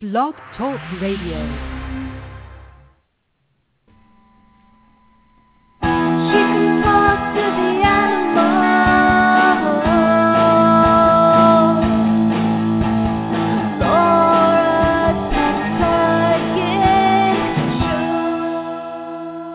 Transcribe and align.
Blog 0.00 0.34
Talk 0.56 0.78
Radio. 1.02 1.44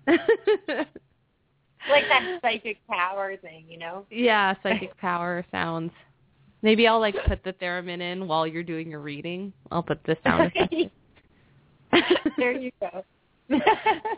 like 0.06 2.04
that 2.08 2.38
psychic 2.42 2.78
power 2.88 3.36
thing, 3.36 3.64
you 3.68 3.78
know? 3.78 4.06
yeah, 4.10 4.54
psychic 4.62 4.96
power 5.00 5.44
sounds. 5.50 5.92
Maybe 6.62 6.86
I'll 6.86 7.00
like 7.00 7.16
put 7.26 7.42
the 7.42 7.52
theremin 7.54 8.00
in 8.00 8.28
while 8.28 8.46
you're 8.46 8.62
doing 8.62 8.90
your 8.90 9.00
reading. 9.00 9.52
I'll 9.72 9.82
put 9.82 9.98
the 10.04 10.16
sound 10.22 10.52
effect. 10.54 10.74
there 12.38 12.52
you 12.52 12.70
go. 12.80 13.04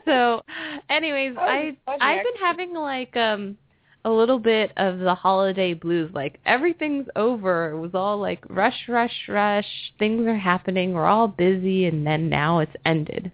so 0.04 0.43
anyways 0.91 1.34
Oh, 1.37 1.43
i 1.43 1.77
i've 1.88 2.25
been 2.25 2.41
having 2.41 2.72
like 2.75 3.16
um 3.16 3.56
a 4.04 4.10
little 4.10 4.38
bit 4.38 4.72
of 4.76 4.98
the 4.98 5.15
holiday 5.15 5.75
blues 5.75 6.10
like 6.15 6.38
everything's 6.44 7.06
over 7.16 7.70
it 7.70 7.78
was 7.78 7.94
all 7.94 8.19
like 8.19 8.44
rush 8.48 8.88
rush 8.88 9.28
rush 9.28 9.66
things 9.98 10.26
are 10.26 10.37
happening 10.37 10.92
we're 10.92 11.06
all 11.06 11.28
busy 11.28 11.87
and 11.87 12.06
then 12.06 12.28
now 12.28 12.59
it's 12.59 12.76
ended 12.84 13.32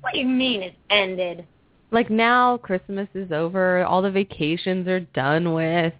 what 0.00 0.12
do 0.12 0.20
you 0.20 0.26
mean 0.26 0.62
it's 0.62 0.76
ended? 0.90 1.44
like 1.90 2.08
now 2.08 2.56
christmas 2.56 3.08
is 3.14 3.32
over 3.32 3.84
all 3.84 4.02
the 4.02 4.10
vacations 4.10 4.86
are 4.86 5.00
done 5.00 5.52
with 5.52 5.92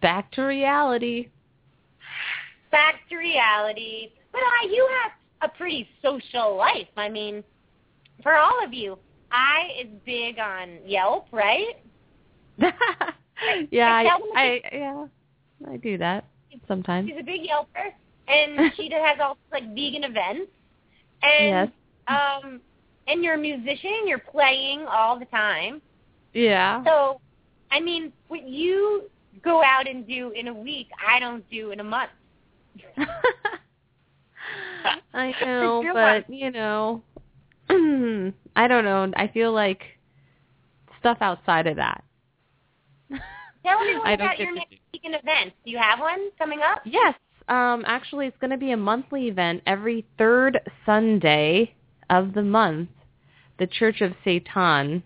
back 0.00 0.30
to 0.32 0.42
reality 0.42 1.28
back 2.74 3.08
to 3.08 3.16
reality. 3.16 4.10
But 4.32 4.40
I, 4.40 4.66
you 4.66 4.88
have 5.02 5.48
a 5.48 5.56
pretty 5.56 5.88
social 6.02 6.56
life. 6.56 6.88
I 6.96 7.08
mean, 7.08 7.44
for 8.20 8.34
all 8.34 8.64
of 8.64 8.74
you, 8.74 8.98
I 9.30 9.68
is 9.80 9.86
big 10.04 10.40
on 10.40 10.78
Yelp, 10.84 11.28
right? 11.30 11.76
yeah 13.70 13.92
I, 13.92 14.04
them 14.04 14.20
I 14.34 14.60
yeah 14.72 15.06
i 15.68 15.76
do 15.76 15.98
that 15.98 16.24
sometimes 16.68 17.08
She's 17.08 17.18
a 17.18 17.22
big 17.22 17.42
Yelper, 17.42 17.92
and 18.28 18.72
she 18.76 18.90
has 18.92 19.18
all 19.20 19.36
like 19.52 19.64
vegan 19.74 20.04
events. 20.04 20.50
And 21.22 21.44
Yes. 21.48 21.68
um, 22.08 22.60
and 23.08 23.22
you're 23.24 23.34
a 23.34 23.38
musician. 23.38 24.06
You're 24.06 24.18
playing 24.18 24.86
all 24.86 25.18
the 25.18 25.24
time. 25.26 25.82
yeah 26.32 26.84
So, 26.84 27.20
I 27.70 27.80
mean, 27.80 28.12
what 28.28 28.46
you 28.46 29.04
go 29.42 29.62
out 29.62 29.88
and 29.88 30.06
do 30.06 30.30
in 30.30 30.48
a 30.48 30.54
week, 30.54 30.88
I 31.06 31.18
don't 31.18 31.48
do 31.50 31.70
in 31.72 31.80
a 31.80 31.84
month. 31.84 32.10
I 35.14 35.34
know, 35.40 35.90
but 35.92 36.28
you 36.32 36.50
know, 36.50 37.02
I 37.68 38.68
don't 38.68 38.84
know. 38.84 39.10
I 39.16 39.28
feel 39.28 39.52
like 39.52 39.82
stuff 41.00 41.18
outside 41.20 41.66
of 41.66 41.76
that. 41.76 42.03
Tell 43.10 43.80
everyone 43.80 44.06
I 44.06 44.12
about 44.12 44.38
your 44.38 44.54
next 44.54 44.74
vegan 44.92 45.14
event. 45.14 45.52
Do 45.64 45.70
you 45.70 45.78
have 45.78 45.98
one 45.98 46.30
coming 46.38 46.60
up? 46.62 46.82
Yes, 46.84 47.14
um, 47.48 47.84
actually, 47.86 48.26
it's 48.26 48.36
going 48.38 48.50
to 48.50 48.56
be 48.56 48.72
a 48.72 48.76
monthly 48.76 49.28
event 49.28 49.62
every 49.66 50.06
third 50.16 50.60
Sunday 50.86 51.74
of 52.10 52.32
the 52.32 52.42
month. 52.42 52.88
The 53.58 53.66
Church 53.66 54.00
of 54.00 54.12
Seitan. 54.24 55.02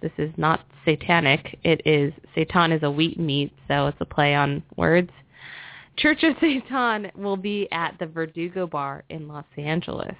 This 0.00 0.12
is 0.18 0.32
not 0.36 0.60
satanic. 0.84 1.58
It 1.62 1.82
is 1.86 2.12
Seitan 2.36 2.74
is 2.74 2.82
a 2.82 2.90
wheat 2.90 3.18
meat, 3.18 3.52
so 3.68 3.86
it's 3.86 4.00
a 4.00 4.06
play 4.06 4.34
on 4.34 4.62
words. 4.76 5.10
Church 5.96 6.22
of 6.22 6.36
Seitan 6.42 7.14
will 7.14 7.36
be 7.36 7.68
at 7.70 7.96
the 7.98 8.06
Verdugo 8.06 8.66
Bar 8.66 9.04
in 9.10 9.28
Los 9.28 9.44
Angeles. 9.56 10.16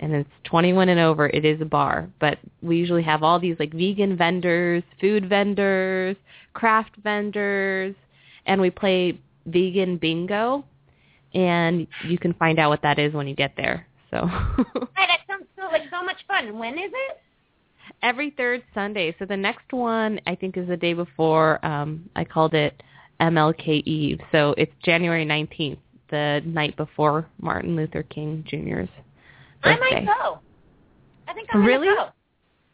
And 0.00 0.14
it's 0.14 0.30
21 0.44 0.88
and 0.88 1.00
over. 1.00 1.28
It 1.28 1.44
is 1.44 1.60
a 1.60 1.64
bar, 1.64 2.08
but 2.20 2.38
we 2.62 2.76
usually 2.76 3.02
have 3.02 3.22
all 3.22 3.40
these 3.40 3.56
like 3.58 3.72
vegan 3.72 4.16
vendors, 4.16 4.82
food 5.00 5.28
vendors, 5.28 6.16
craft 6.54 6.92
vendors, 7.02 7.94
and 8.46 8.60
we 8.60 8.70
play 8.70 9.18
vegan 9.46 9.96
bingo. 9.96 10.64
And 11.34 11.86
you 12.06 12.18
can 12.18 12.32
find 12.34 12.58
out 12.58 12.70
what 12.70 12.82
that 12.82 12.98
is 12.98 13.12
when 13.12 13.26
you 13.26 13.34
get 13.34 13.54
there. 13.56 13.86
So 14.10 14.26
Hey, 14.26 15.06
that 15.06 15.20
sounds 15.26 15.46
so 15.56 15.64
like 15.70 15.82
so 15.90 16.02
much 16.02 16.18
fun. 16.26 16.58
When 16.58 16.74
is 16.74 16.90
it? 16.92 17.18
every 18.02 18.30
third 18.36 18.62
Sunday. 18.74 19.14
So 19.18 19.24
the 19.24 19.36
next 19.36 19.72
one 19.72 20.20
I 20.26 20.34
think 20.34 20.56
is 20.56 20.68
the 20.68 20.76
day 20.76 20.94
before. 20.94 21.64
Um, 21.64 22.08
I 22.16 22.24
called 22.24 22.54
it 22.54 22.82
MLK 23.20 23.82
Eve. 23.84 24.20
So 24.32 24.54
it's 24.56 24.72
January 24.84 25.26
19th, 25.26 25.78
the 26.10 26.42
night 26.44 26.76
before 26.76 27.26
Martin 27.40 27.76
Luther 27.76 28.02
King 28.04 28.44
Jr.'s 28.46 28.88
I 29.64 29.76
might 29.76 30.06
go. 30.06 30.40
I 31.26 31.34
think 31.34 31.48
I'm 31.52 31.62
Really? 31.64 31.86
gonna 31.88 31.96
go. 32.06 32.08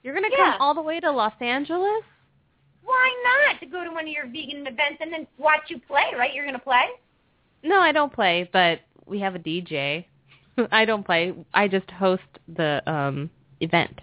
You're 0.03 0.15
gonna 0.15 0.29
Yeah. 0.31 0.53
come 0.53 0.61
all 0.61 0.75
the 0.75 0.83
way 0.83 1.01
to 1.01 1.11
Los 1.11 1.33
Angeles? 1.41 2.05
Why 2.83 3.49
not 3.51 3.61
to 3.61 3.67
go 3.67 3.83
to 3.83 3.91
one 3.91 4.03
of 4.07 4.13
your 4.13 4.27
vegan 4.27 4.67
events 4.67 4.99
and 5.01 5.13
then 5.13 5.27
watch 5.39 5.63
you 5.71 5.79
play? 5.81 6.13
Right? 6.17 6.35
You're 6.35 6.45
gonna 6.45 6.59
play. 6.59 6.85
No, 7.63 7.81
I 7.81 7.93
don't 7.93 8.13
play, 8.13 8.49
but 8.53 8.81
we 9.07 9.21
have 9.21 9.35
a 9.35 9.39
DJ. 9.39 10.05
I 10.73 10.85
don't 10.85 11.05
play. 11.05 11.35
I 11.55 11.69
just 11.69 11.91
host 11.91 12.23
the 12.55 12.83
um 12.91 13.31
event. 13.61 14.01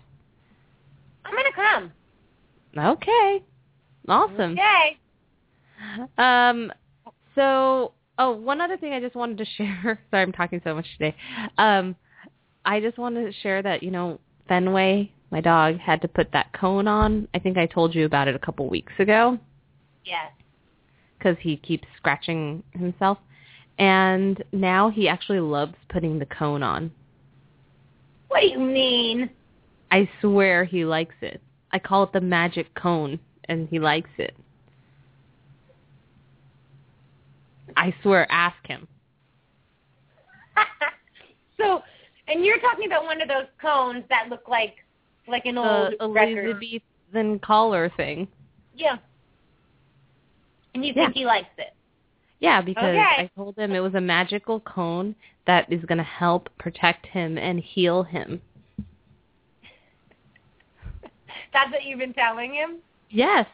I'm 1.24 1.34
gonna 1.36 1.54
come. 1.54 1.92
Okay. 2.78 3.44
Awesome. 4.08 4.54
Okay. 4.58 4.98
Um, 6.18 6.72
so, 7.36 7.94
oh, 8.18 8.32
one 8.32 8.62
other 8.62 8.78
thing 8.78 8.94
I 8.94 9.00
just 9.00 9.16
wanted 9.16 9.38
to 9.38 9.46
share. 9.58 10.00
Sorry, 10.10 10.24
I'm 10.24 10.32
talking 10.32 10.62
so 10.64 10.74
much 10.74 10.88
today. 10.98 11.16
Um, 11.58 11.96
I 12.66 12.80
just 12.80 12.98
wanted 12.98 13.26
to 13.26 13.34
share 13.42 13.62
that 13.64 13.84
you 13.84 13.92
know 13.92 14.20
Fenway, 14.48 15.12
my 15.32 15.42
dog, 15.42 15.78
had 15.78 16.02
to 16.02 16.08
put 16.08 16.32
that 16.34 16.52
cone 16.54 16.88
on. 16.88 17.28
I 17.34 17.40
think 17.40 17.58
I 17.58 17.66
told 17.66 17.96
you 17.96 18.06
about 18.06 18.28
it 18.28 18.36
a 18.36 18.40
couple 18.40 18.70
weeks 18.70 18.94
ago 19.00 19.38
Yes. 20.06 20.32
because 21.18 21.38
he 21.40 21.58
keeps 21.58 21.88
scratching 21.98 22.64
himself, 22.74 23.18
and 23.78 24.44
now 24.52 24.90
he 24.90 25.08
actually 25.08 25.40
loves 25.40 25.76
putting 25.90 26.20
the 26.20 26.26
cone 26.26 26.64
on. 26.64 26.92
What 28.28 28.42
do 28.42 28.48
you 28.48 28.60
mean? 28.60 29.30
I 29.92 30.10
swear 30.22 30.64
he 30.64 30.86
likes 30.86 31.16
it. 31.22 31.42
I 31.72 31.80
call 31.80 32.04
it 32.04 32.14
the 32.14 32.22
magic 32.22 32.74
cone, 32.76 33.20
and 33.46 33.68
he 33.70 33.80
likes 33.80 34.10
it. 34.18 34.36
I 37.78 37.94
swear, 38.02 38.30
ask 38.32 38.56
him. 38.66 38.88
so, 41.58 41.82
and 42.32 42.46
you're 42.46 42.60
talking 42.60 42.86
about 42.86 43.04
one 43.04 43.22
of 43.22 43.28
those 43.28 43.48
cones 43.62 44.04
that 44.10 44.30
look 44.30 44.48
like 44.48 44.76
like 45.28 45.46
an 45.46 45.58
old 45.58 45.94
the 46.00 46.10
record. 46.10 46.46
Elizabethan 46.58 47.40
collar 47.40 47.92
thing. 47.96 48.28
Yeah. 48.76 48.98
And 50.74 50.86
you 50.86 50.94
Yeah. 50.96 51.06
think 51.06 51.16
he 51.16 51.26
likes 51.26 51.50
it? 51.58 51.74
Yeah, 52.40 52.62
because 52.62 52.84
Okay. 52.86 53.00
I 53.00 53.30
told 53.36 53.58
him 53.58 53.74
it 53.74 53.82
was 53.82 53.94
a 53.94 54.02
magical 54.02 54.60
cone 54.62 55.14
that 55.46 55.72
is 55.72 55.84
going 55.86 56.00
to 56.00 56.04
help 56.04 56.50
protect 56.58 57.06
him 57.06 57.38
and 57.38 57.60
heal 57.60 58.02
him. 58.04 58.42
That's 61.54 61.72
what 61.72 61.84
you've 61.84 62.00
been 62.00 62.14
telling 62.14 62.54
him? 62.54 62.78
Yes. 63.10 63.46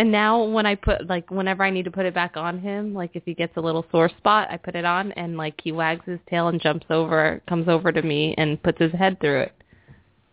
And 0.00 0.10
now 0.10 0.42
when 0.44 0.64
I 0.64 0.76
put 0.76 1.10
like 1.10 1.30
whenever 1.30 1.62
I 1.62 1.68
need 1.68 1.84
to 1.84 1.90
put 1.90 2.06
it 2.06 2.14
back 2.14 2.38
on 2.38 2.58
him, 2.58 2.94
like 2.94 3.10
if 3.12 3.22
he 3.26 3.34
gets 3.34 3.54
a 3.58 3.60
little 3.60 3.84
sore 3.90 4.08
spot, 4.16 4.48
I 4.50 4.56
put 4.56 4.74
it 4.74 4.86
on 4.86 5.12
and 5.12 5.36
like 5.36 5.60
he 5.62 5.72
wags 5.72 6.06
his 6.06 6.18
tail 6.26 6.48
and 6.48 6.58
jumps 6.58 6.86
over, 6.88 7.42
comes 7.46 7.68
over 7.68 7.92
to 7.92 8.00
me 8.00 8.34
and 8.38 8.62
puts 8.62 8.78
his 8.78 8.92
head 8.92 9.20
through 9.20 9.40
it. 9.40 9.52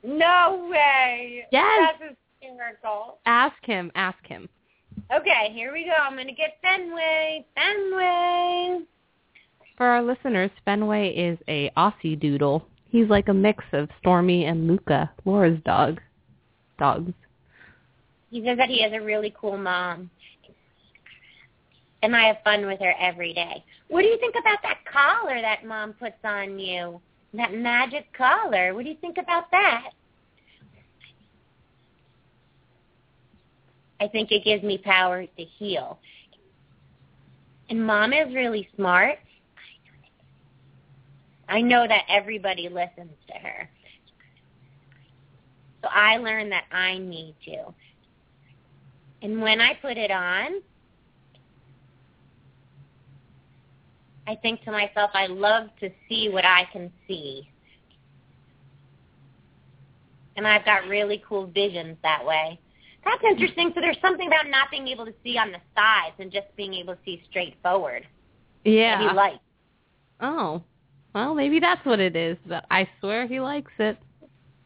No 0.05 0.69
way. 0.71 1.43
Yes. 1.51 1.95
That's 1.99 2.15
hysterical. 2.39 3.17
Ask 3.25 3.57
him, 3.63 3.91
ask 3.95 4.25
him. 4.25 4.47
Okay, 5.13 5.51
here 5.51 5.73
we 5.73 5.83
go. 5.83 5.91
I'm 6.01 6.13
going 6.13 6.27
to 6.27 6.33
get 6.33 6.59
Fenway. 6.61 7.45
Fenway. 7.53 8.85
For 9.75 9.85
our 9.85 10.01
listeners, 10.01 10.49
Fenway 10.63 11.09
is 11.09 11.37
a 11.49 11.71
Aussie 11.75 12.17
doodle. 12.17 12.65
He's 12.87 13.09
like 13.09 13.27
a 13.27 13.33
mix 13.33 13.65
of 13.73 13.89
Stormy 13.99 14.45
and 14.45 14.65
Luca, 14.65 15.11
Laura's 15.25 15.59
dog. 15.65 15.99
Dogs. 16.79 17.11
He 18.29 18.43
says 18.45 18.57
that 18.57 18.69
he 18.69 18.81
has 18.81 18.91
a 18.93 19.03
really 19.03 19.33
cool 19.39 19.57
mom. 19.57 20.09
And 22.03 22.15
I 22.15 22.27
have 22.27 22.37
fun 22.43 22.65
with 22.65 22.79
her 22.79 22.93
every 22.99 23.33
day. 23.33 23.63
What 23.87 24.01
do 24.01 24.07
you 24.07 24.17
think 24.19 24.35
about 24.39 24.59
that 24.63 24.79
collar 24.91 25.41
that 25.41 25.65
mom 25.65 25.93
puts 25.93 26.17
on 26.23 26.59
you? 26.59 27.01
That 27.33 27.53
magic 27.53 28.13
collar. 28.13 28.73
What 28.73 28.83
do 28.83 28.89
you 28.89 28.97
think 29.01 29.17
about 29.17 29.49
that? 29.51 29.91
I 33.99 34.07
think 34.07 34.31
it 34.31 34.43
gives 34.43 34.63
me 34.63 34.77
power 34.77 35.25
to 35.25 35.43
heal. 35.43 35.99
And 37.69 37.85
mom 37.85 38.13
is 38.13 38.33
really 38.33 38.69
smart. 38.75 39.17
I 41.49 41.61
know 41.61 41.87
that 41.87 42.03
everybody 42.09 42.69
listens 42.69 43.11
to 43.27 43.33
her. 43.33 43.69
So 45.81 45.89
I 45.91 46.17
learned 46.17 46.51
that 46.51 46.65
I 46.71 46.97
need 46.97 47.35
to. 47.45 47.73
And 49.21 49.41
when 49.41 49.59
I 49.59 49.73
put 49.75 49.97
it 49.97 50.11
on, 50.11 50.61
I 54.27 54.35
think 54.35 54.63
to 54.63 54.71
myself, 54.71 55.11
I 55.13 55.27
love 55.27 55.69
to 55.79 55.89
see 56.07 56.29
what 56.29 56.45
I 56.45 56.67
can 56.71 56.91
see. 57.07 57.49
And 60.35 60.45
I've 60.45 60.65
got 60.65 60.87
really 60.87 61.23
cool 61.27 61.47
visions 61.47 61.97
that 62.03 62.23
way. 62.23 62.59
That's 63.03 63.23
interesting. 63.23 63.71
So 63.73 63.81
there's 63.81 63.97
something 64.01 64.27
about 64.27 64.47
not 64.49 64.69
being 64.69 64.87
able 64.89 65.05
to 65.05 65.13
see 65.23 65.37
on 65.37 65.51
the 65.51 65.59
sides 65.75 66.15
and 66.19 66.31
just 66.31 66.47
being 66.55 66.73
able 66.73 66.93
to 66.93 66.99
see 67.05 67.23
straight 67.29 67.55
forward 67.63 68.05
that 68.65 68.69
Yeah. 68.69 69.09
he 69.09 69.15
likes. 69.15 69.39
Oh. 70.19 70.61
Well, 71.15 71.33
maybe 71.33 71.59
that's 71.59 71.83
what 71.85 71.99
it 71.99 72.15
is, 72.15 72.37
but 72.45 72.65
I 72.69 72.87
swear 72.99 73.25
he 73.25 73.39
likes 73.39 73.71
it. 73.79 73.97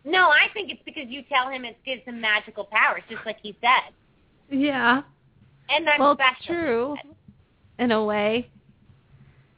No, 0.04 0.30
I 0.30 0.48
think 0.54 0.72
it's 0.72 0.82
because 0.84 1.08
you 1.08 1.22
tell 1.30 1.50
him 1.50 1.64
it 1.64 1.78
gives 1.86 2.04
him 2.04 2.20
magical 2.20 2.66
powers, 2.66 3.04
just 3.10 3.26
like 3.26 3.38
he 3.42 3.56
said. 3.62 3.94
Yeah. 4.52 5.02
And 5.70 5.90
I'm 5.90 6.00
well, 6.00 6.16
special. 6.16 6.56
true. 6.56 6.96
In 7.80 7.92
a 7.92 8.04
way. 8.04 8.50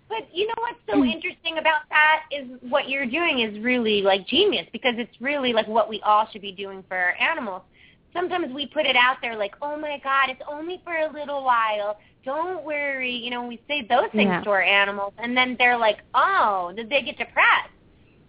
But 0.07 0.27
you 0.31 0.47
know 0.47 0.53
what's 0.59 0.79
so 0.87 1.03
interesting 1.03 1.57
about 1.57 1.81
that 1.89 2.23
is 2.31 2.45
what 2.69 2.87
you're 2.87 3.07
doing 3.07 3.39
is 3.39 3.59
really 3.63 4.01
like 4.03 4.27
genius 4.27 4.67
because 4.71 4.93
it's 4.97 5.19
really 5.19 5.53
like 5.53 5.67
what 5.67 5.89
we 5.89 5.99
all 6.01 6.27
should 6.31 6.41
be 6.43 6.51
doing 6.51 6.83
for 6.87 6.95
our 6.95 7.15
animals. 7.19 7.63
Sometimes 8.13 8.53
we 8.53 8.67
put 8.67 8.85
it 8.85 8.95
out 8.95 9.17
there 9.23 9.35
like, 9.35 9.55
oh 9.63 9.75
my 9.75 9.99
God, 10.03 10.29
it's 10.29 10.41
only 10.47 10.79
for 10.83 10.93
a 10.95 11.11
little 11.11 11.43
while. 11.43 11.97
Don't 12.23 12.63
worry. 12.63 13.11
You 13.11 13.31
know, 13.31 13.47
we 13.47 13.59
say 13.67 13.81
those 13.89 14.11
things 14.11 14.29
Yeah. 14.29 14.41
to 14.41 14.49
our 14.51 14.61
animals 14.61 15.13
and 15.17 15.35
then 15.35 15.55
they're 15.57 15.77
like, 15.77 15.97
oh, 16.13 16.71
did 16.75 16.89
they 16.89 17.01
get 17.01 17.17
depressed? 17.17 17.71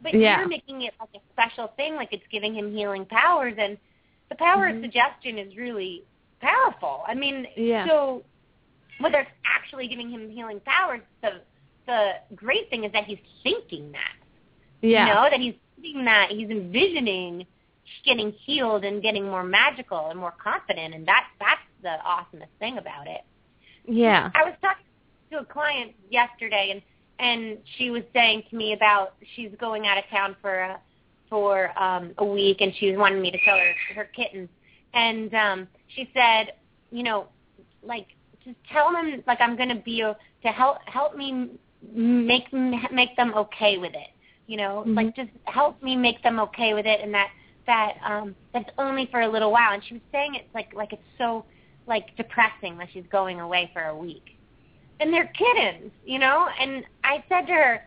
But 0.03 0.15
Yeah. 0.15 0.39
you're 0.39 0.49
making 0.49 0.83
it 0.83 0.95
like 0.99 1.11
a 1.15 1.21
special 1.33 1.69
thing, 1.77 1.97
like 1.97 2.13
it's 2.15 2.27
giving 2.31 2.55
him 2.55 2.75
healing 2.75 3.05
powers. 3.05 3.55
And 3.59 3.77
the 4.31 4.37
power 4.37 4.71
Mhm. 4.71 4.79
of 4.79 4.83
suggestion 4.85 5.37
is 5.39 5.55
really 5.57 6.03
powerful. 6.45 7.03
I 7.07 7.15
mean, 7.15 7.47
Yeah. 7.57 7.87
so 7.89 8.23
whether 9.01 9.19
it's 9.21 9.31
actually 9.45 9.89
giving 9.89 10.11
him 10.11 10.31
healing 10.31 10.61
powers, 10.65 11.01
the 11.23 11.41
the 11.87 12.13
great 12.35 12.71
thing 12.71 12.85
is 12.85 12.93
that 12.93 13.05
he's 13.05 13.19
thinking 13.43 13.93
that. 13.93 14.15
Yeah. 14.81 15.07
You 15.07 15.15
know, 15.15 15.29
that 15.31 15.41
he's 15.41 15.55
thinking 15.81 16.05
that 16.07 16.31
he's 16.31 16.49
envisioning 16.49 17.47
getting 18.05 18.33
healed 18.45 18.85
and 18.85 19.03
getting 19.03 19.25
more 19.25 19.45
magical 19.45 20.09
and 20.11 20.19
more 20.19 20.33
confident 20.43 20.95
and 20.95 21.07
that 21.07 21.27
that's 21.39 21.61
the 21.83 21.97
awesomest 22.07 22.49
thing 22.59 22.79
about 22.79 23.07
it. 23.07 23.21
Yeah. 23.87 24.31
I 24.35 24.45
was 24.45 24.55
talking 24.63 24.85
to 25.33 25.39
a 25.41 25.45
client 25.45 25.93
yesterday 26.11 26.71
and 26.73 26.83
and 27.19 27.59
she 27.77 27.91
was 27.91 28.03
saying 28.13 28.45
to 28.51 28.57
me 28.57 28.73
about 28.73 29.15
she's 29.37 29.51
going 29.61 29.87
out 29.87 29.99
of 29.99 30.05
town 30.11 30.37
for 30.41 30.55
a 30.61 30.81
for 31.29 31.79
um 31.81 32.13
a 32.19 32.25
week 32.25 32.59
and 32.61 32.73
she 32.79 32.91
was 32.91 32.99
wanting 32.99 33.21
me 33.21 33.31
to 33.31 33.39
tell 33.45 33.57
her 33.57 33.73
her 33.95 34.05
kittens 34.17 34.49
and 34.95 35.35
um 35.35 35.69
she 35.95 36.11
said, 36.15 36.53
you 36.91 37.03
know, 37.03 37.27
like 37.83 38.07
just 38.45 38.57
tell 38.73 38.93
them 38.93 39.23
like 39.27 39.41
I'm 39.41 39.57
going 39.57 39.69
to 39.71 39.75
be 39.77 40.01
to 40.01 40.49
help 40.49 40.79
help 40.87 41.17
me 41.17 41.51
make 41.93 42.53
make 42.53 43.17
them 43.17 43.35
okay 43.35 43.79
with 43.79 43.95
it. 43.95 44.11
You 44.47 44.59
know, 44.59 44.85
Mhm. 44.87 44.97
like 44.97 45.17
just 45.17 45.31
help 45.45 45.83
me 45.83 45.97
make 45.97 46.23
them 46.23 46.39
okay 46.41 46.75
with 46.75 46.87
it 46.87 47.01
and 47.01 47.13
that 47.15 47.31
that 47.67 47.95
um 48.05 48.35
that's 48.53 48.69
only 48.77 49.07
for 49.07 49.23
a 49.23 49.29
little 49.29 49.51
while 49.51 49.73
and 49.73 49.83
she 49.83 49.95
was 49.95 50.03
saying 50.13 50.35
it's 50.35 50.55
like 50.55 50.75
like 50.75 50.93
it's 50.93 51.03
so 51.17 51.45
like 51.87 52.15
depressing 52.17 52.79
that 52.79 52.89
she's 52.93 53.07
going 53.11 53.41
away 53.41 53.71
for 53.73 53.83
a 53.85 53.97
week. 53.97 54.37
And 55.01 55.13
they're 55.13 55.31
kittens, 55.37 55.91
you 56.05 56.19
know? 56.19 56.49
And 56.61 56.85
I 57.03 57.23
said 57.29 57.47
to 57.47 57.53
her, 57.53 57.83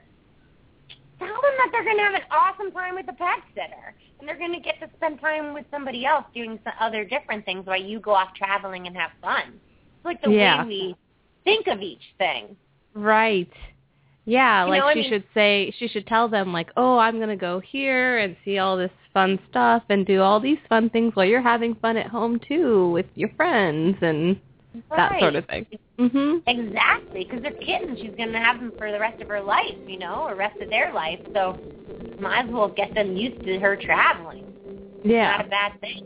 tell 1.19 1.27
them 1.27 1.54
that 1.57 1.69
they're 1.71 1.83
going 1.83 1.98
to 1.98 2.04
have 2.04 2.13
an 2.15 2.21
awesome 2.31 2.71
time 2.71 2.95
with 2.95 3.06
the 3.06 3.13
pet 3.13 3.39
sitter. 3.56 3.95
And 4.19 4.27
they're 4.27 4.37
going 4.37 4.53
to 4.53 4.59
get 4.59 4.79
to 4.79 4.89
spend 4.97 5.19
time 5.21 5.53
with 5.53 5.65
somebody 5.71 6.05
else 6.05 6.25
doing 6.33 6.59
some 6.63 6.73
other 6.79 7.03
different 7.05 7.45
things 7.45 7.65
while 7.65 7.81
you 7.81 7.99
go 7.99 8.11
off 8.11 8.33
traveling 8.33 8.87
and 8.87 8.95
have 8.97 9.11
fun. 9.21 9.44
It's 9.95 10.06
like 10.06 10.21
the 10.21 10.31
Yeah. 10.31 10.63
way 10.63 10.68
we 10.68 10.95
think 11.44 11.68
of 11.68 11.81
each 11.81 12.13
thing. 12.18 12.56
Right. 12.94 13.51
Yeah, 14.25 14.65
You 14.65 14.71
like 14.71 14.80
know, 14.81 14.87
I 14.87 14.94
she 14.94 15.01
mean- 15.01 15.09
should 15.09 15.23
say 15.33 15.71
she 15.77 15.87
should 15.87 16.06
tell 16.07 16.27
them 16.27 16.51
like, 16.51 16.69
"Oh, 16.75 16.97
I'm 16.97 17.18
going 17.18 17.30
to 17.30 17.35
go 17.37 17.59
here 17.59 18.18
and 18.18 18.35
see 18.44 18.57
all 18.57 18.75
this 18.75 18.92
fun 19.13 19.39
stuff 19.49 19.83
and 19.89 20.06
do 20.06 20.21
all 20.21 20.39
these 20.39 20.57
fun 20.68 20.89
things 20.89 21.15
while 21.15 21.25
you're 21.25 21.42
having 21.42 21.75
fun 21.75 21.95
at 21.95 22.07
home 22.07 22.39
too 22.39 22.89
with 22.92 23.06
your 23.15 23.30
friends 23.30 23.97
and 24.01 24.39
that 24.90 25.19
sort 25.19 25.36
of 25.36 25.45
thing." 25.45 25.66
Mhm. 26.00 26.42
Exactly, 26.47 27.24
because 27.24 27.42
they're 27.42 27.52
kittens. 27.52 28.00
She's 28.00 28.14
going 28.18 28.31
to 28.31 28.40
have 28.40 28.59
them 28.59 28.71
for 28.78 28.92
the 28.92 29.00
rest 29.00 29.21
of 29.21 29.28
her 29.28 29.42
life, 29.42 29.76
you 29.88 29.97
know, 29.97 30.28
or 30.28 30.36
rest 30.36 30.59
of 30.62 30.69
their 30.69 30.94
life. 30.94 31.19
So 31.33 31.57
might 32.19 32.45
as 32.45 32.52
well 32.52 32.69
get 32.69 32.94
them 32.94 33.16
used 33.18 33.44
to 33.45 33.59
her 33.59 33.76
traveling. 33.76 34.45
Yeah, 35.04 35.38
not 35.38 35.45
a 35.45 35.50
bad 35.50 35.81
thing. 35.81 36.04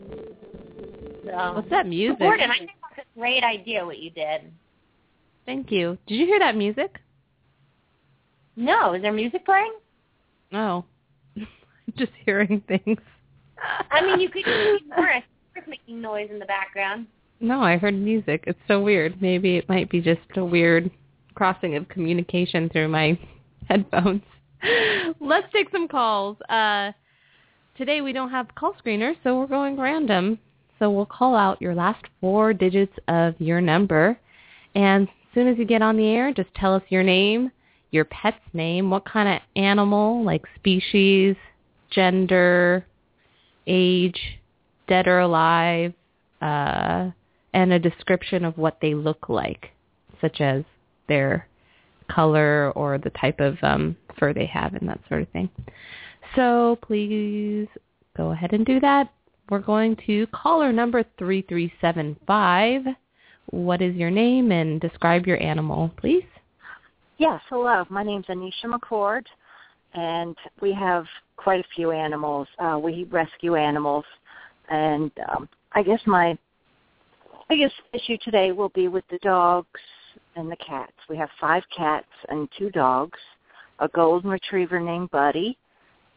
So, 1.26 1.54
What's 1.56 1.70
that 1.70 1.88
music? 1.88 2.20
Gordon, 2.20 2.50
I 2.50 2.58
think 2.58 2.72
that's 2.96 3.06
a 3.06 3.20
great 3.20 3.44
idea 3.44 3.86
what 3.86 4.00
you 4.00 4.10
did. 4.10 4.52
Thank 5.46 5.72
you. 5.72 5.98
Did 6.08 6.16
you 6.16 6.26
hear 6.26 6.40
that 6.40 6.56
music? 6.56 7.00
No, 8.56 8.94
is 8.94 9.02
there 9.02 9.14
music 9.14 9.46
playing? 9.46 9.74
No. 10.52 10.86
Just 11.96 12.12
hearing 12.26 12.62
things. 12.68 13.00
I 13.92 14.02
mean, 14.02 14.20
you 14.20 14.30
could 14.30 14.46
use 14.46 14.82
Morris. 14.88 15.24
Morris 15.56 15.68
making 15.68 16.02
noise 16.02 16.30
in 16.32 16.40
the 16.40 16.46
background. 16.46 17.08
No, 17.42 17.62
I 17.62 17.78
heard 17.78 17.96
music. 17.96 18.44
It's 18.46 18.60
so 18.68 18.80
weird. 18.80 19.20
Maybe 19.20 19.58
it 19.58 19.68
might 19.68 19.90
be 19.90 20.00
just 20.00 20.22
a 20.36 20.46
weird 20.46 20.92
crossing 21.34 21.76
of 21.76 21.90
communication 21.90 22.70
through 22.70 22.88
my 22.88 23.18
headphones. 23.68 24.22
Let's 25.20 25.52
take 25.52 25.72
some 25.72 25.88
calls. 25.88 26.38
Uh, 26.50 26.92
today 27.76 28.02
we 28.02 28.14
don't 28.14 28.30
have 28.30 28.54
call 28.54 28.76
screeners, 28.76 29.16
so 29.24 29.40
we're 29.40 29.48
going 29.48 29.80
random. 29.80 30.38
So 30.78 30.92
we'll 30.92 31.08
call 31.08 31.36
out 31.36 31.60
your 31.60 31.74
last 31.74 32.06
four 32.20 32.54
digits 32.54 32.94
of 33.08 33.34
your 33.40 33.60
number. 33.60 34.20
And 34.76 35.08
as 35.08 35.34
soon 35.34 35.48
as 35.48 35.58
you 35.58 35.66
get 35.66 35.82
on 35.82 35.98
the 35.98 36.10
air, 36.10 36.32
just 36.32 36.54
tell 36.54 36.76
us 36.76 36.84
your 36.90 37.04
name, 37.04 37.52
your 37.90 38.06
pet's 38.06 38.38
name, 38.54 38.92
what 38.92 39.04
kind 39.06 39.28
of 39.28 39.42
animal, 39.56 40.24
like 40.24 40.44
species, 40.56 41.36
gender, 41.90 42.86
age, 43.66 44.20
dead 44.88 45.08
or 45.08 45.20
alive, 45.20 45.94
uh, 46.42 47.10
and 47.54 47.74
a 47.74 47.80
description 47.80 48.46
of 48.46 48.58
what 48.58 48.78
they 48.82 48.94
look 48.94 49.30
like, 49.30 49.70
such 50.20 50.42
as 50.42 50.64
their 51.08 51.48
color 52.10 52.72
or 52.72 52.98
the 52.98 53.10
type 53.12 53.40
of 53.40 53.58
um, 53.62 53.96
fur 54.20 54.34
they 54.34 54.46
have 54.46 54.74
and 54.74 54.88
that 54.88 55.00
sort 55.08 55.22
of 55.22 55.30
thing. 55.30 55.50
So 56.36 56.78
please 56.82 57.68
go 58.16 58.32
ahead 58.32 58.54
and 58.54 58.66
do 58.66 58.80
that. 58.80 59.12
we're 59.50 59.60
going 59.60 59.98
to 60.08 60.28
caller 60.28 60.72
number 60.72 61.04
3375. 61.18 62.84
What 63.48 63.82
is 63.82 63.96
your 63.96 64.12
name 64.12 64.52
and 64.52 64.80
describe 64.80 65.28
your 65.28 65.42
animal, 65.42 65.92
please? 65.98 66.24
Yes, 67.18 67.42
hello. 67.50 67.84
My 67.90 68.04
name's 68.04 68.26
Anisha 68.28 68.66
McCord, 68.66 69.24
and 69.94 70.36
we 70.62 70.74
have 70.74 71.06
quite 71.36 71.60
a 71.60 71.68
few 71.76 71.92
animals. 71.92 72.48
Uh, 72.60 72.80
we 72.82 73.04
rescue 73.06 73.56
animals, 73.56 74.06
and 74.70 75.12
um, 75.30 75.50
I 75.74 75.84
guess 75.84 76.00
my 76.06 76.38
biggest 77.50 77.76
issue 77.94 78.18
today 78.24 78.52
will 78.52 78.70
be 78.70 78.88
with 78.88 79.04
the 79.10 79.20
dogs 79.20 79.80
and 80.36 80.52
the 80.52 80.56
cats. 80.58 80.94
We 81.10 81.18
have 81.18 81.30
five 81.40 81.64
cats 81.76 82.08
and 82.30 82.50
two 82.58 82.70
dogs, 82.70 83.20
a 83.80 83.88
golden 83.90 84.30
retriever 84.30 84.80
named 84.80 85.12
Buddy. 85.12 85.58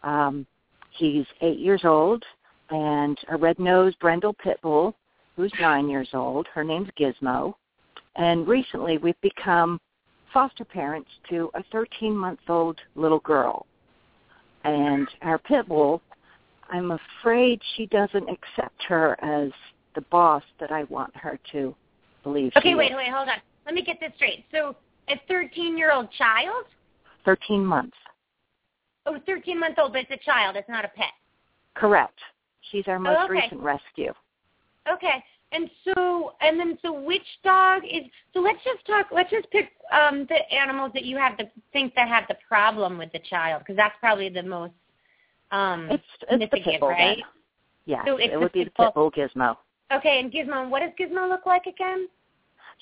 Um, 0.03 0.47
he's 0.91 1.27
eight 1.41 1.59
years 1.59 1.83
old, 1.85 2.25
and 2.71 3.19
a 3.31 3.37
red-nosed 3.37 3.99
brindle 4.01 4.35
pit 4.35 4.59
bull 4.63 4.95
who's 5.37 5.53
nine 5.61 5.89
years 5.89 6.09
old. 6.15 6.47
Her 6.53 6.65
name's 6.65 6.91
Gizmo. 6.99 7.55
And 8.17 8.47
recently 8.47 8.99
we've 8.99 9.21
become 9.21 9.81
foster 10.33 10.65
parents 10.65 11.11
to 11.31 11.51
a 11.55 11.63
13-month-old 11.75 12.79
little 12.95 13.21
girl. 13.21 13.67
And 14.65 15.09
our 15.23 15.39
pit 15.39 15.69
bull, 15.69 16.01
I'm 16.71 16.93
afraid 16.93 17.61
she 17.77 17.87
doesn't 17.87 18.29
accept 18.29 18.83
her 18.89 19.17
as 19.23 19.51
the 19.95 20.03
boss 20.03 20.43
that 20.61 20.71
I 20.71 20.85
want 20.85 21.15
her 21.17 21.39
to 21.53 21.75
believe. 22.23 22.53
Okay, 22.57 22.75
wait, 22.75 22.93
is. 22.93 22.97
wait, 22.97 23.11
hold 23.11 23.29
on. 23.29 23.37
Let 23.67 23.75
me 23.75 23.83
get 23.83 23.99
this 24.01 24.13
straight. 24.17 24.45
So 24.53 24.77
a 25.09 25.21
13-year-old 25.31 26.09
child? 26.13 26.65
13 27.25 27.65
months. 27.65 27.97
Oh, 29.07 29.19
13 29.27 29.59
months 29.59 29.79
old, 29.81 29.93
but 29.93 30.03
it's 30.03 30.11
a 30.11 30.25
child. 30.25 30.57
It's 30.57 30.69
not 30.69 30.85
a 30.85 30.89
pet. 30.89 31.13
Correct. 31.75 32.19
She's 32.71 32.85
our 32.87 32.99
most 32.99 33.19
oh, 33.21 33.25
okay. 33.25 33.43
recent 33.43 33.61
rescue. 33.61 34.13
Okay. 34.91 35.23
And 35.53 35.71
so, 35.85 36.33
and 36.41 36.59
then, 36.59 36.79
so 36.83 36.93
which 36.93 37.23
dog 37.45 37.83
is? 37.85 38.03
So 38.33 38.41
let's 38.41 38.59
just 38.65 38.85
talk. 38.87 39.07
Let's 39.13 39.31
just 39.31 39.49
pick 39.51 39.71
um, 39.93 40.27
the 40.29 40.53
animals 40.53 40.91
that 40.95 41.05
you 41.05 41.17
have 41.17 41.37
to 41.39 41.45
think 41.73 41.95
that 41.95 42.09
have 42.09 42.25
the 42.29 42.37
problem 42.49 42.99
with 42.99 43.13
the 43.13 43.21
child, 43.21 43.61
because 43.61 43.77
that's 43.77 43.95
probably 44.01 44.29
the 44.29 44.43
most 44.43 44.73
um, 45.53 45.89
it's, 45.91 46.03
it's 46.29 46.51
the 46.51 46.61
pit 46.61 46.81
bull, 46.81 46.89
right? 46.89 47.19
Then. 47.19 47.25
Yeah, 47.87 48.05
so 48.05 48.17
it 48.17 48.39
would 48.39 48.53
be 48.53 48.65
the 48.65 48.71
pit 48.71 48.95
bull 48.95 49.13
Gizmo. 49.13 49.57
Okay, 49.93 50.21
and 50.21 50.33
Gizmo, 50.33 50.69
what 50.69 50.81
does 50.81 50.91
Gizmo 50.99 51.29
look 51.29 51.47
like 51.47 51.67
again? 51.67 52.09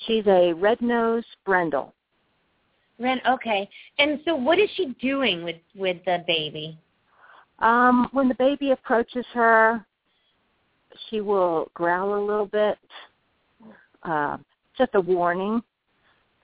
She's 0.06 0.26
a 0.26 0.52
red-nosed 0.52 1.26
brindle. 1.44 1.94
Ren, 2.98 3.20
okay. 3.28 3.68
And 3.98 4.20
so, 4.24 4.34
what 4.36 4.58
is 4.58 4.70
she 4.76 4.94
doing 5.00 5.42
with 5.42 5.56
with 5.74 5.98
the 6.04 6.24
baby? 6.26 6.78
Um, 7.58 8.08
when 8.12 8.28
the 8.28 8.34
baby 8.34 8.70
approaches 8.70 9.24
her, 9.34 9.84
she 11.08 11.20
will 11.20 11.70
growl 11.74 12.16
a 12.16 12.22
little 12.24 12.46
bit. 12.46 12.78
Uh, 14.02 14.36
just 14.76 14.90
a 14.94 15.00
warning. 15.00 15.62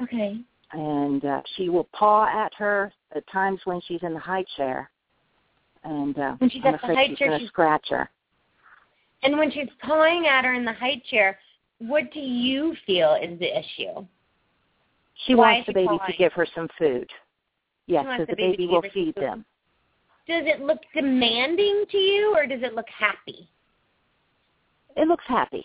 Okay. 0.02 0.40
And 0.72 1.24
uh, 1.24 1.42
she 1.56 1.68
will 1.68 1.88
paw 1.92 2.26
at 2.26 2.52
her 2.54 2.92
at 3.14 3.24
times 3.30 3.60
when 3.64 3.80
she's 3.86 4.02
in 4.02 4.14
the 4.14 4.20
high 4.20 4.44
chair. 4.56 4.90
And 5.84 6.18
uh, 6.18 6.34
when 6.38 6.50
she's 6.50 6.62
I'm 6.64 6.74
at 6.74 6.80
the 6.80 6.94
high 6.94 7.06
she's 7.08 7.18
chair, 7.18 7.28
going 7.28 7.40
to 7.40 7.46
scratch 7.46 7.86
her. 7.90 8.10
And 9.22 9.36
when 9.36 9.50
she's 9.50 9.68
pawing 9.82 10.26
at 10.26 10.44
her 10.44 10.54
in 10.54 10.64
the 10.64 10.72
high 10.72 11.02
chair, 11.10 11.38
what 11.78 12.12
do 12.12 12.20
you 12.20 12.74
feel 12.86 13.16
is 13.20 13.38
the 13.38 13.58
issue? 13.58 14.06
She 15.26 15.34
Why 15.34 15.54
wants 15.54 15.66
the 15.66 15.72
baby 15.72 15.88
pawing? 15.88 16.00
to 16.06 16.16
give 16.16 16.32
her 16.32 16.46
some 16.54 16.68
food. 16.78 17.08
Yes, 17.86 18.04
so 18.16 18.24
the 18.24 18.32
the 18.32 18.36
baby 18.36 18.56
baby 18.56 18.66
will 18.68 18.82
feed 18.92 19.14
them. 19.14 19.44
Does 20.26 20.44
it 20.46 20.60
look 20.60 20.78
demanding 20.94 21.86
to 21.90 21.96
you, 21.96 22.34
or 22.36 22.46
does 22.46 22.62
it 22.62 22.74
look 22.74 22.88
happy? 22.88 23.48
It 24.96 25.08
looks 25.08 25.24
happy. 25.26 25.64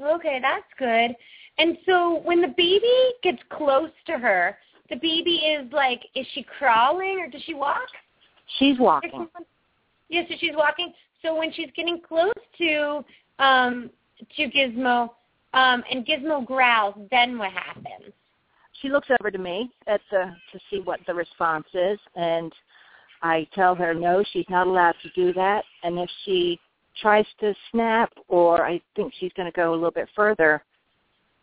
Okay, 0.00 0.38
that's 0.42 0.66
good. 0.78 1.16
And 1.58 1.78
so 1.86 2.20
when 2.24 2.40
the 2.42 2.52
baby 2.56 3.12
gets 3.22 3.38
close 3.50 3.90
to 4.06 4.18
her, 4.18 4.58
the 4.90 4.96
baby 4.96 5.36
is 5.36 5.72
like, 5.72 6.02
is 6.14 6.26
she 6.34 6.44
crawling 6.58 7.20
or 7.20 7.28
does 7.28 7.42
she 7.44 7.54
walk? 7.54 7.88
She's 8.58 8.78
walking. 8.78 9.28
Yes, 10.08 10.26
so 10.28 10.34
she's 10.38 10.54
walking. 10.54 10.92
So 11.22 11.36
when 11.36 11.52
she's 11.52 11.70
getting 11.76 12.00
close 12.06 12.32
to 12.58 13.04
um 13.38 13.90
to 14.36 14.48
Gizmo, 14.50 15.10
um, 15.54 15.82
and 15.90 16.06
Gizmo 16.06 16.46
growls, 16.46 16.94
then 17.10 17.38
what 17.38 17.52
happens? 17.52 18.12
She 18.80 18.88
looks 18.88 19.08
over 19.20 19.30
to 19.30 19.38
me 19.38 19.70
at 19.86 20.00
the 20.10 20.34
to 20.52 20.58
see 20.70 20.80
what 20.80 21.00
the 21.06 21.14
response 21.14 21.66
is, 21.74 21.98
and 22.16 22.52
I 23.22 23.46
tell 23.54 23.74
her 23.74 23.94
no, 23.94 24.24
she's 24.32 24.46
not 24.48 24.66
allowed 24.66 24.94
to 25.02 25.10
do 25.14 25.32
that. 25.34 25.64
And 25.82 25.98
if 25.98 26.10
she 26.24 26.58
tries 27.00 27.26
to 27.40 27.54
snap, 27.70 28.12
or 28.28 28.66
I 28.66 28.80
think 28.96 29.12
she's 29.18 29.32
going 29.34 29.50
to 29.50 29.54
go 29.54 29.72
a 29.72 29.74
little 29.74 29.90
bit 29.90 30.08
further, 30.14 30.62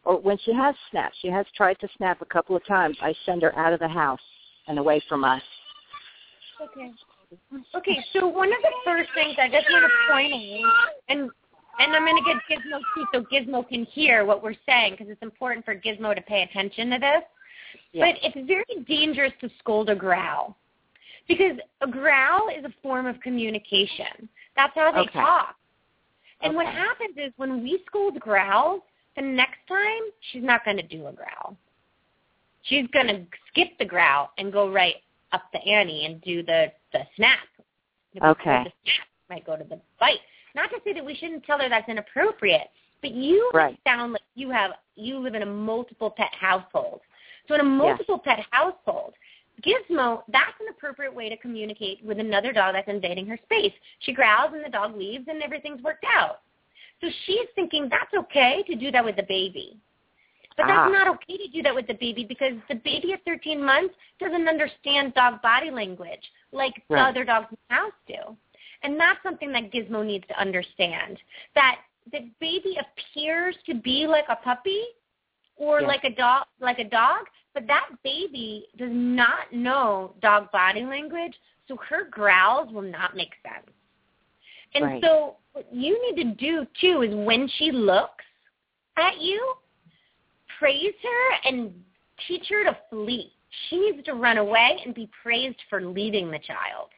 or 0.03 0.19
when 0.19 0.37
she 0.39 0.53
has 0.53 0.75
snapped, 0.91 1.15
she 1.21 1.29
has 1.29 1.45
tried 1.55 1.79
to 1.79 1.87
snap 1.97 2.21
a 2.21 2.25
couple 2.25 2.55
of 2.55 2.65
times. 2.65 2.97
I 3.01 3.13
send 3.25 3.41
her 3.41 3.57
out 3.57 3.73
of 3.73 3.79
the 3.79 3.87
house 3.87 4.19
and 4.67 4.79
away 4.79 5.01
from 5.07 5.23
us. 5.23 5.41
Okay. 6.61 6.91
Okay, 7.75 8.03
so 8.13 8.27
one 8.27 8.49
of 8.49 8.61
the 8.61 8.71
first 8.83 9.09
things 9.13 9.35
I 9.39 9.47
just 9.49 9.67
want 9.69 9.85
to 9.85 10.13
point 10.13 10.33
out, 10.33 10.89
and 11.09 11.29
and 11.79 11.95
I'm 11.95 12.03
going 12.03 12.17
to 12.17 12.23
get 12.23 12.37
Gizmo 12.49 12.79
too, 12.93 13.05
so 13.13 13.21
Gizmo 13.31 13.67
can 13.67 13.85
hear 13.85 14.25
what 14.25 14.43
we're 14.43 14.55
saying 14.65 14.93
because 14.93 15.07
it's 15.09 15.21
important 15.21 15.63
for 15.63 15.75
Gizmo 15.75 16.13
to 16.13 16.21
pay 16.21 16.43
attention 16.43 16.89
to 16.89 16.99
this. 16.99 17.23
Yeah. 17.93 18.05
But 18.05 18.15
it's 18.21 18.47
very 18.47 18.83
dangerous 18.85 19.31
to 19.41 19.49
scold 19.59 19.89
a 19.89 19.95
growl 19.95 20.57
because 21.27 21.57
a 21.81 21.87
growl 21.87 22.49
is 22.49 22.65
a 22.65 22.73
form 22.81 23.05
of 23.05 23.19
communication. 23.21 24.27
That's 24.55 24.73
how 24.75 24.91
they 24.91 24.99
Okay. 25.01 25.19
talk. 25.19 25.55
And 26.41 26.55
what 26.55 26.65
happens 26.67 27.15
is 27.17 27.31
when 27.37 27.61
we 27.63 27.83
scold 27.85 28.19
growls, 28.19 28.81
the 29.15 29.21
next 29.21 29.59
time 29.67 30.01
she's 30.31 30.43
not 30.43 30.63
going 30.65 30.77
to 30.77 30.83
do 30.83 31.07
a 31.07 31.13
growl. 31.13 31.57
She's 32.63 32.87
going 32.87 33.07
to 33.07 33.25
skip 33.47 33.77
the 33.77 33.85
growl 33.85 34.31
and 34.37 34.51
go 34.51 34.69
right 34.71 34.95
up 35.31 35.43
the 35.53 35.59
ante 35.59 36.05
and 36.05 36.21
do 36.21 36.43
the 36.43 36.71
the 36.93 37.01
snap. 37.15 37.39
Okay. 38.23 38.63
The 38.63 38.71
snap 38.83 39.07
might 39.29 39.45
go 39.45 39.55
to 39.55 39.63
the 39.63 39.79
bite. 39.99 40.19
Not 40.55 40.69
to 40.71 40.77
say 40.83 40.93
that 40.93 41.05
we 41.05 41.15
shouldn't 41.15 41.43
tell 41.43 41.59
her 41.59 41.69
that's 41.69 41.87
inappropriate, 41.87 42.69
but 43.01 43.11
you 43.11 43.49
Right. 43.53 43.79
sound 43.85 44.13
like 44.13 44.23
you 44.35 44.49
have 44.49 44.71
you 44.95 45.19
live 45.19 45.35
in 45.35 45.43
a 45.43 45.45
multiple 45.45 46.09
pet 46.09 46.33
household. 46.33 47.01
So 47.47 47.55
in 47.55 47.61
a 47.61 47.63
multiple 47.63 48.19
pet 48.19 48.45
household, 48.51 49.13
Gizmo, 49.61 50.23
that's 50.29 50.59
an 50.59 50.67
appropriate 50.69 51.13
way 51.13 51.29
to 51.29 51.37
communicate 51.37 52.03
with 52.03 52.19
another 52.19 52.53
dog 52.53 52.75
that's 52.75 52.87
invading 52.87 53.27
her 53.27 53.37
space. 53.43 53.73
She 53.99 54.13
growls 54.13 54.51
and 54.53 54.63
the 54.63 54.69
dog 54.69 54.95
leaves 54.95 55.25
and 55.27 55.41
everything's 55.41 55.81
worked 55.81 56.05
out. 56.05 56.41
So 57.01 57.09
she's 57.25 57.47
thinking 57.55 57.89
that's 57.89 58.13
okay 58.13 58.63
to 58.67 58.75
do 58.75 58.91
that 58.91 59.03
with 59.03 59.15
the 59.15 59.23
baby. 59.23 59.77
But 60.59 60.67
that's 60.67 60.87
Ah. 60.87 60.89
not 60.89 61.07
okay 61.07 61.37
to 61.37 61.47
do 61.47 61.61
that 61.63 61.73
with 61.73 61.87
the 61.87 61.93
baby 61.93 62.25
because 62.25 62.51
the 62.67 62.75
baby 62.75 63.13
at 63.13 63.23
13 63.23 63.63
months 63.63 63.95
doesn't 64.19 64.45
understand 64.45 65.13
dog 65.13 65.41
body 65.41 65.71
language 65.71 66.33
like 66.51 66.83
the 66.89 66.99
other 66.99 67.23
dogs 67.23 67.47
in 67.49 67.57
the 67.69 67.75
house 67.75 67.93
do. 68.05 68.35
And 68.83 68.99
that's 68.99 69.23
something 69.23 69.53
that 69.53 69.71
Gizmo 69.71 70.05
needs 70.05 70.27
to 70.27 70.37
understand. 70.37 71.17
That 71.55 71.79
the 72.11 72.29
baby 72.41 72.77
appears 72.77 73.55
to 73.67 73.73
be 73.73 74.05
like 74.05 74.25
a 74.27 74.35
puppy 74.35 74.83
or 75.55 75.79
Yeah. 75.79 75.87
like 75.87 76.03
a 76.03 76.09
dog 76.09 76.45
like 76.59 76.79
a 76.79 76.83
dog, 76.83 77.29
but 77.53 77.65
that 77.67 77.87
baby 78.03 78.67
does 78.75 78.91
not 78.91 79.53
know 79.53 80.13
dog 80.19 80.51
body 80.51 80.83
language, 80.83 81.39
so 81.69 81.77
her 81.77 82.03
growls 82.03 82.69
will 82.73 82.81
not 82.81 83.15
make 83.15 83.33
sense. 83.43 83.71
And 84.73 84.83
Right. 84.83 85.01
so 85.01 85.37
what 85.53 85.71
you 85.71 85.93
need 86.01 86.21
to 86.21 86.35
do 86.35 86.65
too 86.81 87.01
is 87.03 87.15
when 87.15 87.47
she 87.47 87.71
looks 87.71 88.25
at 88.97 89.21
you, 89.21 89.55
praise 90.59 90.93
her 91.01 91.49
and 91.49 91.71
teach 92.27 92.45
her 92.49 92.63
to 92.65 92.77
flee. 92.89 93.31
She 93.69 93.79
needs 93.79 94.05
to 94.05 94.13
run 94.13 94.37
away 94.37 94.79
and 94.85 94.93
be 94.93 95.09
praised 95.23 95.57
for 95.69 95.81
leading 95.81 96.29
the 96.29 96.39
child. 96.39 96.89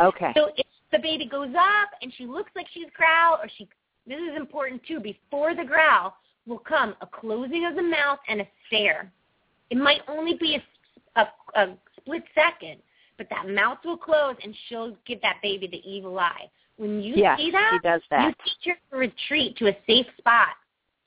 Okay. 0.00 0.32
So 0.36 0.50
if 0.56 0.66
the 0.92 0.98
baby 0.98 1.26
goes 1.26 1.54
up 1.56 1.90
and 2.02 2.12
she 2.16 2.26
looks 2.26 2.50
like 2.54 2.66
she's 2.72 2.90
growl, 2.94 3.38
or 3.42 3.48
she, 3.56 3.68
this 4.06 4.18
is 4.18 4.36
important 4.36 4.82
too, 4.86 5.00
before 5.00 5.54
the 5.54 5.64
growl 5.64 6.14
will 6.46 6.58
come 6.58 6.94
a 7.00 7.06
closing 7.06 7.64
of 7.66 7.76
the 7.76 7.82
mouth 7.82 8.18
and 8.28 8.40
a 8.40 8.48
stare. 8.66 9.10
It 9.70 9.78
might 9.78 10.00
only 10.08 10.34
be 10.34 10.58
a, 11.16 11.20
a, 11.20 11.28
a 11.60 11.74
split 11.96 12.24
second, 12.34 12.80
but 13.18 13.28
that 13.30 13.48
mouth 13.48 13.78
will 13.84 13.96
close 13.96 14.34
and 14.42 14.54
she'll 14.68 14.96
give 15.06 15.20
that 15.22 15.36
baby 15.42 15.66
the 15.66 15.88
evil 15.88 16.18
eye. 16.18 16.50
When 16.76 17.02
you 17.02 17.14
yes, 17.14 17.38
see 17.38 17.50
that, 17.50 17.72
she 17.74 17.88
does 17.88 18.00
that. 18.10 18.28
you 18.28 18.34
teach 18.44 18.74
her 18.74 18.90
to 18.90 18.96
retreat 18.96 19.56
to 19.58 19.68
a 19.68 19.76
safe 19.86 20.06
spot, 20.18 20.48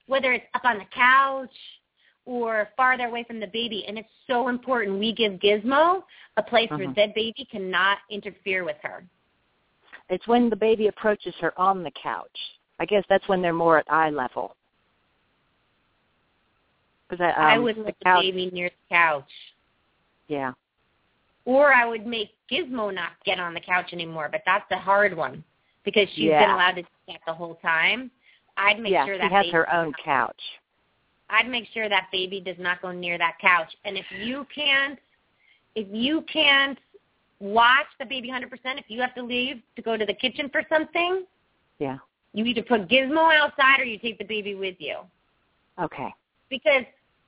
whether 0.07 0.33
it's 0.33 0.45
up 0.53 0.65
on 0.65 0.77
the 0.77 0.85
couch 0.93 1.53
or 2.25 2.69
farther 2.77 3.05
away 3.05 3.23
from 3.23 3.39
the 3.39 3.47
baby. 3.47 3.85
And 3.87 3.97
it's 3.97 4.09
so 4.27 4.47
important 4.47 4.99
we 4.99 5.13
give 5.13 5.33
Gizmo 5.33 6.03
a 6.37 6.43
place 6.43 6.69
where 6.69 6.87
Mhm. 6.87 6.95
that 6.95 7.15
baby 7.15 7.45
cannot 7.45 7.99
interfere 8.09 8.63
with 8.63 8.77
her. 8.81 9.05
It's 10.09 10.27
when 10.27 10.49
the 10.49 10.55
baby 10.55 10.87
approaches 10.87 11.35
her 11.37 11.57
on 11.59 11.83
the 11.83 11.91
couch. 11.91 12.57
I 12.79 12.85
guess 12.85 13.05
that's 13.07 13.27
when 13.27 13.41
they're 13.41 13.53
more 13.53 13.77
at 13.77 13.91
eye 13.91 14.09
level. 14.09 14.55
Cause 17.09 17.21
I, 17.21 17.31
um, 17.31 17.45
I 17.45 17.57
would 17.59 17.75
the 17.75 17.83
let 17.83 17.99
the 17.99 18.05
couch, 18.05 18.21
baby 18.21 18.49
near 18.51 18.69
the 18.69 18.95
couch. 18.95 19.31
Yeah. 20.27 20.53
Or 21.45 21.73
I 21.73 21.85
would 21.85 22.07
make 22.07 22.35
Gizmo 22.49 22.93
not 22.93 23.11
get 23.25 23.39
on 23.39 23.53
the 23.53 23.59
couch 23.59 23.93
anymore, 23.93 24.29
but 24.31 24.41
that's 24.45 24.67
the 24.69 24.77
hard 24.77 25.15
one 25.15 25.43
because 25.83 26.09
she's 26.09 26.29
Yeah. 26.29 26.45
been 26.45 26.55
allowed 26.55 26.75
to 26.75 26.81
do 26.83 26.89
that 27.09 27.19
the 27.25 27.33
whole 27.33 27.55
time, 27.55 28.09
I'd 28.57 28.79
make 28.79 28.91
yeah, 28.91 29.05
sure 29.05 29.17
that 29.17 29.29
she 29.29 29.33
has 29.33 29.45
baby, 29.45 29.51
her 29.51 29.73
own 29.73 29.93
couch. 30.03 30.41
I'd 31.29 31.49
make 31.49 31.65
sure 31.73 31.89
that 31.89 32.07
baby 32.11 32.39
does 32.39 32.57
not 32.59 32.81
go 32.81 32.91
near 32.91 33.17
that 33.17 33.37
couch. 33.41 33.71
And 33.85 33.97
if 33.97 34.05
you 34.19 34.45
can't, 34.53 34.99
if 35.75 35.87
you 35.91 36.21
can't 36.31 36.77
watch 37.39 37.87
the 37.99 38.05
baby 38.05 38.29
100%, 38.29 38.45
if 38.77 38.85
you 38.87 39.01
have 39.01 39.15
to 39.15 39.23
leave 39.23 39.61
to 39.75 39.81
go 39.81 39.97
to 39.97 40.05
the 40.05 40.13
kitchen 40.13 40.49
for 40.49 40.63
something, 40.69 41.25
Yeah. 41.79 41.97
you 42.33 42.45
either 42.45 42.61
put 42.61 42.87
Gizmo 42.87 43.33
outside 43.35 43.79
or 43.79 43.85
you 43.85 43.97
take 43.97 44.17
the 44.17 44.25
baby 44.25 44.55
with 44.55 44.75
you. 44.79 44.97
Okay. 45.81 46.13
Because 46.49 46.83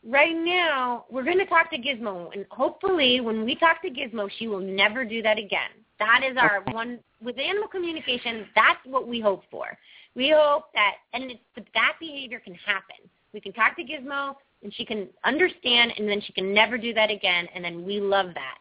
right 0.08 0.36
now 0.36 1.06
we're 1.10 1.24
going 1.24 1.40
to 1.40 1.46
talk 1.48 1.72
to 1.72 1.78
Gizmo, 1.78 2.32
and 2.36 2.46
hopefully 2.52 3.20
when 3.22 3.44
we 3.44 3.56
talk 3.56 3.82
to 3.82 3.90
Gizmo, 3.90 4.30
she 4.38 4.48
will 4.48 4.60
never 4.60 5.04
do 5.04 5.22
that 5.24 5.40
again. 5.40 5.72
That 5.98 6.22
is 6.30 6.38
our 6.38 6.58
Okay. 6.58 6.74
one 6.74 7.00
with 7.22 7.40
animal 7.40 7.68
communication. 7.68 8.48
That's 8.56 8.80
what 8.86 9.08
we 9.08 9.20
hope 9.20 9.44
for. 9.50 9.78
We 10.16 10.34
hope 10.36 10.66
that, 10.74 10.96
and 11.14 11.32
it's, 11.32 11.42
that 11.74 11.94
behavior 12.00 12.40
can 12.40 12.56
happen. 12.56 12.96
We 13.34 13.42
can 13.42 13.52
talk 13.54 13.76
to 13.76 13.84
Gizmo, 13.84 14.36
and 14.64 14.74
she 14.74 14.86
can 14.86 15.10
understand, 15.26 15.94
and 15.98 16.08
then 16.08 16.22
she 16.22 16.32
can 16.34 16.54
never 16.54 16.78
do 16.78 16.94
that 16.94 17.12
again, 17.12 17.48
and 17.54 17.64
then 17.64 17.86
we 17.86 18.00
love 18.00 18.28
that. 18.34 18.58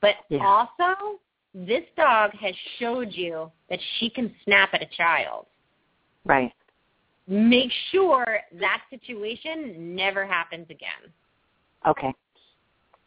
But 0.00 0.16
Yeah. 0.28 0.46
also, 0.46 1.18
this 1.54 1.84
dog 1.96 2.32
has 2.34 2.54
showed 2.78 3.12
you 3.12 3.50
that 3.70 3.80
she 3.98 4.10
can 4.10 4.34
snap 4.44 4.74
at 4.74 4.82
a 4.82 4.86
child 4.86 5.46
Right. 6.24 6.52
make 7.26 7.70
sure 7.90 8.40
that 8.52 8.82
situation 8.90 9.94
never 9.94 10.26
happens 10.26 10.66
again. 10.70 11.12
Okay. 11.86 12.12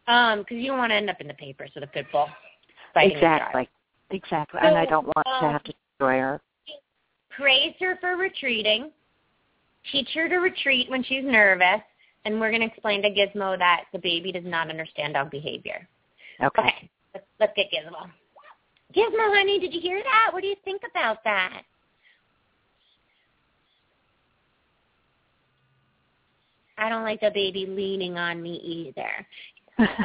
Um, 0.07 0.39
because 0.39 0.57
you 0.57 0.67
don't 0.67 0.77
want 0.77 0.91
to 0.91 0.95
end 0.95 1.09
up 1.09 1.21
in 1.21 1.27
the 1.27 1.33
papers 1.33 1.71
with 1.75 1.83
a 1.83 1.87
pit 1.87 2.07
bull 2.11 2.29
fighting. 2.93 3.17
Exactly. 3.17 3.69
Exactly. 4.09 4.59
and 4.61 4.77
I 4.77 4.85
don't 4.85 5.05
want 5.05 5.25
to 5.25 5.45
um, 5.45 5.51
have 5.53 5.63
to 5.63 5.73
destroy 5.73 6.19
her. 6.19 6.41
Praise 7.41 7.75
her 7.79 7.97
for 7.99 8.17
retreating. 8.17 8.91
Teach 9.91 10.09
her 10.13 10.29
to 10.29 10.37
retreat 10.37 10.89
when 10.89 11.03
she's 11.03 11.23
nervous. 11.23 11.81
And 12.23 12.39
we're 12.39 12.49
going 12.51 12.61
to 12.61 12.67
explain 12.67 13.01
to 13.01 13.09
Gizmo 13.09 13.57
that 13.57 13.85
the 13.91 13.99
baby 13.99 14.31
does 14.31 14.45
not 14.45 14.69
understand 14.69 15.15
dog 15.15 15.31
behavior. 15.31 15.87
Okay. 16.43 16.61
Okay, 16.61 16.89
let's, 17.13 17.25
let's 17.39 17.53
get 17.55 17.67
Gizmo. 17.73 18.09
Gizmo, 18.95 19.35
honey, 19.35 19.59
did 19.59 19.73
you 19.73 19.81
hear 19.81 20.01
that? 20.03 20.29
What 20.31 20.41
do 20.41 20.47
you 20.47 20.55
think 20.63 20.83
about 20.89 21.23
that? 21.23 21.63
I 26.77 26.89
don't 26.89 27.03
like 27.03 27.21
the 27.21 27.31
baby 27.33 27.65
leaning 27.67 28.17
on 28.17 28.41
me 28.41 28.93
either. 28.97 29.87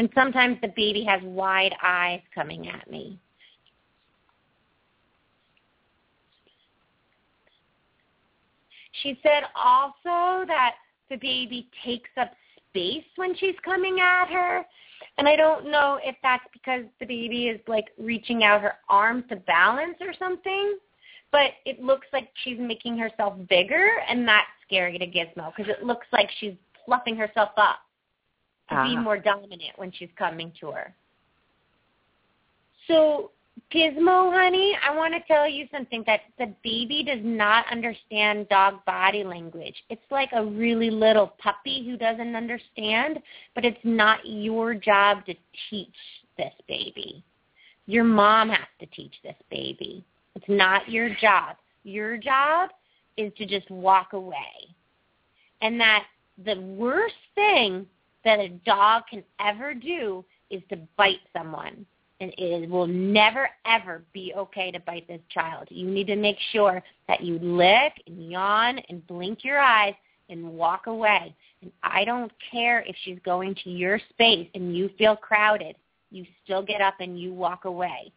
And 0.00 0.08
sometimes 0.14 0.56
the 0.62 0.72
baby 0.74 1.04
has 1.04 1.20
wide 1.22 1.74
eyes 1.82 2.22
coming 2.34 2.68
at 2.68 2.90
me. 2.90 3.18
She 9.02 9.18
said 9.22 9.44
also 9.54 10.44
that 10.46 10.74
the 11.08 11.16
baby 11.16 11.68
takes 11.84 12.10
up 12.16 12.30
space 12.68 13.04
when 13.16 13.34
she's 13.36 13.56
coming 13.64 13.98
at 14.00 14.26
her. 14.26 14.64
And 15.18 15.28
I 15.28 15.36
don't 15.36 15.70
know 15.70 15.98
if 16.02 16.16
that's 16.22 16.44
because 16.52 16.84
the 16.98 17.06
baby 17.06 17.48
is 17.48 17.60
like 17.66 17.88
reaching 17.98 18.44
out 18.44 18.62
her 18.62 18.74
arms 18.88 19.24
to 19.28 19.36
balance 19.36 19.96
or 20.00 20.12
something. 20.18 20.78
But 21.32 21.52
it 21.64 21.80
looks 21.82 22.06
like 22.12 22.28
she's 22.42 22.58
making 22.58 22.98
herself 22.98 23.34
bigger, 23.48 24.00
and 24.08 24.26
that's 24.26 24.48
scary 24.66 24.98
to 24.98 25.06
Gizmo 25.06 25.52
because 25.54 25.70
it 25.70 25.84
looks 25.84 26.06
like 26.12 26.28
she's 26.40 26.54
fluffing 26.84 27.16
herself 27.16 27.50
up 27.56 27.80
to 28.68 28.74
be 28.82 28.96
Ah. 28.96 29.00
more 29.00 29.16
dominant 29.16 29.76
when 29.78 29.92
she's 29.92 30.10
coming 30.16 30.52
to 30.58 30.72
her. 30.72 30.92
So, 32.88 33.30
Gizmo, 33.72 34.32
honey, 34.32 34.76
I 34.84 34.96
want 34.96 35.14
to 35.14 35.20
tell 35.32 35.48
you 35.48 35.68
something 35.70 36.02
that 36.06 36.22
the 36.38 36.52
baby 36.64 37.04
does 37.04 37.20
not 37.22 37.66
understand 37.70 38.48
dog 38.48 38.84
body 38.84 39.22
language. 39.22 39.76
It's 39.88 40.02
like 40.10 40.30
a 40.32 40.44
really 40.44 40.90
little 40.90 41.34
puppy 41.38 41.86
who 41.86 41.96
doesn't 41.96 42.34
understand, 42.34 43.20
but 43.54 43.64
it's 43.64 43.78
not 43.84 44.26
your 44.26 44.74
job 44.74 45.24
to 45.26 45.34
teach 45.68 45.94
this 46.36 46.52
baby. 46.66 47.22
Your 47.86 48.02
mom 48.02 48.48
has 48.48 48.66
to 48.80 48.86
teach 48.86 49.14
this 49.22 49.36
baby. 49.50 50.04
It's 50.34 50.48
not 50.48 50.90
your 50.90 51.08
job. 51.20 51.54
Your 51.84 52.16
job 52.16 52.70
is 53.16 53.32
to 53.38 53.46
just 53.46 53.70
walk 53.70 54.14
away. 54.14 54.74
And 55.62 55.80
that 55.80 56.06
the 56.44 56.60
worst 56.60 57.14
thing 57.36 57.86
that 58.24 58.40
a 58.40 58.48
dog 58.66 59.04
can 59.08 59.22
ever 59.38 59.74
do 59.74 60.24
is 60.50 60.62
to 60.70 60.78
bite 60.96 61.20
someone. 61.32 61.86
And 62.20 62.34
it 62.36 62.68
will 62.68 62.86
never, 62.86 63.48
ever 63.64 64.02
be 64.12 64.34
okay 64.36 64.70
to 64.70 64.80
bite 64.80 65.08
this 65.08 65.22
child. 65.30 65.68
You 65.70 65.88
need 65.88 66.06
to 66.08 66.16
make 66.16 66.36
sure 66.52 66.82
that 67.08 67.22
you 67.22 67.38
lick 67.38 67.94
and 68.06 68.30
yawn 68.30 68.78
and 68.90 69.06
blink 69.06 69.42
your 69.42 69.58
eyes 69.58 69.94
and 70.28 70.52
walk 70.52 70.86
away. 70.86 71.34
And 71.62 71.72
I 71.82 72.04
don't 72.04 72.30
care 72.50 72.80
if 72.86 72.94
she's 73.04 73.18
going 73.24 73.54
to 73.64 73.70
your 73.70 73.98
space 74.10 74.48
and 74.54 74.76
you 74.76 74.90
feel 74.98 75.16
crowded. 75.16 75.76
You 76.10 76.26
still 76.44 76.62
get 76.62 76.80
up 76.80 76.94
and 77.00 77.18
you 77.18 77.32
walk 77.32 77.64
away. 77.64 78.12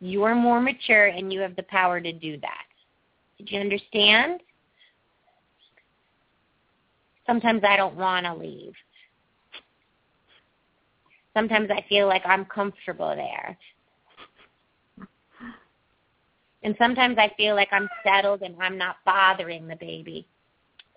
You 0.00 0.22
are 0.24 0.34
more 0.34 0.60
mature 0.60 1.06
and 1.06 1.32
you 1.32 1.40
have 1.40 1.56
the 1.56 1.62
power 1.64 2.00
to 2.00 2.12
do 2.12 2.38
that. 2.40 2.64
Did 3.38 3.50
you 3.50 3.60
understand? 3.60 4.40
Sometimes 7.26 7.62
I 7.66 7.76
don't 7.76 7.96
want 7.96 8.26
to 8.26 8.34
leave. 8.34 8.74
Sometimes 11.36 11.68
I 11.70 11.84
feel 11.86 12.06
like 12.08 12.22
I'm 12.24 12.46
comfortable 12.46 13.14
there. 13.14 13.58
And 16.62 16.74
sometimes 16.78 17.18
I 17.18 17.30
feel 17.36 17.54
like 17.54 17.68
I'm 17.72 17.90
settled 18.02 18.40
and 18.40 18.56
I'm 18.58 18.78
not 18.78 18.96
bothering 19.04 19.68
the 19.68 19.76
baby. 19.76 20.26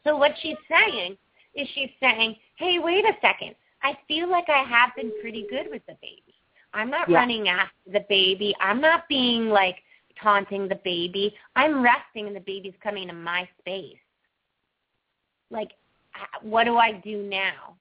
So 0.06 0.16
what 0.16 0.32
she's 0.42 0.56
saying 0.72 1.18
is 1.56 1.68
she's 1.76 1.90
saying, 2.00 2.38
hey, 2.56 2.80
wait 2.80 3.04
a 3.04 3.12
second. 3.22 3.54
I 3.84 3.98
feel 4.08 4.30
like 4.30 4.48
I 4.48 4.64
have 4.64 4.92
been 4.96 5.12
pretty 5.20 5.46
good 5.50 5.70
with 5.70 5.86
the 5.88 5.98
baby. 6.02 6.36
I'm 6.74 6.90
not 6.90 7.10
Yeah. 7.10 7.18
running 7.18 7.50
after 7.50 7.76
the 7.92 8.06
baby. 8.08 8.56
I'm 8.62 8.80
not 8.80 9.10
being 9.10 9.50
like 9.50 9.84
taunting 10.22 10.70
the 10.70 10.80
baby. 10.86 11.38
I'm 11.58 11.82
resting 11.82 12.28
and 12.28 12.36
the 12.36 12.42
baby's 12.42 12.78
coming 12.82 13.10
to 13.10 13.14
my 13.14 13.46
space. 13.60 14.00
Like, 15.50 15.72
what 16.42 16.64
do 16.64 16.78
I 16.78 16.94
do 16.94 17.24
now? 17.24 17.76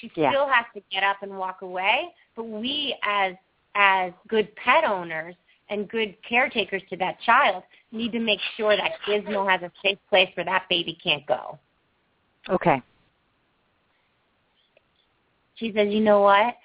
She 0.00 0.10
Yeah. 0.16 0.30
still 0.30 0.48
has 0.48 0.66
to 0.74 0.80
get 0.90 1.02
up 1.02 1.22
and 1.22 1.38
walk 1.38 1.62
away, 1.62 2.14
but 2.34 2.44
we 2.44 2.96
as 3.02 3.36
as 3.76 4.12
good 4.28 4.54
pet 4.56 4.84
owners 4.84 5.34
and 5.68 5.88
good 5.88 6.16
caretakers 6.22 6.82
to 6.90 6.96
that 6.96 7.20
child 7.20 7.64
need 7.90 8.12
to 8.12 8.20
make 8.20 8.40
sure 8.56 8.76
that 8.76 8.92
Gizmo 9.06 9.48
has 9.48 9.62
a 9.62 9.72
safe 9.82 9.98
place 10.08 10.30
where 10.36 10.44
that 10.44 10.68
baby 10.68 10.94
can't 11.02 11.26
go. 11.26 11.58
Okay. 12.48 12.80
She 15.56 15.72
says, 15.72 15.92
you 15.92 16.00
know 16.00 16.20
what? 16.20 16.56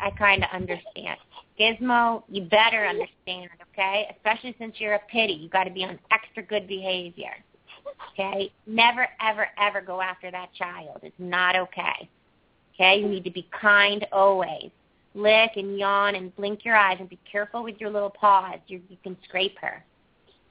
I 0.00 0.10
kind 0.12 0.44
of 0.44 0.50
understand. 0.52 1.18
Gizmo, 1.58 2.22
you 2.28 2.42
better 2.42 2.86
understand, 2.86 3.50
okay? 3.72 4.06
Especially 4.14 4.54
since 4.58 4.76
you're 4.78 4.94
a 4.94 5.00
pity. 5.10 5.32
You 5.32 5.48
got 5.48 5.64
to 5.64 5.70
be 5.70 5.84
on 5.84 5.98
extra 6.12 6.42
good 6.42 6.68
behavior, 6.68 7.32
okay? 8.12 8.52
Never, 8.66 9.06
ever, 9.20 9.48
ever 9.58 9.80
go 9.80 10.00
after 10.00 10.30
that 10.30 10.52
child. 10.54 11.00
It's 11.02 11.14
not 11.18 11.56
okay, 11.56 12.08
okay? 12.74 13.00
You 13.00 13.08
need 13.08 13.24
to 13.24 13.30
be 13.30 13.48
kind 13.60 14.06
always. 14.12 14.70
Lick 15.14 15.52
and 15.56 15.78
yawn 15.78 16.14
and 16.14 16.34
blink 16.36 16.64
your 16.64 16.76
eyes 16.76 16.98
and 17.00 17.08
be 17.08 17.18
careful 17.30 17.62
with 17.62 17.76
your 17.80 17.90
little 17.90 18.10
paws. 18.10 18.58
You, 18.68 18.80
you 18.88 18.96
can 19.02 19.16
scrape 19.24 19.58
her. 19.60 19.84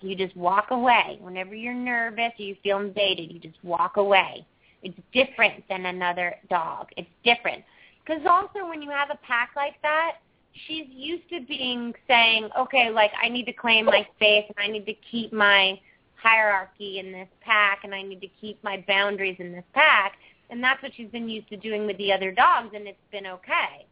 You 0.02 0.16
just 0.16 0.36
walk 0.36 0.68
away. 0.72 1.18
Whenever 1.22 1.56
you're 1.56 1.74
nervous 1.74 2.32
or 2.40 2.46
you 2.46 2.56
feel 2.64 2.80
invaded, 2.80 3.32
you 3.32 3.40
just 3.40 3.64
walk 3.64 3.98
away. 3.98 4.46
It's 4.84 4.98
different 5.14 5.64
than 5.70 5.86
another 5.86 6.36
dog. 6.50 6.88
It's 6.98 7.10
different. 7.24 7.64
Because 8.06 8.22
also 8.30 8.68
when 8.68 8.82
you 8.82 8.90
have 8.90 9.10
a 9.10 9.18
pack 9.26 9.52
like 9.56 9.82
that, 9.82 10.18
she's 10.66 10.86
used 10.90 11.28
to 11.30 11.42
being 11.48 11.94
saying, 12.08 12.50
okay, 12.58 12.90
like 12.90 13.12
I 13.22 13.30
need 13.30 13.46
to 13.46 13.54
claim 13.54 13.86
my 13.86 14.08
space 14.16 14.46
and 14.48 14.58
I 14.58 14.68
need 14.68 14.86
to 14.86 14.94
keep 15.12 15.34
my 15.34 15.80
hierarchy 16.22 17.00
in 17.00 17.12
this 17.12 17.28
pack 17.42 17.80
and 17.84 17.94
I 17.94 18.02
need 18.02 18.22
to 18.22 18.28
keep 18.42 18.62
my 18.64 18.84
boundaries 18.88 19.38
in 19.40 19.52
this 19.52 19.64
pack. 19.74 20.14
And 20.50 20.64
that's 20.64 20.82
what 20.82 20.92
she's 20.96 21.10
been 21.10 21.30
used 21.30 21.50
to 21.50 21.58
doing 21.58 21.86
with 21.86 21.98
the 21.98 22.12
other 22.12 22.32
dogs 22.32 22.70
and 22.74 22.88
it's 22.88 22.98
been 23.12 23.28
okay. 23.28 23.86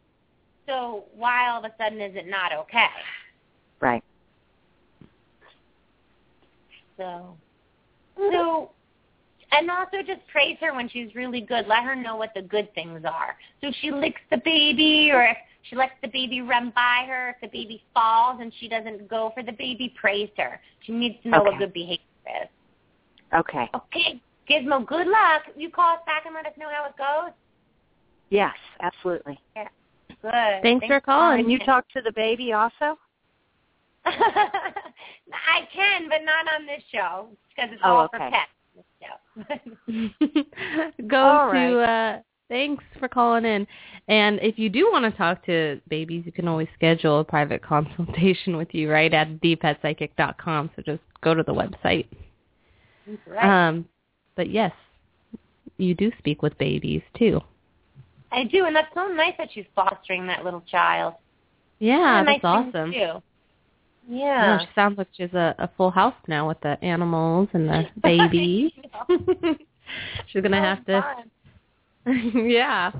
So 0.67 1.05
why 1.15 1.49
all 1.49 1.63
of 1.63 1.65
a 1.65 1.73
sudden 1.77 2.01
is 2.01 2.15
it 2.15 2.27
not 2.27 2.51
okay? 2.53 2.87
Right. 3.79 4.03
So, 6.97 7.35
so, 8.17 8.71
and 9.51 9.69
also 9.69 9.97
just 9.97 10.25
praise 10.31 10.57
her 10.61 10.73
when 10.73 10.89
she's 10.89 11.13
really 11.13 11.41
good. 11.41 11.67
Let 11.67 11.83
her 11.83 11.95
know 11.95 12.15
what 12.15 12.31
the 12.33 12.41
good 12.41 12.73
things 12.73 13.01
are. 13.05 13.35
So 13.61 13.67
if 13.67 13.75
she 13.81 13.91
licks 13.91 14.21
the 14.31 14.37
baby, 14.37 15.11
or 15.13 15.23
if 15.23 15.37
she 15.63 15.75
lets 15.75 15.91
the 16.01 16.07
baby 16.07 16.41
run 16.41 16.71
by 16.73 17.05
her, 17.07 17.29
if 17.29 17.41
the 17.41 17.47
baby 17.47 17.83
falls 17.93 18.39
and 18.41 18.51
she 18.59 18.69
doesn't 18.69 19.09
go 19.09 19.31
for 19.35 19.43
the 19.43 19.51
baby, 19.51 19.93
praise 19.99 20.29
her. 20.37 20.59
She 20.83 20.93
needs 20.93 21.15
to 21.23 21.29
know 21.29 21.43
what 21.43 21.59
good 21.59 21.73
behavior 21.73 21.99
is. 22.41 22.49
Okay. 23.33 23.69
Okay, 23.73 24.21
Gizmo, 24.49 24.85
good 24.85 25.07
luck. 25.07 25.43
You 25.55 25.69
call 25.69 25.95
us 25.95 26.01
back 26.05 26.25
and 26.25 26.35
let 26.35 26.45
us 26.45 26.53
know 26.57 26.69
how 26.71 26.85
it 26.85 26.97
goes. 26.97 27.33
Yes, 28.29 28.53
absolutely. 28.81 29.39
Yeah. 29.55 29.67
Good. 30.21 30.63
Thanks 30.63 30.87
for 30.87 30.99
calling. 30.99 31.43
Can 31.43 31.49
you 31.49 31.59
talk 31.59 31.87
to 31.89 32.01
the 32.01 32.11
baby 32.11 32.53
also? 32.53 32.97
I 34.05 35.67
can, 35.73 36.09
but 36.09 36.21
not 36.23 36.45
on 36.59 36.65
this 36.65 36.81
show 36.91 37.27
because 37.49 37.71
it's 37.71 37.81
Oh, 37.83 37.95
all 37.95 38.05
okay. 38.05 38.17
for 38.17 38.31
pets. 38.31 38.51
Go 41.07 41.17
All 41.17 41.51
to 41.51 41.79
uh 41.79 42.19
thanks 42.49 42.83
for 42.99 43.07
calling 43.07 43.45
in. 43.45 43.67
And 44.07 44.39
if 44.41 44.59
you 44.59 44.69
do 44.69 44.89
want 44.91 45.05
to 45.05 45.17
talk 45.17 45.45
to 45.45 45.81
babies, 45.89 46.23
you 46.25 46.31
can 46.31 46.47
always 46.47 46.67
schedule 46.75 47.19
a 47.19 47.23
private 47.23 47.63
consultation 47.63 48.57
with 48.57 48.73
you 48.73 48.91
right 48.91 49.13
at 49.13 49.41
thepetpsychic.com. 49.41 50.69
So 50.75 50.81
just 50.83 51.01
go 51.25 51.33
to 51.33 51.43
the 51.43 51.53
website. 51.53 52.07
right. 53.27 53.67
Um 53.69 53.85
but 54.37 54.49
yes, 54.49 54.71
you 55.77 55.93
do 55.95 56.11
speak 56.19 56.41
with 56.41 56.57
babies 56.57 57.01
too. 57.17 57.41
I 58.31 58.43
do, 58.45 58.65
and 58.65 58.75
that's 58.75 58.93
so 58.93 59.07
nice 59.07 59.33
that 59.37 59.49
she's 59.53 59.65
fostering 59.75 60.27
that 60.27 60.43
little 60.43 60.61
child. 60.69 61.13
Yeah, 61.79 62.23
that's 62.25 62.43
nice 62.43 62.67
awesome. 62.67 62.91
do. 62.91 62.97
Yeah, 62.97 63.19
Yeah. 64.07 64.59
she 64.59 64.67
sounds 64.75 64.97
like 64.97 65.07
she's 65.15 65.33
a, 65.33 65.55
a 65.57 65.69
full 65.77 65.89
house 65.91 66.15
now 66.27 66.47
with 66.47 66.59
the 66.61 66.77
animals 66.83 67.47
and 67.53 67.67
the 67.69 67.85
baby. 68.03 68.73
she's 70.27 70.41
gonna 70.41 70.61
have 70.61 70.85
to. 70.85 71.03
yeah. 72.35 72.91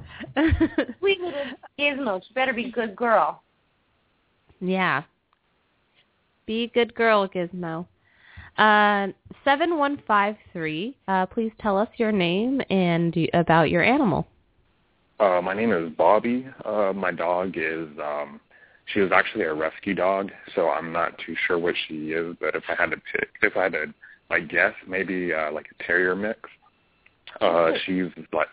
Sweet 1.00 1.20
little 1.20 1.42
Gizmo. 1.78 2.22
She 2.26 2.34
better 2.34 2.54
be 2.54 2.66
a 2.66 2.72
good 2.72 2.96
girl. 2.96 3.44
yeah. 4.62 5.04
Be 6.46 6.64
a 6.64 6.68
good 6.68 6.94
girl, 6.96 7.28
Gizmo. 7.28 7.86
Uh, 8.58 9.08
seven 9.44 9.78
one 9.78 10.02
five 10.08 10.36
three. 10.54 10.96
Uh, 11.08 11.26
please 11.26 11.52
tell 11.60 11.78
us 11.78 11.90
your 11.98 12.12
name 12.12 12.62
and 12.70 13.16
about 13.34 13.70
your 13.70 13.84
animal. 13.84 14.28
Uh, 15.20 15.42
my 15.42 15.54
name 15.54 15.72
is 15.72 15.92
Bobby. 15.98 16.48
Uh, 16.66 16.92
my 16.94 17.12
dog 17.12 17.54
is, 17.58 17.88
um, 18.04 18.40
she 18.94 19.00
was 19.00 19.12
actually 19.14 19.46
a 19.46 19.54
rescue 19.54 19.94
dog, 19.94 20.30
so 20.54 20.70
I'm 20.70 20.92
not 20.92 21.18
too 21.26 21.36
sure 21.48 21.58
what 21.58 21.76
she 21.88 22.12
is, 22.12 22.36
but 22.40 22.56
if 22.56 22.64
I 22.68 22.76
had 22.76 22.92
to 22.92 22.98
pick, 23.14 23.30
if 23.42 23.56
I 23.56 23.64
had 23.64 23.72
to, 23.74 23.94
like, 24.30 24.50
guess, 24.50 24.74
maybe, 24.88 25.34
uh, 25.34 25.52
like 25.54 25.68
a 25.72 25.84
terrier 25.84 26.16
mix. 26.16 26.40
Uh, 27.40 27.72
she's 27.86 28.08
like, 28.34 28.48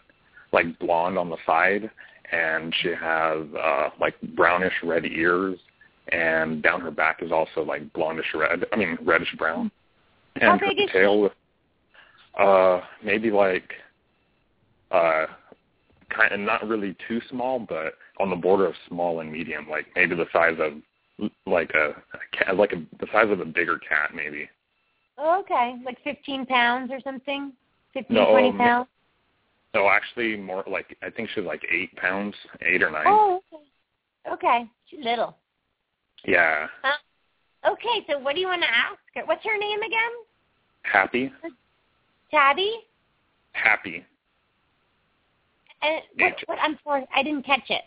like 0.52 0.78
blonde 0.78 1.18
on 1.18 1.30
the 1.30 1.36
side, 1.44 1.90
and 2.30 2.72
she 2.80 2.88
has, 2.90 3.44
uh, 3.60 3.90
like 4.00 4.14
brownish 4.36 4.74
red 4.84 5.04
ears, 5.04 5.58
and 6.08 6.62
down 6.62 6.80
her 6.80 6.90
back 6.90 7.22
is 7.22 7.32
also 7.32 7.62
like 7.62 7.92
blondish 7.92 8.34
red, 8.34 8.64
I 8.72 8.76
mean 8.76 8.98
reddish 9.02 9.34
brown. 9.36 9.70
How 10.40 10.52
And 10.52 10.60
her 10.60 10.66
big 10.68 10.80
is 10.80 10.90
tail, 10.92 11.30
uh, 12.38 12.80
maybe 13.04 13.30
like, 13.30 13.72
uh, 14.90 15.26
kind 16.10 16.32
of 16.32 16.40
not 16.40 16.66
really 16.66 16.96
too 17.08 17.20
small, 17.30 17.58
but 17.58 17.94
on 18.20 18.30
the 18.30 18.36
border 18.36 18.66
of 18.66 18.74
small 18.88 19.20
and 19.20 19.32
medium, 19.32 19.68
like 19.68 19.86
maybe 19.96 20.14
the 20.14 20.26
size 20.32 20.56
of 20.58 21.30
like 21.46 21.70
a, 21.74 21.90
a 21.90 22.36
cat, 22.36 22.56
like 22.56 22.72
a, 22.72 22.82
the 23.00 23.06
size 23.12 23.30
of 23.30 23.40
a 23.40 23.44
bigger 23.44 23.78
cat, 23.78 24.10
maybe. 24.14 24.48
Oh, 25.18 25.40
okay, 25.40 25.76
like 25.84 25.98
15 26.04 26.46
pounds 26.46 26.90
or 26.90 27.00
something. 27.00 27.52
15, 27.94 28.14
No, 28.14 28.30
20 28.30 28.48
um, 28.48 28.58
pounds. 28.58 28.88
No, 29.74 29.88
actually, 29.88 30.36
more 30.36 30.64
like 30.66 30.96
I 31.02 31.10
think 31.10 31.30
she's 31.34 31.44
like 31.44 31.62
eight 31.72 31.94
pounds, 31.96 32.34
eight 32.60 32.82
or 32.82 32.90
nine. 32.90 33.04
Oh, 33.06 33.40
okay. 33.52 34.34
Okay, 34.34 34.70
she's 34.88 35.04
little. 35.04 35.36
Yeah, 36.24 36.66
Okay, 37.66 38.04
so 38.08 38.18
what 38.18 38.34
do 38.34 38.40
you 38.40 38.48
want 38.48 38.62
to 38.62 38.68
ask 38.68 38.98
her? 39.14 39.22
What's 39.26 39.44
her 39.44 39.58
name 39.58 39.80
again? 39.80 40.12
happy, 40.82 41.32
Tabby? 42.30 42.74
happy. 43.52 44.04
Uh, 45.80 46.00
what, 46.18 46.34
what, 46.46 46.58
I'm 46.60 46.78
sorry, 46.84 47.06
I 47.14 47.22
didn't 47.22 47.44
catch 47.44 47.68
it. 47.68 47.82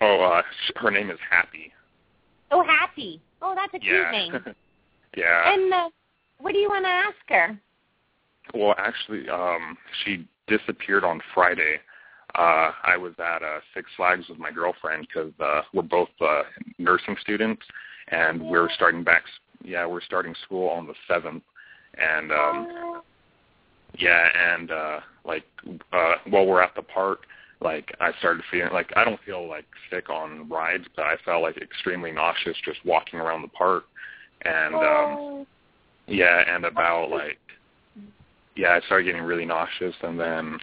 Oh, 0.00 0.20
uh, 0.20 0.42
her 0.76 0.90
name 0.90 1.10
is 1.10 1.18
Happy. 1.30 1.72
Oh, 2.50 2.64
Happy. 2.64 3.20
Oh, 3.42 3.54
that's 3.54 3.74
a 3.74 3.78
cute 3.78 3.92
Yeah, 3.92 4.10
name. 4.10 4.32
yeah. 5.16 5.52
And 5.52 5.72
uh, 5.72 5.88
what 6.40 6.52
do 6.52 6.58
you 6.58 6.68
want 6.68 6.84
to 6.84 6.88
ask 6.88 7.16
her? 7.28 7.58
Well, 8.54 8.74
actually, 8.78 9.28
um, 9.28 9.76
she 10.04 10.26
disappeared 10.48 11.04
on 11.04 11.20
Friday. 11.32 11.76
Uh, 12.34 12.72
I 12.84 12.96
was 12.96 13.12
at 13.18 13.42
uh, 13.42 13.60
Six 13.74 13.88
Flags 13.96 14.28
with 14.28 14.38
my 14.38 14.50
girlfriend 14.50 15.06
because 15.08 15.32
uh, 15.40 15.62
we're 15.72 15.82
both 15.82 16.08
uh, 16.20 16.42
nursing 16.78 17.16
students, 17.20 17.62
and 18.10 18.42
we're 18.42 18.70
starting 18.70 19.04
back. 19.04 19.22
Yeah, 19.62 19.86
we're 19.86 20.00
starting 20.00 20.34
school 20.44 20.68
on 20.68 20.86
the 20.86 20.94
seventh, 21.06 21.42
and 21.98 22.32
um, 22.32 23.02
yeah, 23.98 24.28
and 24.54 24.70
uh, 24.70 25.00
like 25.24 25.44
uh, 25.92 26.14
while 26.28 26.46
we're 26.46 26.62
at 26.62 26.74
the 26.74 26.82
park, 26.82 27.20
like 27.60 27.94
I 28.00 28.12
started 28.18 28.42
feeling 28.50 28.72
like 28.72 28.90
I 28.96 29.04
don't 29.04 29.20
feel 29.26 29.46
like 29.48 29.66
sick 29.90 30.08
on 30.08 30.48
rides, 30.48 30.84
but 30.96 31.04
I 31.04 31.16
felt 31.24 31.42
like 31.42 31.58
extremely 31.58 32.12
nauseous 32.12 32.56
just 32.64 32.78
walking 32.84 33.20
around 33.20 33.42
the 33.42 33.48
park, 33.48 33.84
and 34.42 34.74
um, 34.74 34.82
oh, 34.82 35.46
yeah, 36.06 36.42
and 36.54 36.64
about 36.64 37.10
like 37.10 37.38
yeah, 38.56 38.78
I 38.82 38.86
started 38.86 39.04
getting 39.04 39.22
really 39.22 39.46
nauseous 39.46 39.94
and 40.02 40.18
then 40.18 40.58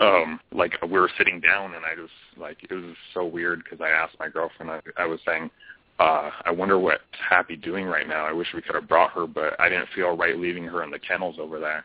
um 0.00 0.38
like 0.52 0.80
we 0.82 0.98
were 0.98 1.10
sitting 1.18 1.40
down 1.40 1.74
and 1.74 1.84
I 1.84 1.96
just 2.00 2.12
like 2.38 2.58
it 2.62 2.72
was 2.72 2.94
so 3.12 3.26
weird 3.26 3.64
because 3.64 3.80
I 3.80 3.88
asked 3.88 4.14
my 4.20 4.28
girlfriend 4.28 4.70
I, 4.70 4.80
I 4.96 5.06
was 5.06 5.18
saying 5.26 5.50
uh 5.98 6.30
I 6.44 6.50
wonder 6.50 6.78
what's 6.78 7.02
Happy 7.28 7.56
doing 7.56 7.86
right 7.86 8.08
now. 8.08 8.26
I 8.26 8.32
wish 8.32 8.48
we 8.54 8.62
could 8.62 8.74
have 8.74 8.88
brought 8.88 9.12
her, 9.12 9.26
but 9.26 9.58
I 9.60 9.68
didn't 9.68 9.88
feel 9.94 10.16
right 10.16 10.38
leaving 10.38 10.64
her 10.64 10.82
in 10.82 10.90
the 10.90 10.98
kennels 10.98 11.36
over 11.38 11.58
there. 11.58 11.84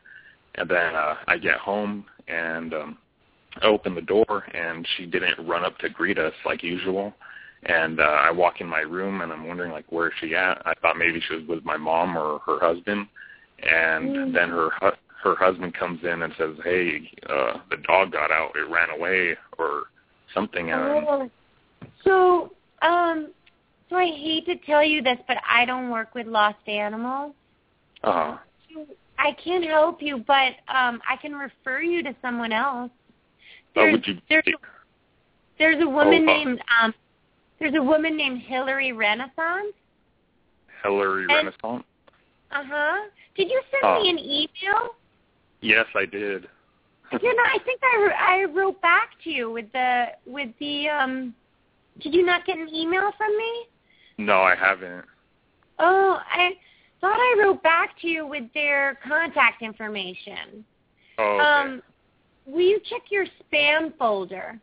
And 0.56 0.70
then 0.70 0.96
uh 0.96 1.16
I 1.28 1.38
get 1.38 1.58
home 1.58 2.06
and 2.28 2.74
um 2.74 2.98
I 3.62 3.66
open 3.66 3.96
the 3.96 4.02
door 4.02 4.44
and 4.54 4.88
she 4.96 5.06
didn't 5.06 5.48
run 5.48 5.66
up 5.66 5.78
to 5.80 5.90
greet 5.90 6.18
us 6.18 6.34
like 6.46 6.64
usual. 6.64 7.14
And 7.64 8.00
uh, 8.00 8.04
I 8.04 8.30
walk 8.30 8.62
in 8.62 8.68
my 8.68 8.82
room 8.82 9.22
and 9.22 9.32
I'm 9.32 9.48
wondering 9.48 9.72
like 9.72 9.92
where 9.92 10.08
is 10.08 10.14
she 10.22 10.36
at? 10.36 10.62
I 10.66 10.74
thought 10.82 10.98
maybe 10.98 11.22
she 11.28 11.36
was 11.36 11.48
with 11.48 11.66
my 11.66 11.78
mom 11.78 12.18
or 12.18 12.40
her 12.46 12.60
husband. 12.60 13.08
And 13.64 14.10
Mm. 14.16 14.34
then 14.34 14.50
her 14.50 14.70
hu- 14.80 14.98
her 15.24 15.36
husband 15.36 15.74
comes 15.74 16.04
in 16.04 16.22
and 16.22 16.34
says, 16.38 16.56
"Hey, 16.64 17.10
uh, 17.28 17.58
the 17.72 17.78
dog 17.78 18.12
got 18.12 18.32
out. 18.32 18.56
It 18.56 18.70
ran 18.70 18.92
away 18.92 19.36
or 19.58 19.86
something." 20.34 20.72
And 20.72 20.82
oh. 21.08 21.32
So, 22.04 22.52
um, 22.84 23.34
so 23.90 23.96
I 23.96 24.06
hate 24.06 24.46
to 24.48 24.56
tell 24.66 24.84
you 24.84 25.02
this, 25.02 25.18
but 25.28 25.38
I 25.50 25.66
don't 25.66 25.90
work 25.90 26.14
with 26.16 26.28
lost 26.28 26.68
animals. 26.68 27.34
uh, 28.04 28.38
I 29.20 29.32
can't 29.44 29.66
help 29.66 30.00
you, 30.02 30.24
but 30.28 30.54
um, 30.68 31.02
I 31.10 31.18
can 31.20 31.34
refer 31.34 31.82
you 31.82 32.04
to 32.04 32.16
someone 32.22 32.54
else. 32.54 32.92
There's, 33.74 33.94
would 33.94 34.06
you? 34.08 34.18
there's, 34.30 34.44
there's 35.58 35.82
a 35.84 35.90
woman 35.90 36.26
Oh, 36.28 36.32
uh, 36.32 36.36
named 36.38 36.62
um, 36.82 36.94
there's 37.60 37.74
a 37.76 37.82
woman 37.82 38.16
named 38.16 38.42
Hillary 38.42 38.92
Renaissance. 38.92 39.74
Hillary 40.84 41.24
and- 41.24 41.34
Renaissance? 41.34 41.84
Uh 42.52 42.64
huh. 42.66 43.10
Did 43.36 43.50
you 43.50 43.62
send 43.72 43.84
Oh. 43.84 44.02
me 44.02 44.10
an 44.12 44.20
email? 44.20 44.90
Yes, 45.62 45.86
I 45.96 46.06
did. 46.06 46.48
You 47.22 47.36
know, 47.36 47.44
I 47.44 47.58
think 47.66 47.80
I 47.84 48.10
I 48.20 48.44
wrote 48.46 48.80
back 48.82 49.10
to 49.24 49.30
you 49.32 49.50
with 49.52 49.72
the 49.72 50.08
with 50.26 50.50
the 50.60 50.90
um. 50.90 51.34
Did 52.02 52.14
you 52.14 52.24
not 52.26 52.46
get 52.46 52.58
an 52.58 52.70
email 52.74 53.12
from 53.18 53.36
me? 53.36 53.66
No, 54.18 54.42
I 54.42 54.56
haven't. 54.56 55.06
Oh, 55.80 56.20
I 56.34 56.52
thought 57.02 57.18
I 57.18 57.36
wrote 57.40 57.62
back 57.64 58.00
to 58.02 58.08
you 58.08 58.26
with 58.26 58.44
their 58.54 59.00
contact 59.08 59.62
information. 59.62 60.66
Oh, 61.18 61.24
okay. 61.24 61.70
Um, 61.70 61.82
will 62.46 62.62
you 62.62 62.80
check 62.90 63.04
your 63.10 63.26
spam 63.26 63.96
folder? 63.98 64.60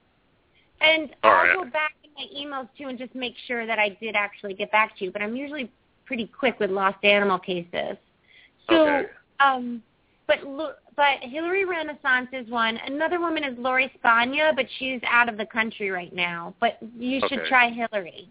And 0.81 1.11
All 1.23 1.31
I'll 1.31 1.45
right. 1.45 1.57
go 1.57 1.65
back 1.65 1.93
in 2.03 2.11
my 2.15 2.27
emails 2.37 2.69
too 2.77 2.89
and 2.89 2.99
just 2.99 3.15
make 3.15 3.35
sure 3.47 3.67
that 3.67 3.79
I 3.79 3.91
did 4.01 4.17
actually 4.17 4.55
get 4.55 4.71
back 4.73 4.97
to 4.99 5.05
you. 5.05 5.11
But 5.11 5.23
I'm 5.23 5.37
usually 5.37 5.71
pretty 6.05 6.27
quick 6.27 6.59
with 6.61 6.71
lost 6.71 7.03
animal 7.05 7.39
cases. 7.39 7.97
So, 8.69 8.75
Okay. 8.87 9.09
um, 9.41 9.83
but 10.27 10.39
but 10.97 11.21
Hillary 11.21 11.65
Renaissance 11.65 12.29
is 12.33 12.49
one. 12.49 12.79
Another 12.87 13.21
woman 13.21 13.45
is 13.45 13.59
Lori 13.59 13.93
Spagna, 13.99 14.55
but 14.55 14.67
she's 14.79 15.01
out 15.07 15.29
of 15.29 15.37
the 15.37 15.47
country 15.47 15.91
right 15.91 16.15
now. 16.15 16.55
But 16.61 16.79
you 16.99 17.21
should 17.21 17.41
Okay. 17.41 17.49
try 17.49 17.71
Hillary. 17.71 18.29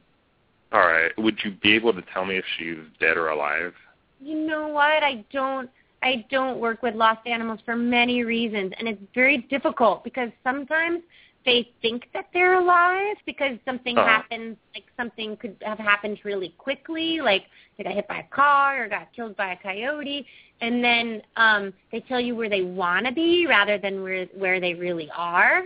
All 0.73 0.81
right. 0.81 1.11
Would 1.17 1.37
you 1.43 1.51
be 1.61 1.75
able 1.75 1.93
to 1.93 2.01
tell 2.13 2.25
me 2.25 2.37
if 2.37 2.45
she's 2.57 2.77
dead 2.99 3.17
or 3.17 3.29
alive? 3.29 3.73
You 4.19 4.35
know 4.47 4.67
what? 4.67 5.03
I 5.03 5.25
don't 5.31 5.69
I 6.03 6.25
don't 6.29 6.59
work 6.59 6.81
with 6.83 6.95
lost 6.95 7.25
animals 7.27 7.59
for 7.65 7.75
many 7.75 8.23
reasons 8.23 8.73
and 8.79 8.87
it's 8.87 9.01
very 9.13 9.37
difficult 9.49 10.03
because 10.03 10.29
sometimes 10.43 11.01
they 11.45 11.69
think 11.81 12.07
that 12.13 12.25
they're 12.33 12.55
alive 12.59 13.17
because 13.25 13.57
something 13.65 13.97
Uh-huh. 13.97 14.07
happens 14.07 14.57
like 14.75 14.85
something 14.97 15.37
could 15.37 15.55
have 15.61 15.79
happened 15.79 16.19
really 16.23 16.49
quickly 16.57 17.19
like 17.21 17.43
they 17.77 17.83
got 17.83 17.93
hit 17.93 18.07
by 18.07 18.19
a 18.19 18.27
car 18.35 18.83
or 18.83 18.87
got 18.89 19.11
killed 19.13 19.35
by 19.37 19.53
a 19.53 19.57
coyote 19.57 20.25
and 20.61 20.83
then 20.83 21.21
um 21.37 21.73
they 21.91 21.99
tell 22.01 22.19
you 22.19 22.35
where 22.35 22.49
they 22.49 22.61
want 22.63 23.05
to 23.05 23.11
be 23.11 23.45
rather 23.47 23.77
than 23.77 24.01
where 24.03 24.25
where 24.37 24.59
they 24.59 24.73
really 24.73 25.09
are 25.15 25.63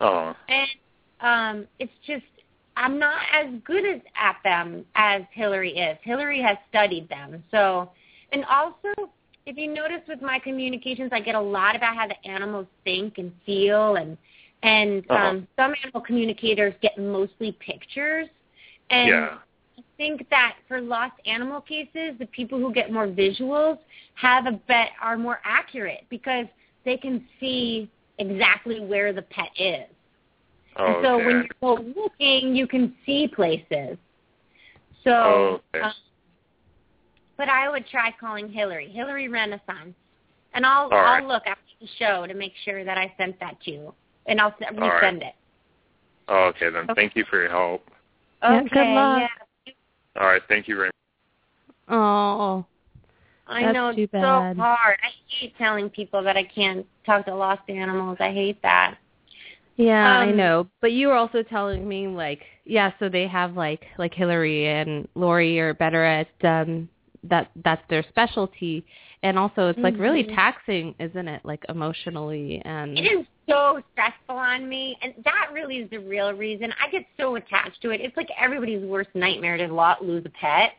Oh, 0.00 0.34
and 0.48 0.68
um 1.20 1.66
it's 1.78 1.92
just 2.06 2.24
I'm 2.76 2.98
not 2.98 3.22
as 3.32 3.46
good 3.64 3.84
as 3.84 4.00
at 4.20 4.36
them 4.44 4.84
as 4.94 5.22
Hillary 5.32 5.76
is. 5.76 5.98
Hillary 6.02 6.40
has 6.42 6.56
studied 6.68 7.08
them. 7.08 7.42
So 7.50 7.90
and 8.32 8.44
also 8.46 9.10
if 9.44 9.56
you 9.56 9.68
notice 9.72 10.00
with 10.08 10.22
my 10.22 10.38
communications 10.38 11.10
I 11.12 11.20
get 11.20 11.34
a 11.34 11.40
lot 11.40 11.76
about 11.76 11.96
how 11.96 12.06
the 12.06 12.28
animals 12.28 12.66
think 12.84 13.18
and 13.18 13.32
feel 13.44 13.96
and 13.96 14.16
and 14.62 15.04
Uh-huh. 15.10 15.28
um 15.28 15.48
some 15.56 15.74
animal 15.82 16.00
communicators 16.00 16.74
get 16.80 16.96
mostly 16.98 17.52
pictures 17.52 18.28
and 18.90 19.08
yeah. 19.08 19.38
I 19.78 19.82
think 19.96 20.28
that 20.30 20.56
for 20.68 20.80
lost 20.80 21.14
animal 21.26 21.60
cases, 21.60 22.18
the 22.18 22.26
people 22.26 22.58
who 22.58 22.72
get 22.72 22.92
more 22.92 23.06
visuals 23.06 23.78
have 24.14 24.46
a 24.46 24.52
bet 24.52 24.90
are 25.00 25.16
more 25.16 25.40
accurate 25.44 26.04
because 26.10 26.46
they 26.84 26.96
can 26.96 27.24
see 27.40 27.90
exactly 28.18 28.80
where 28.80 29.12
the 29.12 29.22
pet 29.22 29.48
is. 29.56 29.86
Oh, 30.76 30.86
And 30.86 30.96
so 31.04 31.14
okay. 31.16 31.26
when 31.26 31.36
you 31.42 31.48
go 31.60 31.74
looking, 32.00 32.54
you 32.56 32.66
can 32.66 32.94
see 33.04 33.28
places. 33.28 33.98
So, 35.04 35.10
Oh, 35.10 35.60
okay. 35.74 35.84
uh, 35.84 35.92
but 37.36 37.48
I 37.48 37.68
would 37.68 37.86
try 37.86 38.14
calling 38.18 38.48
Hillary, 38.50 38.88
Hillary 38.88 39.28
Renaissance, 39.28 39.94
and 40.54 40.64
I'll 40.64 40.84
All 40.84 40.90
right. 40.90 41.20
I'll 41.22 41.28
look 41.28 41.46
after 41.46 41.62
the 41.80 41.88
show 41.98 42.26
to 42.26 42.34
make 42.34 42.52
sure 42.64 42.84
that 42.84 42.96
I 42.98 43.12
sent 43.18 43.38
that 43.40 43.60
to 43.62 43.70
you, 43.70 43.94
and 44.26 44.40
I'll 44.40 44.54
s- 44.60 44.68
All 44.80 44.88
right. 44.88 45.02
resend 45.02 45.22
it. 45.26 45.34
Oh, 46.28 46.44
okay 46.54 46.70
then. 46.70 46.86
Thank 46.94 47.16
you 47.16 47.24
for 47.28 47.40
your 47.40 47.50
help. 47.50 47.88
Yeah, 48.42 48.60
okay, 48.60 48.68
good 48.70 48.94
luck. 48.94 49.30
yeah. 49.66 49.72
All 50.20 50.26
right. 50.28 50.42
Thank 50.48 50.68
you 50.68 50.76
very 50.76 50.86
much. 50.88 50.92
Oh, 51.88 52.64
I 53.46 53.72
know 53.72 53.92
too 53.94 54.02
it's 54.02 54.12
bad. 54.12 54.56
so 54.56 54.62
hard. 54.62 54.98
I 55.02 55.08
hate 55.28 55.56
telling 55.58 55.90
people 55.90 56.22
that 56.22 56.36
I 56.36 56.44
can't 56.44 56.86
talk 57.04 57.26
to 57.26 57.34
lost 57.34 57.62
animals. 57.68 58.18
I 58.20 58.32
hate 58.32 58.60
that. 58.62 58.96
Yeah, 59.76 60.18
I 60.18 60.30
Um, 60.30 60.36
know. 60.36 60.68
But 60.80 60.92
you 60.92 61.08
were 61.08 61.14
also 61.14 61.42
telling 61.42 61.86
me 61.88 62.08
like, 62.08 62.42
yeah, 62.64 62.92
so 62.98 63.08
they 63.08 63.26
have 63.26 63.56
like 63.56 63.84
like 63.98 64.14
Hillary 64.14 64.66
and 64.68 65.08
Lori 65.14 65.58
are 65.60 65.74
better 65.74 66.04
at 66.04 66.28
um 66.44 66.88
that 67.24 67.50
that's 67.64 67.82
their 67.88 68.02
specialty, 68.08 68.84
and 69.22 69.38
also 69.38 69.68
it's 69.68 69.78
like 69.78 69.96
really 69.98 70.24
Mhm. 70.24 70.34
taxing, 70.34 70.94
isn't 70.98 71.28
it? 71.28 71.44
Like 71.44 71.64
emotionally 71.68 72.60
and 72.64 72.98
It 72.98 73.02
is 73.02 73.26
so 73.48 73.82
stressful 73.92 74.36
on 74.36 74.68
me, 74.68 74.96
and 75.02 75.14
that 75.24 75.50
really 75.52 75.78
is 75.78 75.90
the 75.90 75.98
real 75.98 76.32
reason. 76.32 76.72
I 76.80 76.88
get 76.90 77.04
so 77.16 77.36
attached 77.36 77.80
to 77.82 77.90
it. 77.90 78.00
It's 78.00 78.16
like 78.16 78.28
everybody's 78.38 78.84
worst 78.84 79.10
nightmare 79.14 79.56
to 79.56 79.68
lo- 79.72 79.94
lose 80.00 80.24
a 80.26 80.30
pet. 80.30 80.72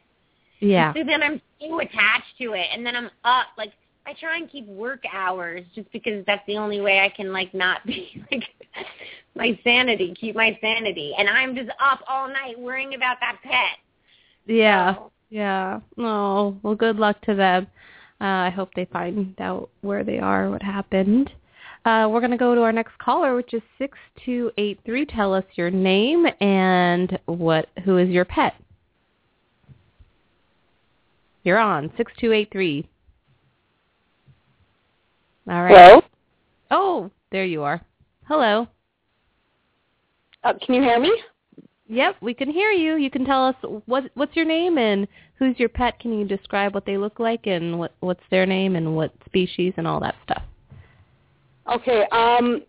yeah, 0.60 0.94
So 0.94 1.04
then 1.04 1.22
I'm 1.24 1.42
so 1.60 1.80
attached 1.80 2.38
to 2.42 2.54
it, 2.54 2.68
and 2.74 2.86
then 2.86 2.96
I'm 2.96 3.10
up. 3.24 3.48
Like 3.58 3.74
I 4.06 4.14
try 4.14 4.38
and 4.38 4.50
keep 4.50 4.68
work 4.68 5.04
hours 5.12 5.62
just 5.76 5.90
because 5.94 6.26
that's 6.26 6.46
the 6.46 6.58
only 6.58 6.82
way 6.82 7.00
I 7.00 7.10
can 7.10 7.32
like 7.32 7.54
not 7.54 7.86
be 7.86 8.22
like 8.32 8.44
my 9.36 9.58
sanity, 9.64 10.14
keep 10.20 10.36
my 10.36 10.58
sanity. 10.62 11.14
And 11.18 11.30
I'm 11.30 11.56
just 11.56 11.70
up 11.80 12.02
all 12.08 12.28
night 12.28 12.60
worrying 12.60 12.94
about 12.94 13.18
that 13.20 13.38
pet. 13.44 13.78
yeah, 14.46 14.96
So, 14.96 15.12
yeah. 15.30 15.80
Oh, 15.98 16.58
well, 16.64 16.76
good 16.76 16.98
luck 16.98 17.20
to 17.22 17.36
them. 17.36 17.68
Uh, 18.22 18.48
I 18.48 18.50
hope 18.52 18.70
they 18.76 18.86
find 18.86 19.40
out 19.42 19.70
where 19.82 20.04
they 20.04 20.20
are, 20.20 20.50
what 20.50 20.62
happened. 20.62 21.32
Uh, 21.86 22.08
we're 22.10 22.22
going 22.22 22.32
to 22.32 22.38
go 22.38 22.56
to 22.56 22.62
our 22.62 22.72
next 22.72 22.98
caller, 23.00 23.36
which 23.36 23.54
is 23.54 23.62
6283. 23.78 25.06
Tell 25.08 25.34
us 25.34 25.44
your 25.56 25.70
name 25.70 26.26
and 26.40 27.20
what 27.26 27.68
who 27.84 27.98
is 27.98 28.08
your 28.10 28.24
pet. 28.24 28.54
You're 31.44 31.60
on 31.60 31.92
6283. 31.98 32.88
All 35.50 35.62
right. 35.64 35.72
Hello? 35.76 36.02
Oh, 36.72 37.12
there 37.32 37.44
you 37.44 37.64
are. 37.64 37.82
Hello. 38.28 38.68
Uh, 40.44 40.54
can 40.62 40.76
you 40.76 40.82
hear 40.82 41.00
me? 41.00 41.12
Yep, 41.88 42.16
we 42.22 42.34
can 42.34 42.50
hear 42.50 42.72
you. 42.72 42.96
You 42.96 43.12
can 43.12 43.26
tell 43.26 43.46
us 43.46 43.56
what 43.86 44.06
what's 44.16 44.36
your 44.36 44.46
name 44.46 44.78
and 44.78 45.08
who's 45.36 45.60
your 45.60 45.70
pet. 45.70 46.00
Can 46.00 46.18
you 46.18 46.26
describe 46.26 46.74
what 46.74 46.86
they 46.86 46.98
look 46.98 47.20
like 47.20 47.46
and 47.46 47.78
what 47.78 47.94
what's 48.00 48.24
their 48.32 48.46
name 48.46 48.76
and 48.76 48.96
what 48.96 49.12
species 49.26 49.74
and 49.78 49.86
all 49.86 50.00
that 50.00 50.16
stuff? 50.24 50.44
Okay. 51.72 52.06
Um, 52.12 52.64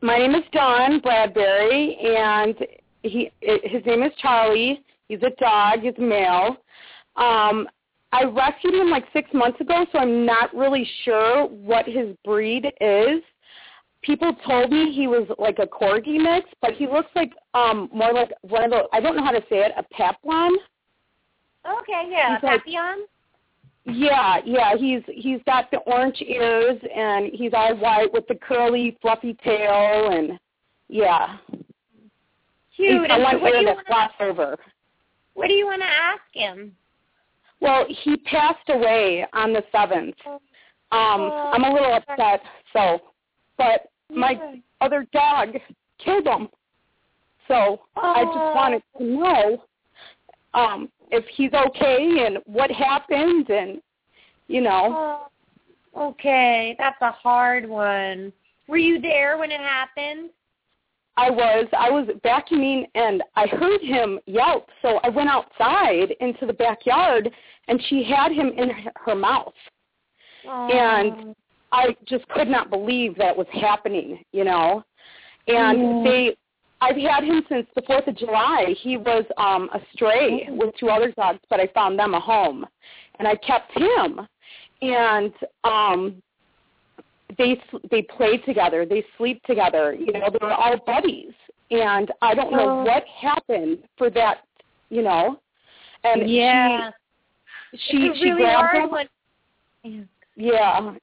my 0.00 0.18
name 0.18 0.34
is 0.34 0.42
Don 0.52 1.00
Bradbury, 1.00 1.96
and 1.96 2.56
he 3.02 3.30
his 3.40 3.84
name 3.86 4.02
is 4.02 4.12
Charlie. 4.20 4.84
He's 5.08 5.22
a 5.22 5.30
dog. 5.40 5.80
He's 5.80 5.94
a 5.98 6.02
male. 6.02 6.56
Um, 7.16 7.68
I 8.12 8.24
rescued 8.24 8.74
him 8.74 8.90
like 8.90 9.04
six 9.12 9.30
months 9.32 9.60
ago, 9.60 9.86
so 9.92 9.98
I'm 9.98 10.26
not 10.26 10.54
really 10.54 10.86
sure 11.04 11.46
what 11.46 11.86
his 11.86 12.14
breed 12.24 12.66
is. 12.80 13.22
People 14.02 14.34
told 14.46 14.70
me 14.72 14.92
he 14.92 15.06
was 15.06 15.28
like 15.38 15.58
a 15.60 15.66
corgi 15.66 16.18
mix, 16.20 16.48
but 16.60 16.72
he 16.72 16.86
looks 16.86 17.10
like 17.14 17.32
um 17.54 17.88
more 17.94 18.12
like 18.12 18.32
one 18.42 18.64
of 18.64 18.70
the 18.70 18.82
I 18.92 19.00
don't 19.00 19.16
know 19.16 19.24
how 19.24 19.30
to 19.30 19.42
say 19.48 19.58
it, 19.64 19.72
a 19.76 19.82
paplon. 19.94 20.50
okay, 21.66 22.08
yeah, 22.10 22.34
He's 22.36 22.42
like- 22.42 22.64
Papillon. 22.64 23.06
Yeah, 23.84 24.38
yeah, 24.44 24.76
he's 24.76 25.02
he's 25.08 25.40
got 25.44 25.68
the 25.72 25.78
orange 25.78 26.20
ears 26.24 26.80
and 26.94 27.32
he's 27.32 27.52
all 27.52 27.76
white 27.76 28.12
with 28.12 28.24
the 28.28 28.36
curly 28.36 28.96
fluffy 29.02 29.34
tail 29.42 30.10
and 30.12 30.38
yeah. 30.88 31.38
Cute. 32.76 33.10
And 33.10 33.22
one 33.22 33.34
so 33.36 33.38
what 33.40 33.52
do 33.52 33.58
ear 33.58 33.74
that 33.74 33.86
flops 33.86 34.14
over. 34.20 34.56
What 35.34 35.48
do 35.48 35.54
you 35.54 35.66
want 35.66 35.82
to 35.82 35.86
ask 35.88 36.22
him? 36.32 36.72
Well, 37.60 37.86
he 37.88 38.16
passed 38.18 38.68
away 38.68 39.26
on 39.32 39.52
the 39.52 39.62
seventh. 39.72 40.14
Um, 40.26 40.40
Oh. 40.92 41.50
I'm 41.54 41.64
a 41.64 41.72
little 41.72 41.94
upset, 41.94 42.42
so 42.72 43.00
but 43.56 43.88
my 44.14 44.62
other 44.80 45.06
dog 45.12 45.56
killed 45.98 46.26
him. 46.26 46.48
So 47.48 47.80
I 47.96 48.24
just 48.24 48.36
Oh. 48.36 48.52
wanted 48.54 48.82
to 48.96 49.04
know 49.04 49.64
um 50.54 50.90
if 51.10 51.26
he's 51.28 51.52
okay 51.52 52.26
and 52.26 52.38
what 52.44 52.70
happened 52.70 53.50
and 53.50 53.82
you 54.48 54.60
know. 54.60 55.28
Oh, 55.96 56.08
okay, 56.10 56.74
that's 56.78 57.00
a 57.00 57.10
hard 57.10 57.68
one. 57.68 58.32
Were 58.68 58.78
you 58.78 59.00
there 59.00 59.38
when 59.38 59.50
it 59.50 59.60
happened? 59.60 60.30
I 61.16 61.30
was 61.30 61.66
I 61.76 61.90
was 61.90 62.06
vacuuming 62.24 62.86
and 62.94 63.22
I 63.36 63.46
heard 63.46 63.82
him 63.82 64.18
yelp, 64.26 64.70
so 64.80 64.98
I 65.02 65.08
went 65.08 65.28
outside 65.28 66.14
into 66.20 66.46
the 66.46 66.54
backyard 66.54 67.30
and 67.68 67.82
she 67.88 68.02
had 68.02 68.32
him 68.32 68.48
in 68.56 68.70
her- 68.70 68.92
her 68.96 69.14
mouth. 69.14 69.54
Oh. 70.46 70.68
And 70.68 71.36
I 71.72 71.96
just 72.06 72.28
could 72.28 72.48
not 72.48 72.70
believe 72.70 73.16
that 73.16 73.36
was 73.36 73.46
happening, 73.52 74.22
you 74.32 74.44
know. 74.44 74.84
And 75.48 75.80
Yeah. 75.80 76.02
they 76.04 76.36
I've 76.80 76.96
had 76.96 77.22
him 77.22 77.44
since 77.48 77.68
the 77.76 77.82
4th 77.82 78.08
of 78.08 78.16
July. 78.16 78.74
He 78.80 78.96
was 78.96 79.24
um 79.36 79.70
a 79.72 79.80
stray 79.92 80.48
with 80.50 80.74
two 80.76 80.88
other 80.90 81.12
dogs, 81.12 81.38
but 81.48 81.60
I 81.60 81.68
found 81.68 81.98
them 81.98 82.14
a 82.14 82.20
home. 82.20 82.66
And 83.18 83.28
I 83.28 83.36
kept 83.36 83.72
him. 83.72 84.26
And 84.82 85.32
um 85.64 86.22
they 87.38 87.52
s 87.52 87.80
they 87.90 88.02
played 88.02 88.44
together, 88.44 88.84
they 88.84 89.04
sleep 89.16 89.42
together, 89.44 89.94
you 89.94 90.12
know, 90.12 90.28
they 90.30 90.38
were 90.44 90.52
all 90.52 90.76
buddies. 90.84 91.32
And 91.70 92.10
I 92.20 92.34
don't 92.34 92.52
know 92.52 92.80
Oh. 92.80 92.82
what 92.84 93.04
happened 93.06 93.78
for 93.96 94.10
that, 94.10 94.44
you 94.90 95.02
know. 95.02 95.40
And 96.04 96.28
yeah, 96.28 96.90
she 97.72 97.78
she, 97.92 98.08
a 98.08 98.14
she 98.16 98.30
grabbed 98.32 98.74
him. 98.76 98.90
one. 98.90 99.08
Yeah. 100.36 100.94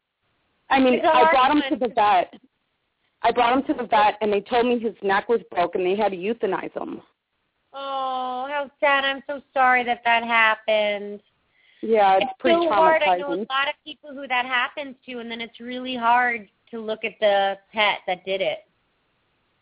I 0.69 0.79
mean, 0.79 1.01
I 1.05 1.31
brought 1.31 1.51
him 1.51 1.63
to 1.69 1.75
the 1.75 1.93
vet. 1.93 2.33
I 3.21 3.31
brought 3.31 3.57
him 3.57 3.63
to 3.65 3.73
the 3.73 3.87
vet, 3.87 4.17
and 4.21 4.31
they 4.31 4.41
told 4.41 4.65
me 4.65 4.79
his 4.79 4.95
neck 5.01 5.27
was 5.27 5.41
broken. 5.51 5.83
They 5.83 5.95
had 5.95 6.11
to 6.11 6.17
euthanize 6.17 6.73
him. 6.75 7.01
Oh, 7.73 8.47
how 8.49 8.69
sad! 8.79 9.03
I'm 9.05 9.23
so 9.27 9.41
sorry 9.53 9.83
that 9.83 10.01
that 10.05 10.23
happened. 10.23 11.21
Yeah, 11.81 12.17
it's, 12.17 12.25
it's 12.25 12.33
pretty 12.39 12.65
so 12.65 12.73
hard. 12.73 13.01
I 13.03 13.17
know 13.17 13.33
a 13.33 13.35
lot 13.35 13.67
of 13.67 13.75
people 13.85 14.13
who 14.13 14.27
that 14.27 14.45
happens 14.45 14.95
to, 15.05 15.19
and 15.19 15.29
then 15.29 15.41
it's 15.41 15.59
really 15.59 15.95
hard 15.95 16.49
to 16.71 16.79
look 16.79 17.03
at 17.03 17.13
the 17.19 17.57
pet 17.71 17.99
that 18.07 18.25
did 18.25 18.41
it. 18.41 18.59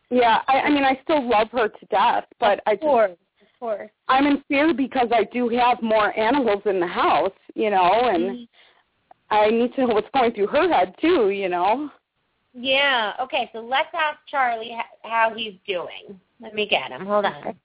Yeah, 0.09 0.41
I, 0.47 0.61
I 0.61 0.69
mean, 0.69 0.83
I 0.83 0.99
still 1.03 1.27
love 1.27 1.49
her 1.51 1.67
to 1.67 1.85
death, 1.87 2.25
but 2.39 2.61
I 2.65 2.71
Of 2.71 2.79
just, 2.79 2.81
course, 2.81 3.11
of 3.11 3.59
course. 3.59 3.89
I'm 4.07 4.25
in 4.25 4.41
fear 4.47 4.73
because 4.73 5.09
I 5.13 5.25
do 5.25 5.49
have 5.49 5.81
more 5.81 6.17
animals 6.17 6.61
in 6.65 6.79
the 6.79 6.87
house, 6.87 7.33
you 7.55 7.69
know, 7.69 7.91
and 8.09 8.23
Mhm. 8.23 8.47
I 9.29 9.49
need 9.49 9.73
to 9.75 9.87
know 9.87 9.93
what's 9.93 10.07
going 10.13 10.31
through 10.33 10.47
her 10.47 10.71
head 10.71 10.95
too, 11.01 11.29
you 11.29 11.49
know. 11.49 11.89
Yeah. 12.53 13.13
Okay. 13.21 13.49
So 13.53 13.59
let's 13.59 13.89
ask 13.93 14.17
Charlie 14.29 14.75
how 15.03 15.33
he's 15.35 15.55
doing. 15.67 16.19
Let 16.41 16.53
me 16.53 16.67
get 16.67 16.91
him. 16.91 17.05
Hold 17.05 17.25
on. 17.25 17.35
Okay. 17.35 17.55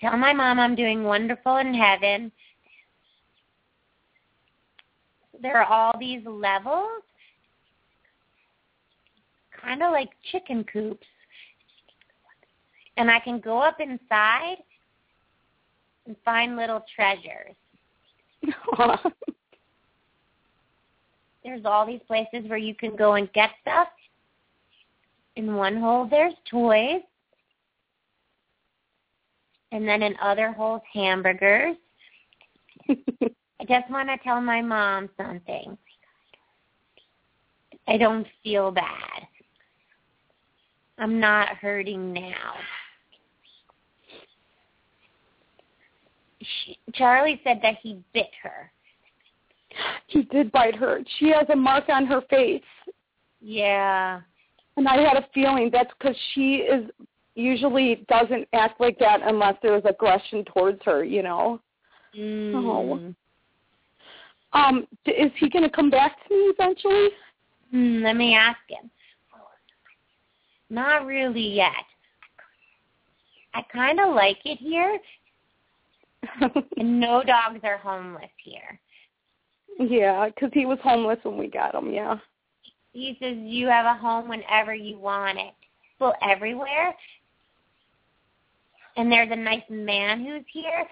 Tell 0.00 0.16
my 0.16 0.32
mom 0.32 0.60
I'm 0.60 0.76
doing 0.76 1.02
wonderful 1.02 1.56
in 1.56 1.74
heaven. 1.74 2.30
There 5.40 5.60
are 5.60 5.64
all 5.64 5.98
these 5.98 6.22
levels, 6.24 7.02
kind 9.60 9.82
of 9.82 9.92
like 9.92 10.10
chicken 10.32 10.64
coops, 10.72 11.06
and 12.96 13.10
I 13.10 13.20
can 13.20 13.40
go 13.40 13.58
up 13.58 13.80
inside 13.80 14.56
and 16.06 16.16
find 16.24 16.56
little 16.56 16.84
treasures. 16.94 17.54
There's 21.48 21.64
all 21.64 21.86
these 21.86 22.02
places 22.06 22.46
where 22.46 22.58
you 22.58 22.74
can 22.74 22.94
go 22.94 23.14
and 23.14 23.32
get 23.32 23.48
stuff. 23.62 23.88
In 25.36 25.54
one 25.54 25.78
hole, 25.78 26.06
there's 26.06 26.34
toys. 26.50 27.00
And 29.72 29.88
then 29.88 30.02
in 30.02 30.14
other 30.20 30.52
holes, 30.52 30.82
hamburgers. 30.92 31.76
I 32.90 33.64
just 33.66 33.90
want 33.90 34.10
to 34.10 34.18
tell 34.22 34.42
my 34.42 34.60
mom 34.60 35.08
something. 35.16 35.78
I 37.86 37.96
don't 37.96 38.26
feel 38.44 38.70
bad. 38.70 39.26
I'm 40.98 41.18
not 41.18 41.48
hurting 41.56 42.12
now. 42.12 42.52
she, 46.40 46.78
Charlie 46.92 47.40
said 47.42 47.60
that 47.62 47.76
he 47.82 48.02
bit 48.12 48.28
her. 48.42 48.70
He 50.06 50.22
did 50.22 50.50
bite 50.52 50.76
her. 50.76 51.00
She 51.18 51.30
has 51.30 51.46
a 51.50 51.56
mark 51.56 51.84
on 51.88 52.06
her 52.06 52.22
face. 52.30 52.62
Yeah. 53.40 54.20
And 54.76 54.88
I 54.88 54.96
had 54.96 55.16
a 55.16 55.26
feeling 55.34 55.70
that's 55.72 55.90
because 55.98 56.16
she 56.34 56.56
is 56.56 56.90
usually 57.34 58.04
doesn't 58.08 58.48
act 58.52 58.80
like 58.80 58.98
that 58.98 59.20
unless 59.22 59.54
there 59.62 59.76
is 59.76 59.84
aggression 59.88 60.44
towards 60.44 60.80
her, 60.84 61.04
you 61.04 61.22
know. 61.22 61.60
Mm. 62.16 62.54
Oh. 62.54 63.14
Um, 64.58 64.86
is 65.06 65.30
he 65.38 65.48
going 65.48 65.62
to 65.62 65.70
come 65.70 65.90
back 65.90 66.16
to 66.26 66.34
me 66.34 66.40
eventually? 66.58 67.08
Hmm, 67.70 68.02
let 68.02 68.16
me 68.16 68.34
ask 68.34 68.58
him. 68.68 68.90
Not 70.70 71.06
really 71.06 71.54
yet. 71.54 71.72
I 73.54 73.62
kind 73.72 73.98
of 74.00 74.14
like 74.14 74.38
it 74.44 74.58
here, 74.58 74.98
and 76.76 77.00
no 77.00 77.22
dogs 77.24 77.60
are 77.62 77.78
homeless 77.78 78.30
here. 78.44 78.78
Yeah, 79.78 80.28
because 80.28 80.50
he 80.52 80.66
was 80.66 80.78
homeless 80.82 81.18
when 81.22 81.38
we 81.38 81.48
got 81.48 81.74
him. 81.74 81.92
Yeah. 81.92 82.16
He 82.92 83.16
says 83.20 83.36
you 83.38 83.68
have 83.68 83.86
a 83.86 83.98
home 83.98 84.28
whenever 84.28 84.74
you 84.74 84.98
want 84.98 85.38
it. 85.38 85.54
Well, 86.00 86.14
everywhere. 86.22 86.94
And 88.96 89.10
there's 89.10 89.30
a 89.30 89.36
nice 89.36 89.62
man 89.70 90.24
who's 90.24 90.44
here 90.52 90.86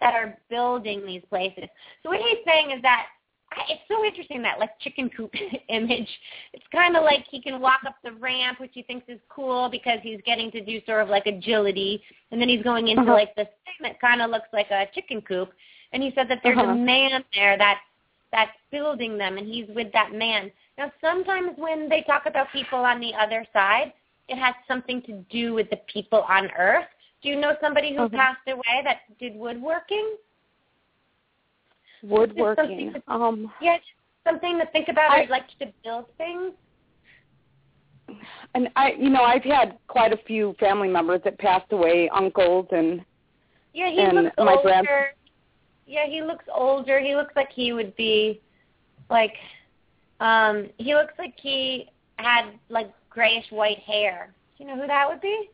that 0.00 0.14
are 0.14 0.38
building 0.50 1.04
these 1.06 1.22
places. 1.28 1.64
So 2.02 2.08
what 2.10 2.20
he's 2.20 2.38
saying 2.46 2.70
is 2.70 2.82
that 2.82 3.06
it's 3.68 3.82
so 3.88 4.02
interesting 4.04 4.40
that 4.42 4.58
like 4.58 4.70
chicken 4.80 5.10
coop 5.14 5.30
image. 5.68 6.08
It's 6.54 6.64
kind 6.72 6.96
of 6.96 7.04
like 7.04 7.26
he 7.30 7.40
can 7.40 7.60
walk 7.60 7.80
up 7.86 7.96
the 8.02 8.12
ramp, 8.12 8.60
which 8.60 8.70
he 8.72 8.82
thinks 8.82 9.06
is 9.08 9.20
cool 9.28 9.68
because 9.70 9.98
he's 10.02 10.20
getting 10.24 10.50
to 10.52 10.64
do 10.64 10.80
sort 10.86 11.02
of 11.02 11.08
like 11.08 11.26
agility, 11.26 12.02
and 12.30 12.40
then 12.40 12.48
he's 12.48 12.62
going 12.62 12.88
into 12.88 13.02
Uh-huh. 13.02 13.12
like 13.12 13.34
this 13.36 13.48
thing 13.64 13.74
that 13.82 14.00
kind 14.00 14.22
of 14.22 14.30
looks 14.30 14.48
like 14.52 14.70
a 14.70 14.86
chicken 14.94 15.20
coop. 15.20 15.50
And 15.92 16.02
he 16.02 16.10
said 16.14 16.28
that 16.28 16.40
there's 16.42 16.58
Uh-huh. 16.58 16.70
a 16.72 16.74
man 16.74 17.24
there 17.34 17.56
that 17.58 17.80
that's 18.32 18.56
building 18.70 19.18
them, 19.18 19.36
and 19.36 19.46
he's 19.46 19.68
with 19.68 19.92
that 19.92 20.12
man. 20.12 20.50
Now, 20.78 20.90
sometimes 21.02 21.50
when 21.58 21.90
they 21.90 22.00
talk 22.02 22.24
about 22.24 22.50
people 22.50 22.78
on 22.78 22.98
the 22.98 23.14
other 23.14 23.44
side, 23.52 23.92
it 24.28 24.36
has 24.38 24.54
something 24.66 25.02
to 25.02 25.12
do 25.28 25.52
with 25.52 25.68
the 25.68 25.76
people 25.86 26.22
on 26.22 26.50
Earth. 26.52 26.86
Do 27.20 27.28
you 27.28 27.36
know 27.36 27.54
somebody 27.60 27.94
who 27.94 28.02
Okay. 28.04 28.16
passed 28.16 28.48
away 28.48 28.80
that 28.84 29.02
did 29.18 29.36
woodworking? 29.36 30.16
Woodworking. 32.02 32.94
Um, 33.06 33.52
Yeah, 33.60 33.76
just 33.76 33.90
something 34.24 34.58
to 34.58 34.66
think 34.66 34.88
about. 34.88 35.10
I- 35.10 35.22
I'd 35.22 35.30
like 35.30 35.46
to 35.58 35.66
build 35.84 36.06
things. 36.16 36.54
and 38.54 38.68
I, 38.76 38.92
you 38.92 39.08
know, 39.10 39.22
I've 39.24 39.44
had 39.44 39.78
quite 39.88 40.12
a 40.12 40.16
few 40.16 40.54
family 40.54 40.88
members 40.88 41.22
that 41.22 41.38
passed 41.38 41.70
away, 41.72 42.08
uncles 42.10 42.66
and 42.72 43.04
Yeah, 43.74 43.88
he 43.88 43.98
And 43.98 44.32
my 44.38 44.56
older. 44.56 45.14
Yeah, 45.86 46.06
he 46.06 46.22
looks 46.22 46.44
older. 46.52 47.00
He 47.00 47.14
looks 47.14 47.34
like 47.36 47.50
he 47.52 47.72
would 47.72 47.94
be 47.96 48.40
like 49.10 49.34
um 50.20 50.68
he 50.78 50.94
looks 50.94 51.14
like 51.18 51.34
he 51.36 51.90
had 52.16 52.52
like 52.68 52.92
grayish 53.10 53.50
white 53.50 53.80
hair. 53.80 54.32
Do 54.56 54.64
you 54.64 54.70
know 54.70 54.80
who 54.80 54.86
that 54.86 55.08
would 55.08 55.20
be? 55.20 55.50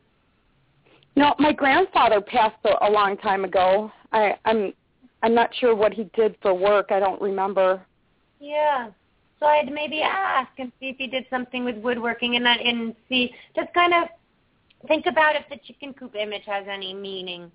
no, 1.18 1.34
my 1.40 1.52
grandfather 1.52 2.20
passed 2.20 2.64
a, 2.64 2.88
a 2.88 2.90
long 2.90 3.16
time 3.16 3.44
ago. 3.44 3.90
I, 4.12 4.36
I'm, 4.44 4.72
I'm 5.22 5.34
not 5.34 5.50
sure 5.52 5.74
what 5.74 5.92
he 5.92 6.04
did 6.14 6.36
for 6.40 6.54
work. 6.54 6.86
I 6.90 7.00
don't 7.00 7.20
remember. 7.20 7.82
Yeah. 8.38 8.90
So 9.40 9.46
I'd 9.46 9.72
maybe 9.72 10.00
ask 10.00 10.50
and 10.58 10.70
see 10.78 10.90
if 10.90 10.96
he 10.96 11.08
did 11.08 11.26
something 11.28 11.64
with 11.64 11.76
woodworking 11.78 12.36
and 12.36 12.46
that 12.46 12.60
and 12.60 12.94
see 13.08 13.34
just 13.56 13.74
kind 13.74 13.92
of 13.94 14.08
think 14.86 15.06
about 15.06 15.34
if 15.34 15.42
the 15.50 15.56
chicken 15.66 15.92
coop 15.92 16.14
image 16.14 16.44
has 16.46 16.66
any 16.70 16.94
meaning. 16.94 17.50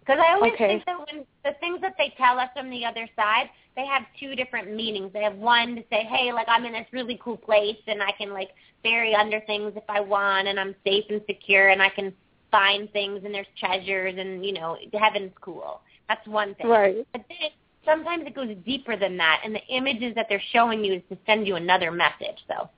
Because 0.00 0.18
I 0.18 0.34
always 0.34 0.54
Okay. 0.54 0.66
think 0.68 0.84
that 0.86 0.98
when 0.98 1.26
the 1.44 1.52
things 1.60 1.80
that 1.82 1.94
they 1.98 2.10
tell 2.16 2.38
us 2.38 2.48
from 2.54 2.70
the 2.70 2.84
other 2.84 3.08
side, 3.16 3.50
they 3.76 3.86
have 3.86 4.04
two 4.18 4.34
different 4.34 4.74
meanings. 4.74 5.12
They 5.12 5.22
have 5.22 5.36
one 5.36 5.76
to 5.76 5.84
say, 5.90 6.04
hey, 6.04 6.32
like 6.32 6.48
I'm 6.48 6.64
in 6.64 6.72
this 6.72 6.86
really 6.92 7.18
cool 7.22 7.36
place 7.36 7.78
and 7.86 8.02
I 8.02 8.12
can 8.12 8.32
like 8.32 8.50
bury 8.82 9.14
under 9.14 9.40
things 9.40 9.72
if 9.76 9.84
I 9.88 10.00
want 10.00 10.48
and 10.48 10.58
I'm 10.58 10.74
safe 10.84 11.04
and 11.10 11.20
secure 11.26 11.68
and 11.68 11.82
I 11.82 11.90
can 11.90 12.12
find 12.50 12.90
things 12.92 13.22
and 13.24 13.32
there's 13.32 13.46
treasures 13.58 14.14
and 14.18 14.44
you 14.44 14.52
know 14.52 14.76
heaven's 14.92 15.32
cool. 15.40 15.82
That's 16.08 16.26
one 16.26 16.54
thing. 16.56 16.68
Right. 16.68 17.06
But 17.12 17.24
then 17.28 17.50
sometimes 17.84 18.24
it 18.26 18.34
goes 18.34 18.54
deeper 18.64 18.96
than 18.96 19.16
that, 19.18 19.42
and 19.44 19.54
the 19.54 19.64
images 19.68 20.14
that 20.14 20.26
they're 20.28 20.42
showing 20.52 20.84
you 20.84 20.94
is 20.94 21.02
to 21.10 21.18
send 21.26 21.46
you 21.46 21.56
another 21.56 21.90
message. 21.90 22.38
So 22.48 22.68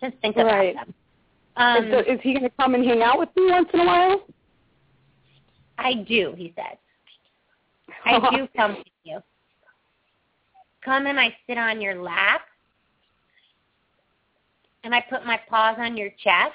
just 0.00 0.16
think 0.22 0.36
about 0.36 0.52
Right. 0.52 0.74
them. 0.74 0.94
Um, 1.56 1.84
is, 1.86 2.06
is 2.06 2.20
he 2.22 2.34
going 2.34 2.44
to 2.44 2.52
come 2.60 2.76
and 2.76 2.84
hang 2.84 3.02
out 3.02 3.18
with 3.18 3.30
me 3.36 3.50
once 3.50 3.68
in 3.74 3.80
a 3.80 3.84
while? 3.84 4.22
I 5.78 5.94
do, 5.94 6.34
he 6.36 6.52
said. 6.56 6.76
I 8.04 8.18
do 8.36 8.48
come 8.56 8.74
to 8.74 8.90
you. 9.04 9.20
Come 10.84 11.06
and 11.06 11.18
I 11.18 11.34
sit 11.46 11.58
on 11.58 11.80
your 11.80 12.02
lap, 12.02 12.42
and 14.84 14.94
I 14.94 15.04
put 15.08 15.24
my 15.24 15.40
paws 15.48 15.76
on 15.78 15.96
your 15.96 16.10
chest, 16.22 16.52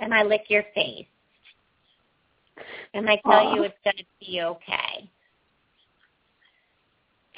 and 0.00 0.14
I 0.14 0.22
lick 0.22 0.44
your 0.48 0.64
face, 0.74 1.06
and 2.94 3.08
I 3.08 3.20
tell 3.26 3.40
Aw. 3.40 3.54
you 3.54 3.62
it's 3.64 3.74
going 3.84 3.96
to 3.96 4.04
be 4.20 4.42
okay. 4.42 5.10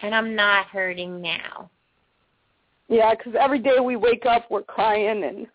And 0.02 0.14
I'm 0.14 0.34
not 0.34 0.66
hurting 0.66 1.22
now. 1.22 1.70
Yeah, 2.88 3.14
because 3.14 3.34
every 3.38 3.60
day 3.60 3.78
we 3.80 3.96
wake 3.96 4.26
up, 4.26 4.50
we're 4.50 4.62
crying 4.62 5.24
and 5.24 5.46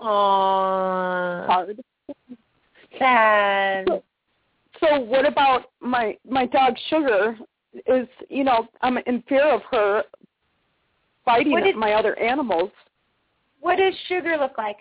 Aww. 0.00 1.46
hard. 1.46 1.80
Sad. 2.98 3.86
So 4.80 5.00
what 5.00 5.26
about 5.26 5.70
my 5.80 6.16
my 6.28 6.46
dog 6.46 6.74
Sugar? 6.88 7.36
Is 7.86 8.06
you 8.28 8.44
know 8.44 8.68
I'm 8.82 8.98
in 8.98 9.22
fear 9.28 9.44
of 9.44 9.62
her 9.70 10.04
fighting 11.24 11.58
did- 11.62 11.76
my 11.76 11.92
other 11.92 12.18
animals. 12.18 12.70
What 13.60 13.76
does 13.78 13.94
Sugar 14.08 14.36
look 14.38 14.58
like? 14.58 14.76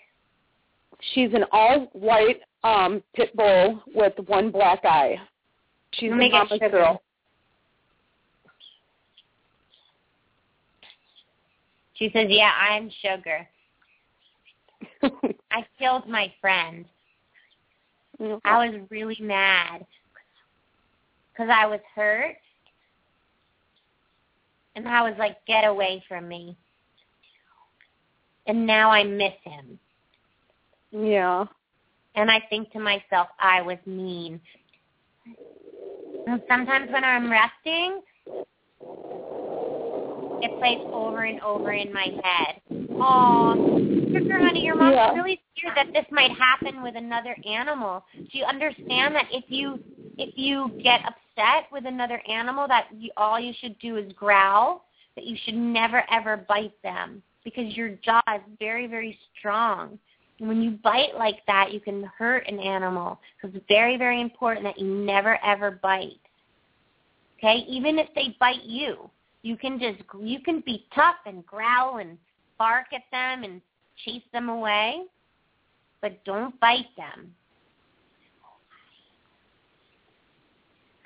She's 1.14 1.34
an 1.34 1.46
all 1.52 1.90
white 1.94 2.42
um 2.64 3.02
pit 3.16 3.36
bull 3.36 3.82
with 3.94 4.14
one 4.28 4.52
black 4.52 4.84
eye. 4.84 5.16
She's 5.94 6.10
Let 6.10 6.18
me 6.20 6.28
a 6.28 6.32
mama's 6.32 6.52
Sugar. 6.54 6.70
girl. 6.70 7.02
She 11.96 12.10
says, 12.12 12.26
yeah, 12.30 12.52
I'm 12.60 12.92
Sugar. 13.02 13.48
I 15.52 15.66
killed 15.80 16.08
my 16.08 16.34
friend. 16.42 16.86
I 18.20 18.68
was 18.68 18.82
really 18.90 19.18
mad 19.22 19.86
because 21.32 21.50
I 21.52 21.66
was 21.66 21.80
hurt. 21.96 22.36
And 24.76 24.88
I 24.88 25.04
was 25.04 25.14
like, 25.20 25.38
get 25.46 25.66
away 25.66 26.04
from 26.08 26.28
me. 26.28 26.58
And 28.48 28.66
now 28.66 28.92
I 28.92 29.04
miss 29.04 29.34
him. 29.44 29.80
yeah. 30.92 31.46
And 32.16 32.30
I 32.30 32.42
think 32.50 32.72
to 32.74 32.80
myself, 32.80 33.28
I 33.40 33.62
was 33.62 33.78
mean. 33.88 34.40
And 36.28 36.42
sometimes 36.48 36.92
when 36.92 37.04
I'm 37.04 37.32
resting, 37.32 38.02
it 40.42 40.60
plays 40.60 40.80
over 40.92 41.24
and 41.24 41.40
over 41.42 41.72
in 41.72 41.92
my 41.92 42.08
head. 42.24 42.62
Oh, 43.00 43.93
Sugar 44.14 44.40
Honey, 44.40 44.64
your 44.66 44.76
mom's 44.76 44.96
Yeah. 44.96 45.14
really 45.14 45.42
scared 45.56 45.76
that 45.76 45.94
this 45.94 46.06
might 46.12 46.32
happen 46.32 46.82
with 46.82 46.96
another 46.96 47.36
animal. 47.46 48.06
Do 48.14 48.38
you 48.38 48.46
understand 48.46 49.16
that 49.16 49.28
if 49.32 49.50
you 49.50 49.84
if 50.20 50.38
you 50.38 50.70
get 50.84 51.02
upset 51.08 51.72
with 51.72 51.88
another 51.88 52.22
animal, 52.28 52.68
that 52.68 52.86
you, 52.96 53.10
all 53.18 53.40
you 53.40 53.52
should 53.54 53.78
do 53.80 53.98
is 53.98 54.14
growl? 54.14 54.86
That 55.16 55.26
you 55.26 55.36
should 55.44 55.56
never 55.56 56.04
ever 56.12 56.38
bite 56.38 56.80
them 56.84 57.24
because 57.44 57.76
your 57.76 57.90
jaw 57.90 58.22
is 58.36 58.42
very 58.60 58.88
very 58.88 59.18
strong. 59.38 59.98
And 60.40 60.48
when 60.48 60.62
you 60.62 60.72
bite 60.72 61.16
like 61.16 61.46
that, 61.48 61.72
you 61.72 61.80
can 61.80 62.04
hurt 62.18 62.48
an 62.48 62.60
animal. 62.60 63.20
So 63.42 63.48
it's 63.48 63.66
very, 63.68 63.98
very 63.98 64.20
important 64.20 64.66
that 64.66 64.80
you 64.80 64.88
never 64.88 65.44
ever 65.44 65.72
bite. 65.72 66.20
Okay? 67.38 67.66
Even 67.68 68.00
if 68.00 68.08
they 68.16 68.36
bite 68.40 68.64
you, 68.64 69.10
you 69.42 69.58
can 69.58 69.80
just 69.80 70.00
you 70.22 70.40
can 70.40 70.62
be 70.66 70.86
tough 70.96 71.18
and 71.26 71.46
growl 71.46 71.98
and 71.98 72.18
bark 72.58 72.88
at 72.94 73.04
them 73.12 73.44
and 73.44 73.62
chase 74.06 74.24
them 74.32 74.50
away, 74.50 75.04
but 76.02 76.24
don't 76.26 76.60
bite 76.60 76.96
them. 76.98 77.34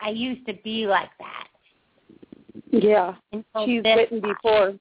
I 0.02 0.10
used 0.10 0.46
to 0.48 0.54
be 0.64 0.86
like 0.88 1.10
that. 1.20 1.48
Yeah. 2.72 3.16
Until 3.32 3.66
She's 3.66 3.84
bitten 3.84 4.22
time. 4.22 4.36
before. 4.44 4.74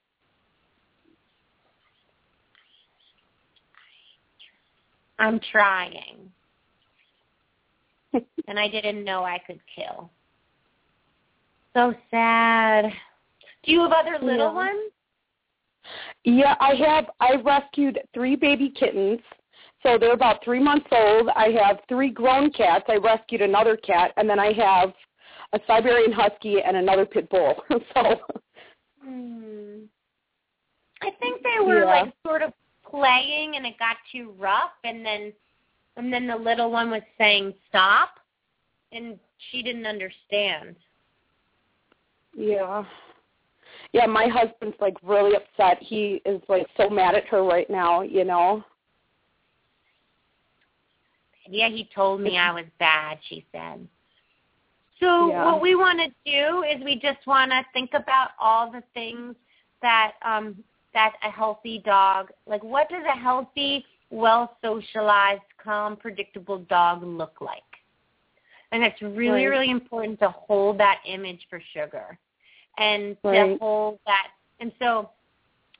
I'm 5.19 5.41
trying. 5.51 6.31
and 8.49 8.59
I 8.59 8.69
didn't 8.69 9.05
know 9.05 9.25
I 9.25 9.39
could 9.47 9.61
kill. 9.75 10.11
So 11.75 11.95
sad. 12.11 12.87
Do 13.65 13.73
you 13.73 13.81
have 13.81 13.93
other 13.93 14.19
little 14.21 14.49
Yeah. 14.49 14.53
ones? 14.53 14.93
Yeah, 16.25 16.55
I 16.61 16.75
have. 16.75 17.07
I 17.21 17.37
rescued 17.37 18.01
three 18.15 18.37
baby 18.37 18.71
kittens. 18.71 19.21
So 19.83 19.99
they're 19.99 20.15
about 20.15 20.43
three 20.43 20.61
months 20.61 20.87
old. 20.91 21.29
I 21.37 21.49
have 21.63 21.79
three 21.89 22.11
grown 22.11 22.51
cats. 22.51 22.85
I 22.89 22.97
rescued 22.97 23.41
another 23.41 23.77
cat, 23.77 24.13
and 24.17 24.29
then 24.29 24.41
I 24.41 24.53
have 24.53 24.93
a 25.53 25.61
Siberian 25.67 26.13
Husky 26.13 26.61
and 26.63 26.77
another 26.77 27.07
pit 27.07 27.31
bull. 27.31 27.63
so. 27.71 28.21
Hmm. 29.05 29.85
I 31.03 31.11
think 31.21 31.43
they 31.43 31.65
were 31.65 31.81
Yeah. 31.81 32.03
like 32.03 32.13
sort 32.27 32.43
of 32.43 32.53
playing, 32.89 33.57
and 33.57 33.67
it 33.67 33.79
got 33.79 33.97
too 34.11 34.35
rough, 34.39 34.73
and 34.85 35.05
then 35.05 35.33
and 35.97 36.13
then 36.13 36.27
the 36.27 36.37
little 36.37 36.71
one 36.71 36.91
was 36.91 37.03
saying 37.17 37.55
stop, 37.69 38.19
and 38.93 39.19
she 39.51 39.63
didn't 39.63 39.87
understand. 39.87 40.77
Yeah. 42.37 42.85
Yeah, 43.97 44.05
my 44.05 44.29
husband's 44.29 44.77
like 44.79 44.95
really 45.03 45.35
upset. 45.35 45.79
He 45.81 46.21
is 46.27 46.43
like 46.51 46.67
so 46.77 46.91
mad 46.91 47.15
at 47.15 47.27
her 47.29 47.43
right 47.43 47.69
now, 47.71 48.03
you 48.03 48.25
know. 48.25 48.63
Yeah, 51.49 51.71
he 51.71 51.89
told 51.95 52.21
me 52.21 52.37
I 52.37 52.53
was 52.53 52.67
bad, 52.79 53.17
she 53.27 53.47
said. 53.53 53.89
So 55.01 55.29
Yeah. 55.29 55.45
what 55.47 55.63
we 55.63 55.77
want 55.77 55.99
to 56.01 56.09
do 56.31 56.63
is 56.65 56.85
we 56.85 56.97
just 56.97 57.27
want 57.27 57.51
to 57.53 57.65
think 57.73 57.95
about 57.95 58.33
all 58.39 58.71
the 58.71 58.83
things 58.93 59.35
that 59.81 60.13
um 60.21 60.63
that 60.93 61.15
a 61.23 61.31
healthy 61.31 61.79
dog, 61.79 62.31
like 62.47 62.63
what 62.63 62.91
does 62.91 63.05
a 63.07 63.19
healthy, 63.19 63.83
well 64.11 64.59
socialized, 64.63 65.49
calm, 65.57 65.97
predictable 65.97 66.59
dog 66.59 67.03
look 67.03 67.41
like? 67.41 67.63
And 68.73 68.85
it's 68.85 69.01
really 69.01 69.47
Right. 69.47 69.47
really 69.47 69.71
important 69.71 70.19
to 70.19 70.29
hold 70.29 70.77
that 70.81 71.01
image 71.07 71.47
for 71.49 71.63
sugar. 71.73 72.19
And 72.79 73.17
to 73.23 73.29
Right. 73.29 73.59
hold 73.61 73.99
that 74.07 74.29
and 74.61 74.73
so 74.79 75.11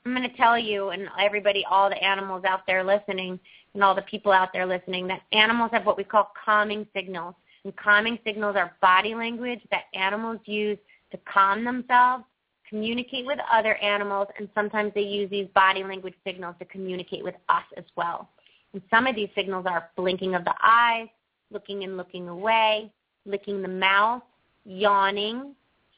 I'm 0.05 0.15
going 0.15 0.29
to 0.29 0.37
tell 0.37 0.57
you 0.57 0.89
and 0.89 1.09
everybody 1.19 1.65
all 1.69 1.89
the 1.89 2.01
animals 2.01 2.45
out 2.45 2.61
there 2.65 2.83
listening 2.83 3.39
and 3.73 3.83
all 3.83 3.93
the 3.93 4.03
people 4.03 4.31
out 4.31 4.53
there 4.53 4.65
listening 4.65 5.07
that 5.07 5.21
animals 5.33 5.71
have 5.73 5.85
what 5.85 5.97
we 5.97 6.03
call 6.03 6.31
calming 6.45 6.87
signals. 6.95 7.35
And 7.65 7.75
calming 7.75 8.17
signals 8.25 8.55
are 8.55 8.75
body 8.81 9.15
language 9.15 9.59
that 9.71 9.83
animals 9.93 10.39
use 10.45 10.77
to 11.11 11.19
calm 11.31 11.65
themselves, 11.65 12.23
communicate 12.69 13.25
with 13.25 13.39
other 13.51 13.75
animals, 13.75 14.27
and 14.37 14.47
sometimes 14.55 14.93
they 14.93 15.01
use 15.01 15.29
these 15.29 15.47
body 15.53 15.83
language 15.83 16.15
signals 16.25 16.55
to 16.59 16.65
communicate 16.65 17.23
with 17.23 17.35
us 17.49 17.63
as 17.75 17.83
well. 17.97 18.29
And 18.73 18.81
some 18.89 19.07
of 19.07 19.15
these 19.15 19.29
signals 19.35 19.65
are 19.67 19.89
blinking 19.97 20.35
of 20.35 20.45
the 20.45 20.53
eyes, 20.63 21.07
looking 21.51 21.83
and 21.83 21.97
looking 21.97 22.29
away, 22.29 22.91
licking 23.25 23.61
the 23.61 23.67
mouth, 23.67 24.23
yawning, 24.65 25.53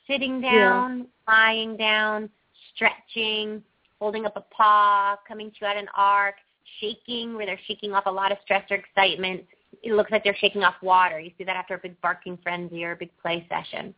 sitting 0.10 0.42
down, 0.42 1.08
lying 1.28 1.78
down, 1.78 2.30
stretching, 2.74 3.64
holding 4.00 4.26
up 4.26 4.36
a 4.36 4.42
paw, 4.54 5.18
coming 5.28 5.52
to 5.52 5.58
you 5.62 5.68
at 5.68 5.78
an 5.78 5.88
arc, 5.96 6.36
shaking 6.80 7.36
where 7.36 7.46
they're 7.46 7.60
shaking 7.68 7.94
off 7.94 8.06
a 8.08 8.12
lot 8.12 8.32
of 8.32 8.38
stress 8.44 8.64
or 8.72 8.78
excitement. 8.78 9.44
It 9.84 9.94
looks 9.94 10.12
like 10.12 10.24
they're 10.24 10.36
shaking 10.40 10.64
off 10.64 10.76
water. 10.82 11.20
You 11.20 11.32
see 11.38 11.44
that 11.44 11.56
after 11.56 11.76
a 11.76 11.78
big 11.78 12.00
barking 12.02 12.38
frenzy 12.42 12.84
or 12.84 12.94
a 12.94 12.96
big 12.96 13.12
play 13.22 13.46
session. 13.50 13.94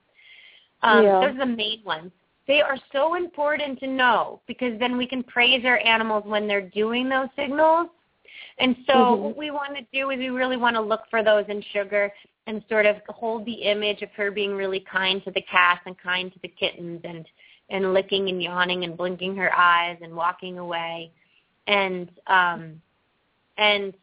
Um, 0.82 1.04
Yeah. 1.04 1.20
Those 1.22 1.36
are 1.36 1.40
the 1.40 1.46
main 1.46 1.84
ones. 1.86 2.12
They 2.48 2.62
are 2.62 2.78
so 2.92 3.16
important 3.16 3.80
to 3.80 3.88
know 3.88 4.42
because 4.48 4.78
then 4.80 4.98
we 4.98 5.08
can 5.08 5.24
praise 5.24 5.64
our 5.64 5.80
animals 5.86 6.24
when 6.26 6.48
they're 6.48 6.70
doing 6.70 7.08
those 7.08 7.30
signals. 7.36 7.90
And 8.58 8.76
so 8.86 8.94
Mhm. 8.94 9.20
what 9.20 9.38
we 9.38 9.52
want 9.52 9.76
to 9.78 9.84
do 9.94 10.10
is 10.10 10.18
we 10.18 10.30
really 10.30 10.58
want 10.58 10.76
to 10.76 10.82
look 10.82 11.08
for 11.10 11.24
those 11.24 11.48
in 11.48 11.62
sugar 11.62 12.12
and 12.48 12.64
sort 12.70 12.86
of 12.86 12.98
hold 13.10 13.46
the 13.46 13.54
image 13.54 14.02
of 14.02 14.10
her 14.16 14.32
being 14.32 14.54
really 14.54 14.84
kind 14.92 15.24
to 15.24 15.32
the 15.32 15.42
cats 15.42 15.82
and 15.86 15.96
kind 15.98 16.34
to 16.34 16.40
the 16.42 16.48
kittens 16.48 17.02
and 17.04 17.26
and 17.70 17.94
licking 17.94 18.30
and 18.30 18.44
yawning 18.44 18.84
and 18.84 18.98
blinking 18.98 19.36
her 19.36 19.54
eyes 19.56 19.98
and 20.02 20.14
walking 20.14 20.58
away. 20.58 21.12
And 21.68 22.10
um 22.28 22.82
and 23.58 23.94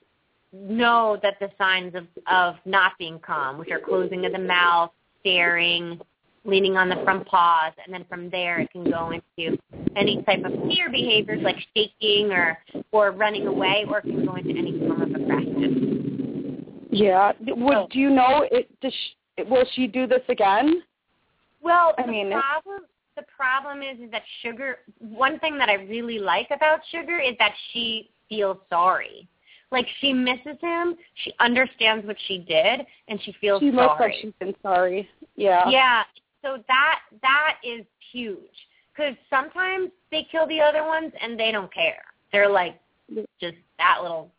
know 0.53 1.18
that 1.22 1.34
the 1.41 1.51
signs 1.59 1.95
of 1.95 2.07
of 2.30 2.55
not 2.64 2.93
being 2.99 3.18
calm 3.18 3.59
which 3.59 3.70
are 3.70 3.80
closing 3.80 4.24
of 4.24 4.32
the 4.32 4.39
mouth 4.39 4.91
staring 5.20 6.01
leaning 6.45 6.76
on 6.76 6.89
the 6.89 6.97
front 7.05 7.26
paws 7.26 7.72
and 7.84 7.93
then 7.93 8.05
from 8.09 8.30
there 8.30 8.61
it 8.61 8.70
can 8.70 8.91
go 8.91 9.11
into 9.11 9.59
any 9.95 10.22
type 10.22 10.43
of 10.45 10.53
fear 10.68 10.91
behaviors 10.91 11.43
like 11.43 11.57
shaking 11.76 12.32
or 12.32 12.57
or 12.93 13.11
running 13.11 13.47
away 13.47 13.84
or 13.89 13.99
it 13.99 14.03
can 14.03 14.24
go 14.24 14.36
into 14.36 14.51
any 14.51 14.78
form 14.78 15.03
of 15.03 15.11
aggression 15.11 15.98
Yeah. 16.99 17.33
Would 17.41 17.75
Oh. 17.75 17.89
do 17.91 17.99
you 17.99 18.11
know 18.11 18.47
it 18.51 18.69
does 18.81 18.93
she, 18.95 19.43
will 19.45 19.65
she 19.75 19.87
do 19.87 20.07
this 20.07 20.23
again? 20.29 20.83
Well, 21.61 21.95
I 21.99 22.03
the 22.03 22.09
mean, 22.09 22.31
problem 22.31 22.83
the 23.17 23.25
problem 23.37 23.83
is, 23.83 23.99
is 24.01 24.11
that 24.13 24.23
sugar. 24.43 24.79
One 25.01 25.39
thing 25.41 25.59
that 25.59 25.69
I 25.69 25.75
really 25.75 26.19
like 26.19 26.49
about 26.51 26.81
sugar 26.91 27.19
is 27.19 27.35
that 27.39 27.53
she 27.73 28.11
feels 28.29 28.59
sorry. 28.71 29.29
Like 29.71 29.87
she 30.01 30.13
misses 30.13 30.57
him, 30.61 30.97
she 31.25 31.33
understands 31.41 32.07
what 32.07 32.17
she 32.27 32.39
did, 32.39 32.87
and 33.09 33.21
she 33.23 33.33
feels 33.41 33.61
She 33.61 33.71
sorry. 33.71 33.77
looks 33.87 34.01
like 34.01 34.13
she's 34.23 34.33
been 34.39 34.55
sorry. 34.63 35.09
Yeah. 35.37 35.69
Yeah. 35.69 36.05
So 36.43 36.63
that 36.69 37.01
that 37.23 37.57
is 37.65 37.85
huge 38.13 38.39
because 38.95 39.15
sometimes 39.29 39.91
they 40.11 40.27
kill 40.31 40.47
the 40.47 40.61
other 40.61 40.85
ones 40.85 41.13
and 41.21 41.39
they 41.39 41.51
don't 41.53 41.73
care. 41.73 42.03
They're 42.33 42.49
like, 42.51 42.81
just 43.41 43.57
that 43.79 43.99
little 44.03 44.31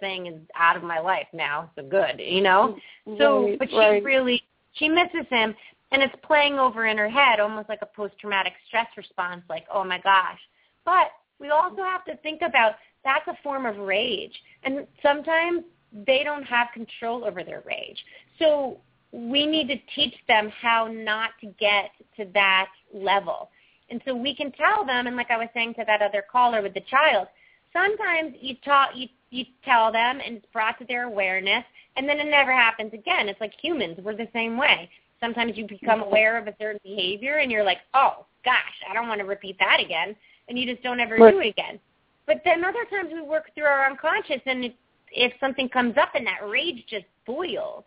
thing 0.00 0.26
is 0.26 0.40
out 0.56 0.76
of 0.76 0.82
my 0.82 0.98
life 0.98 1.26
now, 1.32 1.70
so 1.76 1.82
good, 1.82 2.18
you 2.18 2.40
know. 2.40 2.76
Mm, 3.06 3.18
so, 3.18 3.44
Right, 3.44 3.58
but 3.58 3.70
she 3.70 3.76
right. 3.76 4.04
really 4.04 4.42
she 4.72 4.88
misses 4.88 5.26
him, 5.30 5.54
and 5.92 6.02
it's 6.02 6.14
playing 6.22 6.58
over 6.58 6.86
in 6.86 6.98
her 6.98 7.08
head, 7.08 7.40
almost 7.40 7.68
like 7.68 7.82
a 7.82 7.86
post-traumatic 7.86 8.54
stress 8.66 8.88
response, 8.96 9.42
like, 9.48 9.64
oh 9.72 9.84
my 9.84 9.98
gosh. 10.00 10.40
But 10.84 11.08
we 11.38 11.50
also 11.50 11.82
have 11.82 12.04
to 12.06 12.16
think 12.18 12.42
about 12.42 12.74
that's 13.04 13.26
a 13.28 13.36
form 13.42 13.66
of 13.66 13.76
rage, 13.78 14.32
and 14.64 14.86
sometimes 15.02 15.64
they 16.06 16.22
don't 16.24 16.42
have 16.42 16.68
control 16.74 17.24
over 17.24 17.44
their 17.44 17.62
rage. 17.64 17.98
So 18.38 18.78
we 19.12 19.46
need 19.46 19.68
to 19.68 19.76
teach 19.94 20.14
them 20.26 20.50
how 20.60 20.88
not 20.90 21.30
to 21.40 21.46
get 21.60 21.90
to 22.16 22.26
that 22.34 22.68
level. 22.92 23.50
And 23.90 24.00
so 24.04 24.14
we 24.14 24.34
can 24.34 24.50
tell 24.52 24.84
them, 24.84 25.06
and 25.06 25.14
like 25.14 25.30
I 25.30 25.36
was 25.36 25.48
saying 25.54 25.74
to 25.74 25.84
that 25.86 26.02
other 26.02 26.24
caller 26.30 26.62
with 26.62 26.74
the 26.74 26.82
child, 26.90 27.28
sometimes 27.72 28.34
you 28.40 28.56
talk, 28.64 28.90
you 28.94 29.06
you 29.34 29.44
tell 29.64 29.90
them, 29.92 30.20
and 30.24 30.36
it's 30.36 30.46
brought 30.52 30.78
to 30.78 30.84
their 30.84 31.04
awareness, 31.04 31.64
and 31.96 32.08
then 32.08 32.18
it 32.18 32.30
never 32.30 32.52
happens 32.52 32.92
again. 32.92 33.28
It's 33.28 33.40
like 33.40 33.52
humans; 33.60 33.98
we're 34.02 34.16
the 34.16 34.28
same 34.32 34.56
way. 34.56 34.88
Sometimes 35.20 35.56
you 35.56 35.66
become 35.66 36.00
mm-hmm. 36.00 36.08
aware 36.08 36.36
of 36.36 36.46
a 36.46 36.54
certain 36.60 36.80
behavior, 36.84 37.38
and 37.38 37.50
you're 37.50 37.64
like, 37.64 37.78
oh 37.94 38.26
gosh, 38.44 38.76
I 38.88 38.94
don't 38.94 39.08
want 39.08 39.20
to 39.20 39.26
repeat 39.26 39.58
that 39.58 39.80
again, 39.80 40.14
and 40.48 40.58
you 40.58 40.66
just 40.66 40.82
don't 40.82 41.00
ever 41.00 41.16
Right. 41.16 41.32
do 41.32 41.40
it 41.40 41.48
again. 41.48 41.80
But 42.26 42.42
then 42.44 42.64
other 42.64 42.84
times 42.90 43.10
we 43.12 43.22
work 43.22 43.50
through 43.54 43.64
our 43.64 43.86
unconscious, 43.86 44.40
and 44.46 44.66
it, 44.66 44.76
if 45.10 45.32
something 45.40 45.68
comes 45.68 45.96
up, 45.96 46.14
and 46.14 46.26
that 46.26 46.46
rage 46.46 46.84
just 46.86 47.06
boils. 47.26 47.84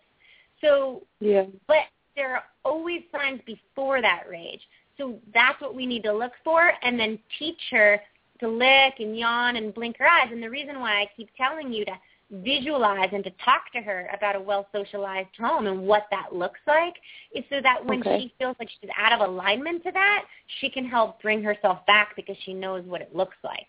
So 0.61 1.03
Yeah. 1.19 1.45
but 1.67 1.87
there 2.15 2.33
are 2.35 2.43
always 2.65 3.03
signs 3.11 3.41
before 3.45 4.01
that 4.01 4.27
rage. 4.27 4.67
So 4.97 5.19
that's 5.33 5.61
what 5.61 5.75
we 5.75 5.85
need 5.85 6.03
to 6.03 6.11
look 6.11 6.33
for 6.43 6.73
and 6.81 6.99
then 6.99 7.19
teach 7.37 7.61
her 7.69 8.01
to 8.39 8.47
lick 8.47 8.95
and 8.99 9.17
yawn 9.17 9.55
and 9.55 9.73
blink 9.73 9.97
her 9.97 10.07
eyes. 10.07 10.29
And 10.31 10.41
the 10.41 10.49
reason 10.49 10.79
why 10.79 11.01
I 11.01 11.09
keep 11.15 11.29
telling 11.35 11.71
you 11.71 11.85
to 11.85 11.93
visualize 12.29 13.09
and 13.13 13.23
to 13.23 13.31
talk 13.43 13.71
to 13.73 13.79
her 13.79 14.09
about 14.13 14.35
a 14.35 14.41
well-socialized 14.41 15.29
home 15.39 15.67
and 15.67 15.81
what 15.81 16.07
that 16.11 16.33
looks 16.33 16.59
like 16.67 16.95
is 17.33 17.43
so 17.49 17.61
that 17.61 17.85
when 17.85 17.99
Okay. 17.99 18.19
she 18.21 18.33
feels 18.37 18.55
like 18.59 18.69
she's 18.69 18.89
out 18.97 19.13
of 19.13 19.27
alignment 19.27 19.83
to 19.83 19.91
that, 19.91 20.25
she 20.59 20.69
can 20.69 20.85
help 20.85 21.21
bring 21.21 21.41
herself 21.41 21.85
back 21.85 22.15
because 22.15 22.35
she 22.43 22.53
knows 22.53 22.83
what 22.85 23.01
it 23.01 23.15
looks 23.15 23.37
like. 23.43 23.67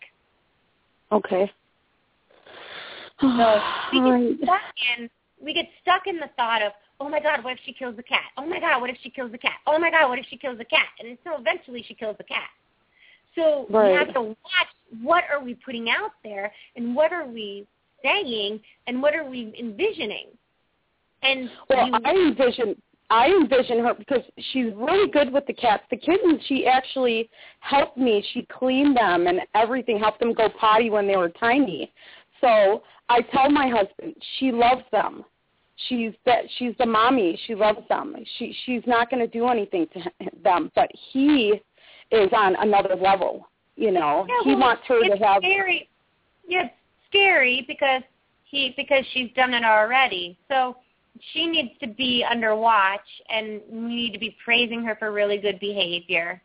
Okay. 1.11 1.51
So 3.21 3.61
we 3.93 3.99
get 4.37 4.43
stuck 4.43 4.61
in 4.97 5.09
we 5.41 5.53
get 5.53 5.67
stuck 5.81 6.07
in 6.07 6.17
the 6.17 6.29
thought 6.35 6.61
of, 6.61 6.73
oh 6.99 7.07
my 7.07 7.19
God, 7.19 7.43
what 7.43 7.53
if 7.53 7.59
she 7.65 7.73
kills 7.73 7.95
the 7.95 8.03
cat? 8.03 8.25
Oh 8.37 8.45
my 8.45 8.59
God, 8.59 8.81
what 8.81 8.89
if 8.89 8.97
she 9.01 9.09
kills 9.09 9.31
the 9.31 9.37
cat? 9.37 9.57
Oh 9.65 9.79
my 9.79 9.89
God, 9.89 10.09
what 10.09 10.19
if 10.19 10.25
she 10.29 10.37
kills 10.37 10.57
the 10.57 10.65
cat? 10.65 10.87
And 10.99 11.17
so 11.23 11.39
eventually 11.39 11.83
she 11.87 11.93
kills 11.93 12.17
the 12.17 12.25
cat. 12.25 12.49
So 13.35 13.67
we 13.69 13.93
have 13.93 14.13
to 14.13 14.21
watch 14.21 14.35
what 15.01 15.23
are 15.31 15.43
we 15.43 15.55
putting 15.55 15.89
out 15.89 16.11
there 16.23 16.51
and 16.75 16.95
what 16.95 17.13
are 17.13 17.27
we 17.27 17.67
saying 18.03 18.59
and 18.87 19.01
what 19.01 19.15
are 19.15 19.29
we 19.29 19.53
envisioning. 19.59 20.27
And 21.21 21.49
Well, 21.69 21.87
you, 21.87 21.93
I 22.05 22.11
envision 22.11 22.75
I 23.11 23.27
envision 23.27 23.79
her 23.79 23.93
because 23.95 24.21
she's 24.51 24.71
really 24.75 25.09
good 25.09 25.33
with 25.33 25.45
the 25.47 25.53
cats. 25.53 25.83
The 25.89 25.97
kittens, 25.97 26.41
she 26.45 26.67
actually 26.67 27.29
helped 27.59 27.97
me. 27.97 28.23
She 28.33 28.43
cleaned 28.43 28.95
them 28.95 29.25
and 29.25 29.41
everything, 29.55 29.97
helped 29.97 30.19
them 30.19 30.33
go 30.33 30.47
potty 30.59 30.91
when 30.91 31.07
they 31.07 31.17
were 31.17 31.29
tiny. 31.29 31.91
So 32.39 32.83
I 33.09 33.21
tell 33.21 33.49
my 33.49 33.67
husband 33.67 34.15
she 34.37 34.51
loves 34.51 34.83
them. 34.91 35.25
She's 35.87 36.11
that 36.25 36.43
she's 36.57 36.73
the 36.77 36.85
mommy. 36.85 37.39
She 37.47 37.55
loves 37.55 37.79
them. 37.87 38.15
She 38.37 38.55
she's 38.65 38.83
not 38.85 39.09
going 39.09 39.21
to 39.21 39.27
do 39.27 39.47
anything 39.47 39.87
to 39.93 39.99
h- 40.21 40.29
them, 40.43 40.71
but 40.75 40.89
he 41.11 41.61
is 42.11 42.29
on 42.33 42.55
another 42.57 42.95
level. 42.95 43.47
You 43.75 43.91
know, 43.91 44.25
yeah, 44.27 44.35
he 44.43 44.49
well, 44.51 44.59
wants 44.59 44.83
her 44.87 45.01
to 45.01 45.23
have. 45.23 45.41
scary. 45.41 45.87
Yeah, 46.47 46.65
it's 46.65 46.73
scary 47.07 47.63
because 47.67 48.03
he 48.45 48.73
because 48.75 49.05
she's 49.13 49.31
done 49.35 49.53
it 49.53 49.63
already. 49.63 50.37
So 50.49 50.75
she 51.33 51.47
needs 51.47 51.71
to 51.81 51.87
be 51.87 52.25
under 52.29 52.55
watch, 52.55 52.99
and 53.29 53.61
we 53.71 53.95
need 53.95 54.13
to 54.13 54.19
be 54.19 54.35
praising 54.43 54.83
her 54.83 54.95
for 54.95 55.11
really 55.11 55.37
good 55.37 55.59
behavior. 55.59 56.41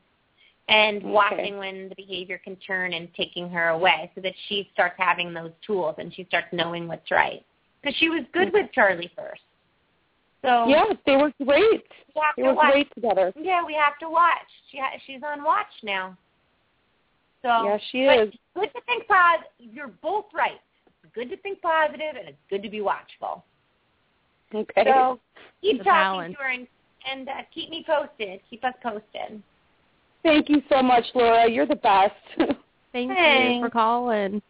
and 0.69 0.99
Okay. 0.99 1.07
watching 1.07 1.59
when 1.59 1.91
the 1.91 1.95
behavior 1.95 2.39
can 2.39 2.57
turn 2.57 2.95
and 2.95 3.13
taking 3.15 3.51
her 3.51 3.69
away 3.69 4.11
so 4.15 4.21
that 4.23 4.33
she 4.49 4.69
starts 4.73 4.95
having 4.99 5.35
those 5.35 5.53
tools 5.67 5.95
and 5.99 6.15
she 6.15 6.25
starts 6.25 6.47
knowing 6.53 6.89
what's 6.89 7.11
right. 7.11 7.45
Because 7.83 7.95
she 7.99 8.09
was 8.09 8.23
good 8.33 8.49
mm-hmm. 8.49 8.63
with 8.63 8.73
Charlie 8.73 9.11
first. 9.15 9.43
So 10.45 10.67
Yeah, 10.69 10.85
they 11.07 11.17
were 11.17 11.33
great. 11.45 11.85
we 12.15 12.23
They 12.37 12.43
were 12.43 12.55
watch. 12.55 12.73
great 12.73 12.95
together. 12.95 13.33
Yeah, 13.37 13.65
we 13.65 13.73
have 13.75 13.99
to 14.01 14.09
watch. 14.11 14.47
She 14.71 14.79
ha- 14.79 14.99
she's 15.07 15.23
on 15.23 15.43
watch 15.43 15.73
now. 15.83 16.17
So 17.43 17.49
Yeah, 17.65 17.79
she 17.91 18.03
is. 18.03 18.35
good 18.55 18.73
to 18.75 18.81
think 18.83 19.07
positive. 19.09 19.51
You're 19.59 19.89
both 19.89 20.27
right. 20.35 20.61
It's 20.87 21.13
good 21.15 21.31
to 21.31 21.37
think 21.39 21.61
positive, 21.63 22.17
and 22.19 22.29
it's 22.29 22.39
good 22.51 22.63
to 22.63 22.69
be 22.69 22.81
watchful. 22.83 23.45
Okay. 24.55 24.85
So 24.85 25.19
keep 25.63 25.79
The 25.79 25.85
talking 25.85 25.93
balance. 25.93 26.37
to 26.37 26.43
her 26.43 26.49
and, 26.51 26.69
and 27.11 27.29
uh, 27.29 27.33
keep 27.53 27.71
me 27.71 27.85
posted. 27.87 28.41
Keep 28.51 28.65
us 28.65 28.75
posted. 28.83 29.43
Thank 30.23 30.49
you 30.49 30.63
so 30.71 30.83
much, 30.83 31.05
Laura. 31.15 31.51
You're 31.51 31.67
the 31.67 31.77
best. 31.77 32.15
Thank 32.93 33.09
you 33.11 33.15
Thanks. 33.15 33.67
for 33.67 33.71
calling. 33.71 34.41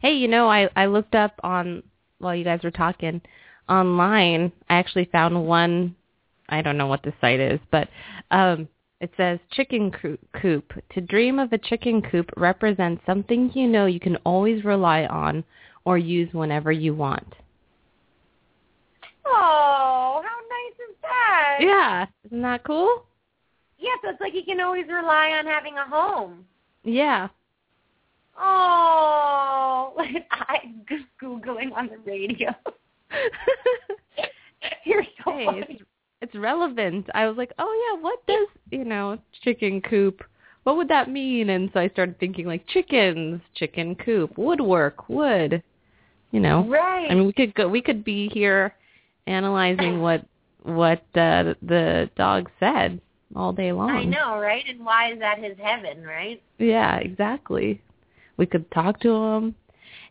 Hey, 0.00 0.14
you 0.14 0.28
know, 0.28 0.48
I 0.50 0.68
I 0.76 0.86
looked 0.86 1.14
up 1.14 1.38
on 1.44 1.82
while 2.18 2.34
you 2.34 2.44
guys 2.44 2.60
were 2.64 2.70
talking 2.70 3.20
online. 3.68 4.52
I 4.68 4.74
actually 4.74 5.08
found 5.10 5.46
one. 5.46 5.94
I 6.48 6.62
don't 6.62 6.76
know 6.76 6.86
what 6.86 7.02
the 7.02 7.12
site 7.20 7.40
is, 7.40 7.60
but 7.70 7.88
um, 8.30 8.68
it 9.00 9.10
says 9.16 9.38
chicken 9.50 9.90
coop. 9.90 10.72
To 10.94 11.00
dream 11.00 11.38
of 11.38 11.52
a 11.52 11.58
chicken 11.58 12.02
coop 12.02 12.30
represents 12.36 13.02
something 13.06 13.50
you 13.54 13.66
know 13.66 13.86
you 13.86 14.00
can 14.00 14.16
always 14.24 14.64
rely 14.64 15.06
on 15.06 15.44
or 15.84 15.98
use 15.98 16.32
whenever 16.32 16.70
you 16.70 16.94
want. 16.94 17.34
Oh, 19.24 20.22
how 20.24 20.38
nice 20.50 20.90
is 20.90 20.96
that? 21.02 21.58
Yeah, 21.60 22.06
isn't 22.26 22.42
that 22.42 22.64
cool? 22.64 23.04
Yeah, 23.78 23.94
so 24.02 24.10
it's 24.10 24.20
like 24.20 24.34
you 24.34 24.44
can 24.44 24.60
always 24.60 24.86
rely 24.86 25.30
on 25.30 25.46
having 25.46 25.76
a 25.78 25.84
home. 25.84 26.44
Yeah. 26.84 27.28
Oh, 28.38 29.94
I'm 30.30 30.84
just 30.88 31.04
googling 31.20 31.72
on 31.74 31.88
the 31.88 31.98
radio. 32.04 32.54
You're 34.84 35.04
so 35.24 35.32
hey, 35.32 35.46
funny. 35.46 35.66
it's, 35.68 35.82
it's 36.22 36.34
relevant. 36.34 37.06
I 37.14 37.26
was 37.26 37.36
like, 37.36 37.52
oh 37.58 37.90
yeah, 37.94 38.02
what 38.02 38.24
does 38.26 38.48
you 38.70 38.84
know 38.84 39.18
chicken 39.42 39.80
coop? 39.80 40.22
What 40.64 40.76
would 40.76 40.88
that 40.88 41.10
mean? 41.10 41.50
And 41.50 41.70
so 41.72 41.80
I 41.80 41.88
started 41.88 42.18
thinking 42.20 42.46
like 42.46 42.66
chickens, 42.68 43.40
chicken 43.54 43.96
coop, 43.96 44.38
woodwork, 44.38 45.08
wood. 45.08 45.62
You 46.30 46.40
know, 46.40 46.66
Right. 46.66 47.10
I 47.10 47.14
mean, 47.14 47.26
we 47.26 47.32
could 47.34 47.54
go. 47.54 47.68
We 47.68 47.82
could 47.82 48.04
be 48.04 48.30
here 48.32 48.74
analyzing 49.26 50.00
what 50.00 50.24
what 50.62 51.00
uh, 51.14 51.54
the 51.62 52.08
dog 52.16 52.48
said 52.58 53.00
all 53.36 53.52
day 53.52 53.72
long. 53.72 53.90
I 53.90 54.04
know, 54.04 54.38
right? 54.38 54.64
And 54.68 54.84
why 54.84 55.12
is 55.12 55.18
that 55.18 55.42
his 55.42 55.56
heaven, 55.58 56.04
right? 56.04 56.42
Yeah, 56.58 56.96
exactly. 56.96 57.82
We 58.36 58.46
could 58.46 58.70
talk 58.70 59.00
to 59.00 59.10
him. 59.10 59.54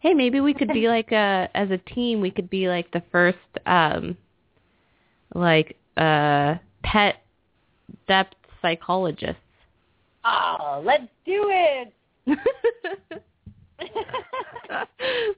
Hey, 0.01 0.15
maybe 0.15 0.39
we 0.41 0.53
could 0.53 0.69
be 0.69 0.87
like 0.89 1.11
a 1.11 1.47
as 1.53 1.69
a 1.71 1.77
team. 1.77 2.21
We 2.21 2.31
could 2.31 2.49
be 2.49 2.67
like 2.67 2.91
the 2.91 3.03
first, 3.11 3.37
um, 3.65 4.17
like 5.33 5.77
uh, 5.95 6.55
pet 6.83 7.23
depth 8.07 8.35
psychologists. 8.61 9.41
Oh, 10.25 10.81
let's 10.85 11.07
do 11.25 11.49
it. 11.49 11.93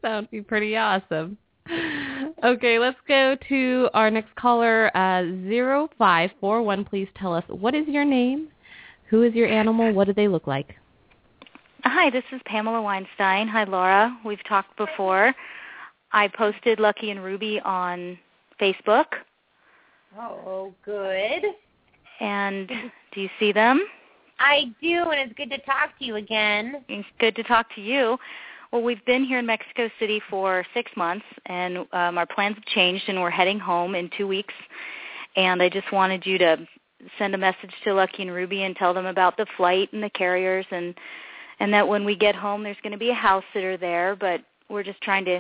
that 0.01 0.15
would 0.15 0.31
be 0.31 0.41
pretty 0.41 0.75
awesome. 0.75 1.37
Okay, 2.43 2.77
let's 2.77 2.97
go 3.07 3.37
to 3.49 3.89
our 3.93 4.11
next 4.11 4.35
caller. 4.35 4.95
Uh, 4.95 5.23
zero 5.47 5.89
five 5.97 6.29
four 6.39 6.61
one. 6.61 6.83
Please 6.85 7.07
tell 7.19 7.33
us 7.33 7.43
what 7.47 7.75
is 7.75 7.87
your 7.87 8.05
name, 8.05 8.49
who 9.09 9.23
is 9.23 9.33
your 9.33 9.47
animal, 9.47 9.93
what 9.93 10.07
do 10.07 10.13
they 10.13 10.27
look 10.27 10.47
like? 10.47 10.75
Hi, 11.85 12.09
this 12.09 12.23
is 12.31 12.39
Pamela 12.45 12.81
Weinstein. 12.81 13.45
Hi, 13.49 13.65
Laura. 13.65 14.17
We've 14.23 14.43
talked 14.47 14.77
before. 14.77 15.33
I 16.13 16.29
posted 16.29 16.79
Lucky 16.79 17.11
and 17.11 17.21
Ruby 17.21 17.59
on 17.59 18.17
Facebook, 18.59 19.05
oh, 20.17 20.73
good. 20.85 21.43
and 22.21 22.69
do 23.13 23.19
you 23.19 23.29
see 23.37 23.51
them? 23.51 23.85
I 24.39 24.73
do, 24.81 25.09
and 25.09 25.19
it's 25.19 25.33
good 25.33 25.49
to 25.49 25.57
talk 25.59 25.97
to 25.99 26.05
you 26.05 26.15
again. 26.15 26.85
It's 26.87 27.07
good 27.19 27.35
to 27.35 27.43
talk 27.43 27.67
to 27.75 27.81
you. 27.81 28.17
Well, 28.71 28.81
we've 28.81 29.03
been 29.05 29.25
here 29.25 29.39
in 29.39 29.45
Mexico 29.45 29.89
City 29.99 30.21
for 30.29 30.65
six 30.73 30.89
months, 30.95 31.25
and 31.47 31.79
um, 31.91 32.17
our 32.17 32.25
plans 32.25 32.55
have 32.55 32.65
changed, 32.65 33.03
and 33.09 33.19
we're 33.19 33.29
heading 33.29 33.59
home 33.59 33.93
in 33.93 34.09
two 34.17 34.27
weeks. 34.27 34.53
And 35.35 35.61
I 35.61 35.67
just 35.67 35.91
wanted 35.91 36.25
you 36.25 36.37
to 36.37 36.65
send 37.19 37.35
a 37.35 37.37
message 37.37 37.73
to 37.83 37.93
Lucky 37.93 38.21
and 38.21 38.31
Ruby 38.31 38.63
and 38.63 38.73
tell 38.75 38.93
them 38.93 39.05
about 39.05 39.35
the 39.35 39.47
flight 39.57 39.91
and 39.91 40.01
the 40.01 40.09
carriers, 40.11 40.65
and 40.71 40.95
and 41.59 41.73
that 41.73 41.87
when 41.87 42.05
we 42.05 42.15
get 42.15 42.35
home, 42.35 42.63
there's 42.63 42.77
going 42.83 42.91
to 42.93 42.97
be 42.97 43.09
a 43.09 43.15
house 43.15 43.43
sitter 43.53 43.77
there, 43.77 44.15
but 44.15 44.41
we're 44.69 44.83
just 44.83 45.01
trying 45.01 45.25
to 45.25 45.39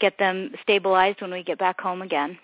get 0.00 0.18
them 0.18 0.52
stabilized 0.62 1.20
when 1.20 1.30
we 1.30 1.42
get 1.42 1.58
back 1.58 1.80
home 1.80 2.02
again. 2.02 2.38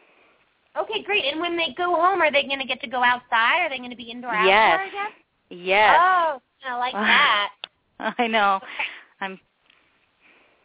Okay, 0.76 1.02
great. 1.02 1.24
And 1.24 1.40
when 1.40 1.56
they 1.56 1.74
go 1.76 1.94
home, 1.94 2.20
are 2.22 2.30
they 2.30 2.44
going 2.44 2.60
to 2.60 2.66
get 2.66 2.80
to 2.82 2.86
go 2.88 3.02
outside? 3.02 3.60
Are 3.64 3.68
they 3.68 3.78
going 3.78 3.90
to 3.90 3.96
be 3.96 4.10
indoor 4.10 4.32
Yes. 4.34 4.78
outdoor 4.80 4.86
again? 4.86 5.10
Yes, 5.50 5.96
Oh, 5.98 6.40
I 6.66 6.76
like 6.76 6.92
that. 6.92 7.48
I 8.18 8.26
know. 8.26 8.60
I'm 9.20 9.40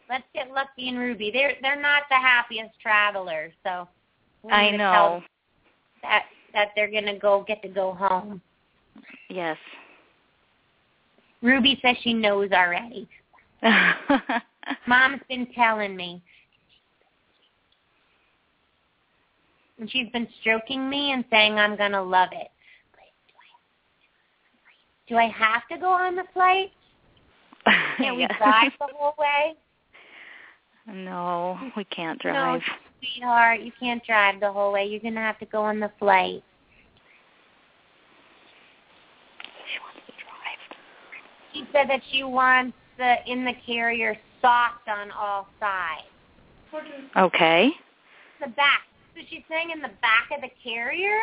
Let's 0.08 0.24
get 0.34 0.50
Lucky 0.50 0.88
and 0.88 0.98
Ruby. 0.98 1.30
They're 1.32 1.54
they're 1.62 1.80
not 1.80 2.02
the 2.10 2.16
happiest 2.16 2.78
travelers, 2.80 3.52
so 3.64 3.88
I 4.50 4.70
know. 4.70 5.22
that 6.02 6.24
that 6.52 6.68
they're 6.76 6.90
gonna 6.90 7.18
go 7.18 7.44
get 7.48 7.62
to 7.62 7.68
go 7.68 7.94
home. 7.94 8.42
Yes. 9.30 9.56
Ruby 11.44 11.78
says 11.82 11.94
she 12.02 12.14
knows 12.14 12.50
already. 12.52 13.06
Mom's 14.86 15.20
been 15.28 15.46
telling 15.54 15.94
me. 15.94 16.22
And 19.78 19.90
she's 19.90 20.08
been 20.10 20.26
stroking 20.40 20.88
me 20.88 21.12
and 21.12 21.22
saying 21.30 21.54
I'm 21.54 21.76
gonna 21.76 22.02
love 22.02 22.30
it. 22.32 22.48
Do 25.06 25.16
I 25.16 25.28
have 25.28 25.68
to 25.70 25.76
go 25.76 25.90
on 25.90 26.16
the 26.16 26.24
flight? 26.32 26.70
Can 27.98 28.16
we 28.16 28.26
drive 28.38 28.72
the 28.80 28.86
whole 28.94 29.14
way? 29.18 29.54
No, 30.86 31.58
we 31.76 31.84
can't 31.84 32.18
drive. 32.20 32.60
No, 32.60 32.66
sweetheart, 33.00 33.60
you 33.60 33.72
can't 33.78 34.02
drive 34.04 34.40
the 34.40 34.50
whole 34.50 34.72
way. 34.72 34.86
You're 34.86 35.00
gonna 35.00 35.20
have 35.20 35.38
to 35.40 35.46
go 35.46 35.60
on 35.60 35.78
the 35.78 35.90
flight. 35.98 36.42
She 39.72 39.78
wants 39.80 40.00
to 40.06 40.12
drive. 40.12 40.24
She 41.54 41.64
said 41.72 41.88
that 41.88 42.00
she 42.10 42.22
wants 42.24 42.76
the 42.98 43.14
in 43.26 43.44
the 43.44 43.52
carrier 43.64 44.16
soft 44.42 44.88
on 44.88 45.10
all 45.12 45.48
sides. 45.60 46.02
Okay. 47.16 47.70
The 48.40 48.48
back. 48.48 48.80
So 49.14 49.22
she's 49.30 49.42
saying 49.48 49.70
in 49.70 49.80
the 49.80 49.90
back 50.02 50.28
of 50.34 50.40
the 50.42 50.50
carrier 50.62 51.20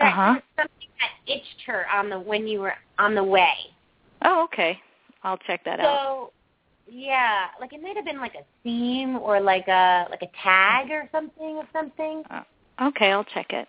that 0.00 0.08
Uh-huh. 0.12 0.40
something 0.56 0.88
that 1.00 1.10
itched 1.32 1.62
her 1.66 1.88
on 1.90 2.10
the 2.10 2.18
when 2.18 2.46
you 2.48 2.60
were 2.60 2.74
on 2.98 3.14
the 3.14 3.22
way. 3.22 3.54
Oh, 4.22 4.42
okay. 4.44 4.80
I'll 5.22 5.36
check 5.38 5.62
that 5.64 5.78
out. 5.80 5.86
So 5.86 6.32
yeah, 6.88 7.46
like 7.60 7.72
it 7.72 7.80
might 7.80 7.94
have 7.94 8.04
been 8.04 8.18
like 8.20 8.34
a 8.34 8.44
seam 8.64 9.16
or 9.16 9.38
like 9.40 9.68
a 9.68 10.06
like 10.10 10.22
a 10.22 10.30
tag 10.42 10.90
or 10.90 11.08
something 11.12 11.56
or 11.56 11.68
something. 11.72 12.24
Uh, 12.30 12.42
okay, 12.88 13.12
I'll 13.12 13.24
check 13.24 13.52
it. 13.52 13.68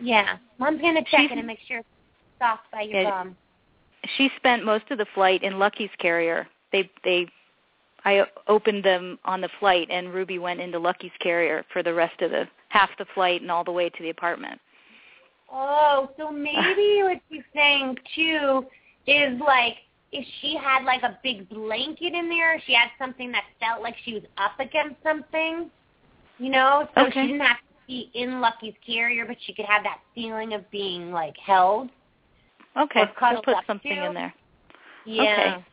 Yeah, 0.00 0.38
mom's 0.58 0.80
gonna 0.80 1.02
check 1.02 1.20
She's- 1.20 1.32
it 1.32 1.38
and 1.38 1.46
make 1.46 1.58
sure 1.68 1.78
it's 1.78 1.88
soft 2.38 2.70
by 2.72 2.82
your 2.82 3.02
Yeah. 3.02 3.10
bum. 3.10 3.36
She 4.16 4.30
spent 4.36 4.64
most 4.64 4.84
of 4.90 4.98
the 4.98 5.06
flight 5.14 5.42
in 5.42 5.58
Lucky's 5.58 5.90
carrier. 5.98 6.46
They 6.72 6.90
they 7.04 7.26
I 8.04 8.20
o- 8.20 8.26
opened 8.46 8.84
them 8.84 9.18
on 9.24 9.40
the 9.40 9.48
flight 9.58 9.88
and 9.90 10.12
Ruby 10.14 10.38
went 10.38 10.60
into 10.60 10.78
Lucky's 10.78 11.10
carrier 11.20 11.64
for 11.72 11.82
the 11.82 11.92
rest 11.92 12.20
of 12.22 12.30
the 12.30 12.46
half 12.68 12.90
the 12.98 13.06
flight 13.14 13.42
and 13.42 13.50
all 13.50 13.64
the 13.64 13.72
way 13.72 13.88
to 13.88 14.02
the 14.02 14.10
apartment. 14.10 14.60
Oh, 15.50 16.10
so 16.16 16.30
maybe 16.30 16.54
what 17.02 17.20
she's 17.30 17.42
saying 17.54 17.98
too 18.14 18.64
is 19.06 19.40
like 19.40 19.76
if 20.12 20.26
she 20.40 20.56
had 20.56 20.84
like 20.84 21.02
a 21.02 21.18
big 21.22 21.48
blanket 21.48 22.14
in 22.14 22.28
there, 22.28 22.60
she 22.66 22.74
had 22.74 22.88
something 22.98 23.32
that 23.32 23.44
felt 23.60 23.82
like 23.82 23.96
she 24.04 24.14
was 24.14 24.22
up 24.38 24.58
against 24.60 24.96
something, 25.02 25.70
you 26.38 26.48
know, 26.50 26.88
so 26.94 27.02
Okay. 27.06 27.12
she 27.22 27.26
didn't 27.28 27.40
have 27.40 27.56
to 27.56 27.86
be 27.88 28.10
in 28.14 28.40
Lucky's 28.40 28.74
carrier, 28.86 29.26
but 29.26 29.36
she 29.44 29.52
could 29.52 29.66
have 29.66 29.82
that 29.82 29.98
feeling 30.14 30.52
of 30.52 30.68
being 30.70 31.10
like 31.10 31.34
held. 31.44 31.90
Okay, 32.78 33.04
we'll 33.22 33.42
put 33.42 33.56
something 33.66 33.90
in 33.90 34.14
there. 34.14 34.34
Yeah. 35.04 35.22
Okay. 35.22 35.64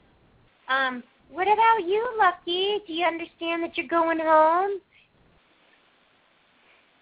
Um, 0.70 1.04
what 1.32 1.48
about 1.48 1.88
you, 1.88 2.08
Lucky? 2.18 2.80
Do 2.88 2.94
you 2.94 3.06
understand 3.06 3.64
that 3.64 3.76
you're 3.76 3.88
going 3.88 4.20
home? 4.20 4.80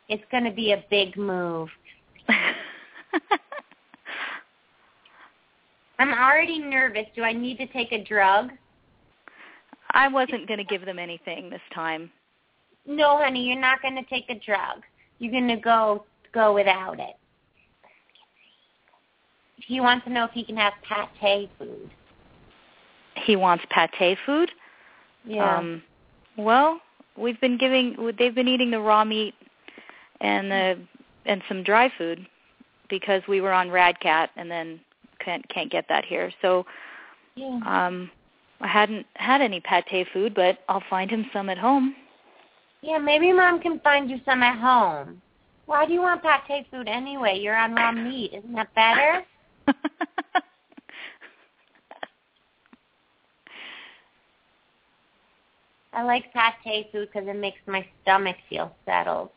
It's 0.10 0.24
going 0.32 0.46
to 0.46 0.52
be 0.52 0.72
a 0.72 0.84
big 0.90 1.16
move. 1.18 1.70
I'm 6.00 6.14
already 6.14 6.60
nervous. 6.60 7.06
Do 7.16 7.24
I 7.24 7.34
need 7.34 7.58
to 7.58 7.68
take 7.68 7.92
a 7.92 8.04
drug? 8.04 8.52
I 9.92 10.08
wasn't 10.08 10.48
going 10.48 10.58
to 10.58 10.64
give 10.64 10.86
them 10.86 10.98
anything 10.98 11.50
this 11.50 11.62
time. 11.74 12.10
No, 12.88 13.18
honey, 13.18 13.44
you're 13.46 13.60
not 13.60 13.82
going 13.82 13.96
to 13.96 14.04
take 14.06 14.30
a 14.30 14.40
drug. 14.40 14.82
You're 15.20 15.32
going 15.32 15.48
to 15.50 15.58
go 15.58 16.06
go 16.34 16.54
without 16.54 17.00
it. 17.00 17.16
He 19.66 19.80
wants 19.80 20.06
to 20.06 20.12
know 20.12 20.26
if 20.26 20.32
he 20.32 20.44
can 20.44 20.58
have 20.58 20.74
pate 21.20 21.50
food. 21.58 21.90
He 23.16 23.36
wants 23.36 23.64
pate 23.70 24.18
food. 24.26 24.52
Yeah. 25.26 25.58
Um, 25.58 25.84
well, 26.38 26.80
we've 27.18 27.40
been 27.42 27.58
giving. 27.58 28.14
They've 28.18 28.34
been 28.34 28.48
eating 28.48 28.72
the 28.72 28.80
raw 28.80 29.04
meat 29.04 29.36
and 30.22 30.52
the 30.52 30.80
and 31.26 31.42
some 31.48 31.64
dry 31.64 31.92
food 31.98 32.28
because 32.90 33.22
we 33.28 33.42
were 33.42 33.52
on 33.52 33.68
Radcat 33.68 34.30
and 34.36 34.50
then 34.50 34.80
can't 35.24 35.48
can't 35.50 35.72
get 35.72 35.86
that 35.90 36.06
here. 36.06 36.32
So 36.42 36.66
yeah. 37.36 37.60
um 37.66 38.10
I 38.60 38.68
hadn't 38.68 39.06
had 39.16 39.42
any 39.42 39.60
pate 39.60 40.08
food, 40.14 40.34
but 40.36 40.60
I'll 40.70 40.84
find 40.90 41.10
him 41.10 41.26
some 41.34 41.50
at 41.50 41.58
home. 41.58 41.96
Yeah, 42.82 42.98
maybe 42.98 43.32
mom 43.32 43.60
can 43.60 43.80
find 43.80 44.10
you 44.10 44.20
some 44.26 44.44
at 44.44 44.58
home. 44.60 45.22
Why 45.66 45.86
do 45.86 45.94
you 45.94 46.02
want 46.02 46.24
pate 46.48 46.66
food 46.72 46.88
anyway? 46.88 47.40
You're 47.40 47.56
on 47.56 47.74
raw 47.74 47.92
meat. 47.92 48.34
Isn't 48.34 48.54
that 48.54 48.74
better? 48.76 49.24
I 55.94 56.04
like 56.04 56.26
pate 56.64 56.90
food 56.92 57.10
because 57.12 57.28
it 57.28 57.36
makes 57.36 57.60
my 57.68 57.86
stomach 58.02 58.38
feel 58.50 58.74
settled. 58.86 59.30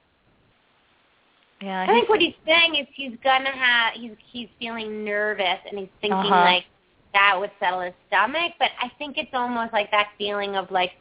Yeah, 1.61 1.83
I 1.83 1.87
think 1.87 2.09
what 2.09 2.21
he's 2.21 2.35
saying 2.47 2.77
is 2.77 2.87
he's 2.95 3.17
gonna 3.23 3.51
have 3.51 3.95
he's 3.95 4.13
he's 4.33 4.49
feeling 4.59 5.05
nervous 5.05 5.59
and 5.69 5.79
he's 5.79 5.89
thinking 6.01 6.31
Uh-huh. 6.31 6.45
like 6.45 6.65
that 7.13 7.39
would 7.39 7.51
settle 7.59 7.81
his 7.81 7.95
stomach. 8.09 8.53
But 8.59 8.71
I 8.81 8.91
think 8.99 9.17
it's 9.17 9.33
almost 9.33 9.73
like 9.73 9.91
that 9.91 10.09
feeling 10.19 10.57
of 10.57 10.71
like 10.71 10.93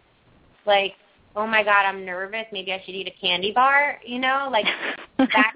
like 0.65 0.93
oh 1.35 1.45
my 1.47 1.63
god 1.63 1.85
I'm 1.85 2.05
nervous 2.05 2.45
maybe 2.51 2.71
I 2.73 2.81
should 2.85 2.95
eat 2.95 3.07
a 3.07 3.19
candy 3.21 3.51
bar 3.51 3.99
you 4.05 4.19
know 4.19 4.49
like 4.51 4.65
that 5.17 5.53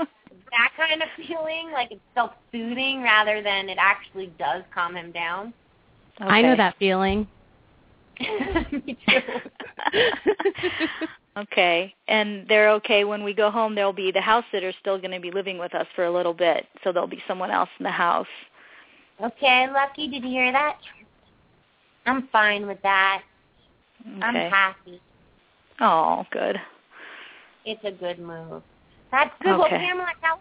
that 0.52 0.72
kind 0.78 1.02
of 1.02 1.08
feeling 1.28 1.72
like 1.72 1.92
it's 1.92 2.02
self 2.14 2.32
soothing 2.52 3.02
rather 3.02 3.42
than 3.42 3.70
it 3.70 3.78
actually 3.80 4.32
does 4.40 4.64
calm 4.74 4.96
him 4.96 5.12
down. 5.12 5.54
I 6.20 6.42
know 6.42 6.56
that 6.56 6.76
feeling. 6.80 7.28
Me 8.20 8.98
too. 9.08 9.20
Okay, 11.38 11.94
and 12.08 12.48
they're 12.48 12.72
okay 12.72 13.04
when 13.04 13.24
we 13.24 13.32
go 13.32 13.52
home. 13.52 13.76
There'll 13.76 13.94
be 13.94 14.12
the 14.12 14.22
house 14.22 14.44
sitter 14.52 14.74
still 14.80 14.98
going 14.98 15.12
to 15.12 15.20
be 15.20 15.30
living 15.30 15.60
with 15.60 15.76
us 15.76 15.86
for 15.96 16.06
a 16.06 16.12
little 16.12 16.34
bit, 16.34 16.66
so 16.84 16.92
there'll 16.92 17.08
be 17.08 17.22
someone 17.28 17.52
else 17.52 17.70
in 17.78 17.84
the 17.84 17.92
house. 17.92 18.26
Okay, 19.24 19.68
Lucky, 19.72 20.08
did 20.08 20.24
you 20.24 20.30
hear 20.30 20.52
that? 20.52 20.78
I'm 22.08 22.28
fine 22.32 22.66
with 22.66 22.82
that. 22.82 23.22
I'm 24.22 24.34
happy. 24.34 25.00
Oh, 25.80 26.26
good. 26.32 26.58
It's 27.66 27.84
a 27.84 27.92
good 27.92 28.18
move. 28.18 28.64
That's 29.12 29.34
good. 29.42 29.58
Well, 29.58 29.70
Pamela, 29.70 30.08
tell, 30.22 30.40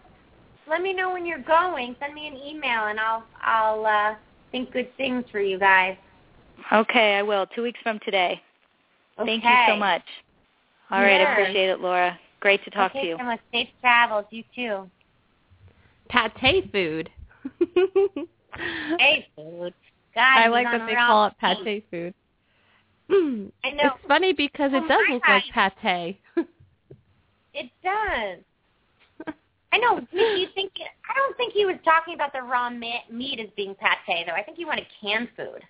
let 0.69 0.81
me 0.81 0.93
know 0.93 1.11
when 1.13 1.25
you're 1.25 1.39
going. 1.39 1.95
Send 1.99 2.13
me 2.13 2.27
an 2.27 2.35
email, 2.35 2.87
and 2.87 2.99
I'll 2.99 3.23
I'll 3.41 3.85
uh, 3.85 4.15
think 4.51 4.71
good 4.71 4.95
things 4.97 5.23
for 5.31 5.39
you 5.39 5.57
guys. 5.57 5.97
Okay, 6.73 7.15
I 7.15 7.23
will. 7.23 7.45
Two 7.55 7.63
weeks 7.63 7.79
from 7.81 7.99
today. 8.03 8.41
Okay. 9.19 9.39
Thank 9.39 9.43
you 9.43 9.73
so 9.73 9.77
much. 9.77 10.03
All 10.91 11.01
right, 11.01 11.19
Yes. 11.19 11.27
I 11.27 11.31
appreciate 11.33 11.69
it, 11.69 11.79
Laura. 11.79 12.17
Great 12.39 12.63
to 12.65 12.69
talk 12.69 12.91
okay, 12.91 13.01
to 13.01 13.07
you. 13.09 13.17
Pamela, 13.17 13.39
safe 13.51 13.69
travels. 13.81 14.25
You 14.31 14.43
too. 14.53 14.89
Pate 16.09 16.71
food. 16.71 17.09
Hey, 18.99 19.27
food. 19.35 19.73
God, 20.15 20.23
I 20.23 20.47
like 20.47 20.65
on 20.65 20.79
that 20.79 20.87
they 20.87 20.95
call 20.95 21.27
it 21.27 21.33
feet. 21.39 21.63
pate 21.63 21.85
food. 21.91 22.13
Mm. 23.11 23.51
I 23.63 23.69
know. 23.71 23.83
It's 23.83 24.07
funny 24.07 24.33
because 24.33 24.71
Oh, 24.73 24.77
it 24.77 24.87
does 24.87 24.99
my 25.07 25.13
look 25.13 25.23
like 25.27 25.75
pate. 25.81 26.19
It 27.53 27.69
does. 27.83 28.43
I 29.71 29.77
know. 29.77 29.99
You 30.11 30.21
you 30.21 30.47
think? 30.55 30.71
I 30.79 31.13
don't 31.15 31.35
think 31.37 31.53
he 31.53 31.65
was 31.65 31.75
talking 31.83 32.13
about 32.13 32.33
the 32.33 32.41
raw 32.41 32.69
meat, 32.69 33.03
meat 33.11 33.39
as 33.39 33.49
being 33.55 33.75
pate, 33.75 34.25
though. 34.25 34.33
I 34.33 34.43
think 34.43 34.57
he 34.57 34.65
wanted 34.65 34.85
canned 35.01 35.29
food. 35.35 35.61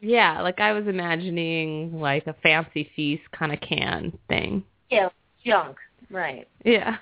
yeah, 0.00 0.40
like 0.40 0.60
I 0.60 0.72
was 0.72 0.86
imagining 0.86 2.00
like 2.00 2.26
a 2.26 2.34
fancy 2.42 2.90
feast 2.94 3.22
kind 3.32 3.52
of 3.52 3.60
can 3.60 4.16
thing. 4.28 4.64
Yeah, 4.90 5.08
junk. 5.44 5.76
Right. 6.10 6.48
Yeah. 6.64 6.96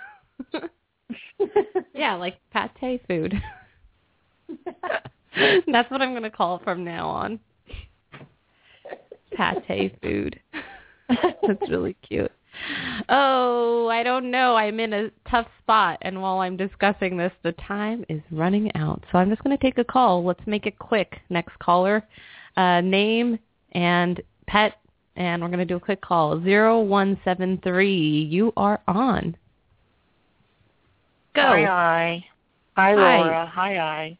yeah, 1.94 2.14
like 2.14 2.38
pate 2.74 3.02
food. 3.06 3.34
That's 5.36 5.90
what 5.90 6.02
I'm 6.02 6.12
going 6.12 6.22
to 6.22 6.30
call 6.30 6.56
it 6.56 6.64
from 6.64 6.84
now 6.84 7.08
on. 7.08 7.40
Pate 9.66 9.96
food. 10.02 10.40
That's 11.08 11.70
really 11.70 11.96
cute. 12.02 12.32
Oh, 13.08 13.88
I 13.88 14.02
don't 14.02 14.30
know. 14.30 14.56
I'm 14.56 14.80
in 14.80 14.92
a 14.92 15.10
tough 15.30 15.46
spot, 15.62 15.98
and 16.02 16.20
while 16.20 16.38
I'm 16.40 16.56
discussing 16.56 17.16
this, 17.16 17.32
the 17.42 17.52
time 17.52 18.04
is 18.08 18.20
running 18.30 18.74
out. 18.74 19.02
So 19.10 19.18
I'm 19.18 19.30
just 19.30 19.42
going 19.42 19.56
to 19.56 19.62
take 19.62 19.78
a 19.78 19.84
call. 19.84 20.24
Let's 20.24 20.46
make 20.46 20.66
it 20.66 20.78
quick. 20.78 21.20
Next 21.30 21.58
caller, 21.58 22.06
uh, 22.56 22.80
name 22.80 23.38
and 23.72 24.20
pet, 24.46 24.74
and 25.16 25.42
we're 25.42 25.48
going 25.48 25.58
to 25.58 25.64
do 25.64 25.76
a 25.76 25.80
quick 25.80 26.00
call. 26.00 26.42
Zero 26.42 26.80
one 26.80 27.18
seven 27.24 27.58
three. 27.62 28.24
You 28.30 28.52
are 28.56 28.80
on. 28.86 29.36
Go. 31.34 31.42
Hi, 31.42 31.64
hi. 31.64 32.24
Hi, 32.76 32.90
Hi. 32.90 32.94
Laura. 32.94 33.46
Hi, 33.46 33.74
hi. 33.76 34.18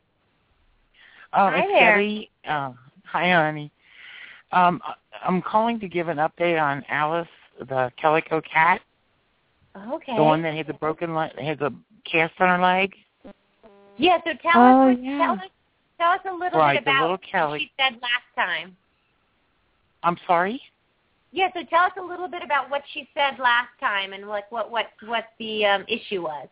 Um, 1.32 1.52
Hi 1.52 1.58
it's 1.60 1.68
there. 1.72 1.96
Debbie. 1.96 2.30
Uh, 2.48 2.72
hi, 3.04 3.30
honey. 3.32 3.70
Um, 4.52 4.80
I'm 5.24 5.42
calling 5.42 5.78
to 5.80 5.88
give 5.88 6.08
an 6.08 6.16
update 6.16 6.60
on 6.60 6.84
Alice, 6.88 7.28
the 7.58 7.90
calico 8.00 8.40
cat, 8.40 8.80
Okay. 9.76 10.16
the 10.16 10.22
one 10.22 10.42
that 10.42 10.54
had 10.54 10.66
the 10.66 10.74
broken 10.74 11.14
leg, 11.14 11.38
had 11.38 11.58
the 11.58 11.72
cast 12.10 12.34
on 12.40 12.48
her 12.48 12.58
leg. 12.64 12.94
Yeah. 13.96 14.18
So 14.24 14.32
tell 14.42 14.52
Oh, 14.60 14.90
us. 14.92 14.98
yeah. 15.00 15.18
Tell 15.18 15.34
us. 15.34 15.40
Tell 15.98 16.10
us 16.12 16.20
a 16.30 16.32
little 16.32 16.60
Right, 16.60 16.74
bit 16.78 16.84
the 16.84 16.90
about 16.92 17.00
little 17.02 17.10
what 17.14 17.22
Kelly. 17.22 17.58
she 17.60 17.72
said 17.76 17.94
last 18.00 18.24
time. 18.36 18.76
I'm 20.04 20.16
sorry. 20.26 20.60
Yeah. 21.32 21.48
So 21.54 21.62
tell 21.64 21.84
us 21.84 21.92
a 21.98 22.02
little 22.02 22.28
bit 22.28 22.42
about 22.44 22.70
what 22.70 22.82
she 22.92 23.08
said 23.14 23.38
last 23.40 23.70
time 23.80 24.12
and 24.12 24.28
like 24.28 24.50
what 24.52 24.70
what 24.70 24.86
what 25.06 25.24
the 25.38 25.64
um, 25.66 25.84
issue 25.88 26.22
was, 26.22 26.48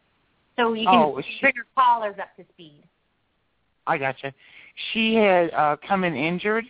so 0.57 0.73
you 0.75 0.85
can 0.87 0.95
Oh, 0.95 1.21
she- 1.23 1.39
bring 1.41 1.55
your 1.55 1.67
callers 1.77 2.17
up 2.21 2.35
to 2.37 2.45
speed. 2.53 2.83
I 3.87 3.99
gotcha. 3.99 4.35
She 4.93 5.15
had 5.15 5.53
uh, 5.55 5.77
come 5.87 6.03
in 6.03 6.15
injured, 6.17 6.65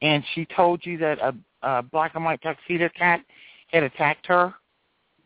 and 0.00 0.24
she 0.34 0.46
told 0.46 0.84
you 0.86 0.96
that 0.98 1.18
a, 1.18 1.34
a 1.62 1.82
black 1.82 2.14
and 2.14 2.24
white 2.24 2.40
tuxedo 2.42 2.88
cat 2.96 3.20
had 3.72 3.82
attacked 3.82 4.26
her, 4.26 4.54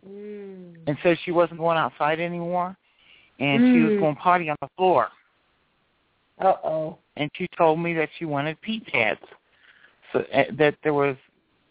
Mm. 0.07 0.77
and 0.87 0.99
said 1.03 1.19
she 1.25 1.31
wasn't 1.31 1.59
going 1.59 1.79
outside 1.79 2.21
anymore, 2.21 2.77
and 3.41 3.73
she 3.73 3.81
was 3.81 3.93
Mm. 3.93 4.01
going 4.01 4.17
potty 4.17 4.51
on 4.51 4.57
the 4.61 4.69
floor. 4.77 5.11
Uh 6.39 6.57
oh. 6.65 6.99
and 7.17 7.31
she 7.35 7.47
told 7.57 7.79
me 7.79 7.95
that 7.95 8.09
she 8.19 8.25
wanted 8.25 8.61
pee 8.61 8.81
pads. 8.81 9.21
So 10.13 10.21
uh, 10.33 10.45
that 10.53 10.75
there 10.83 10.93
was 10.93 11.17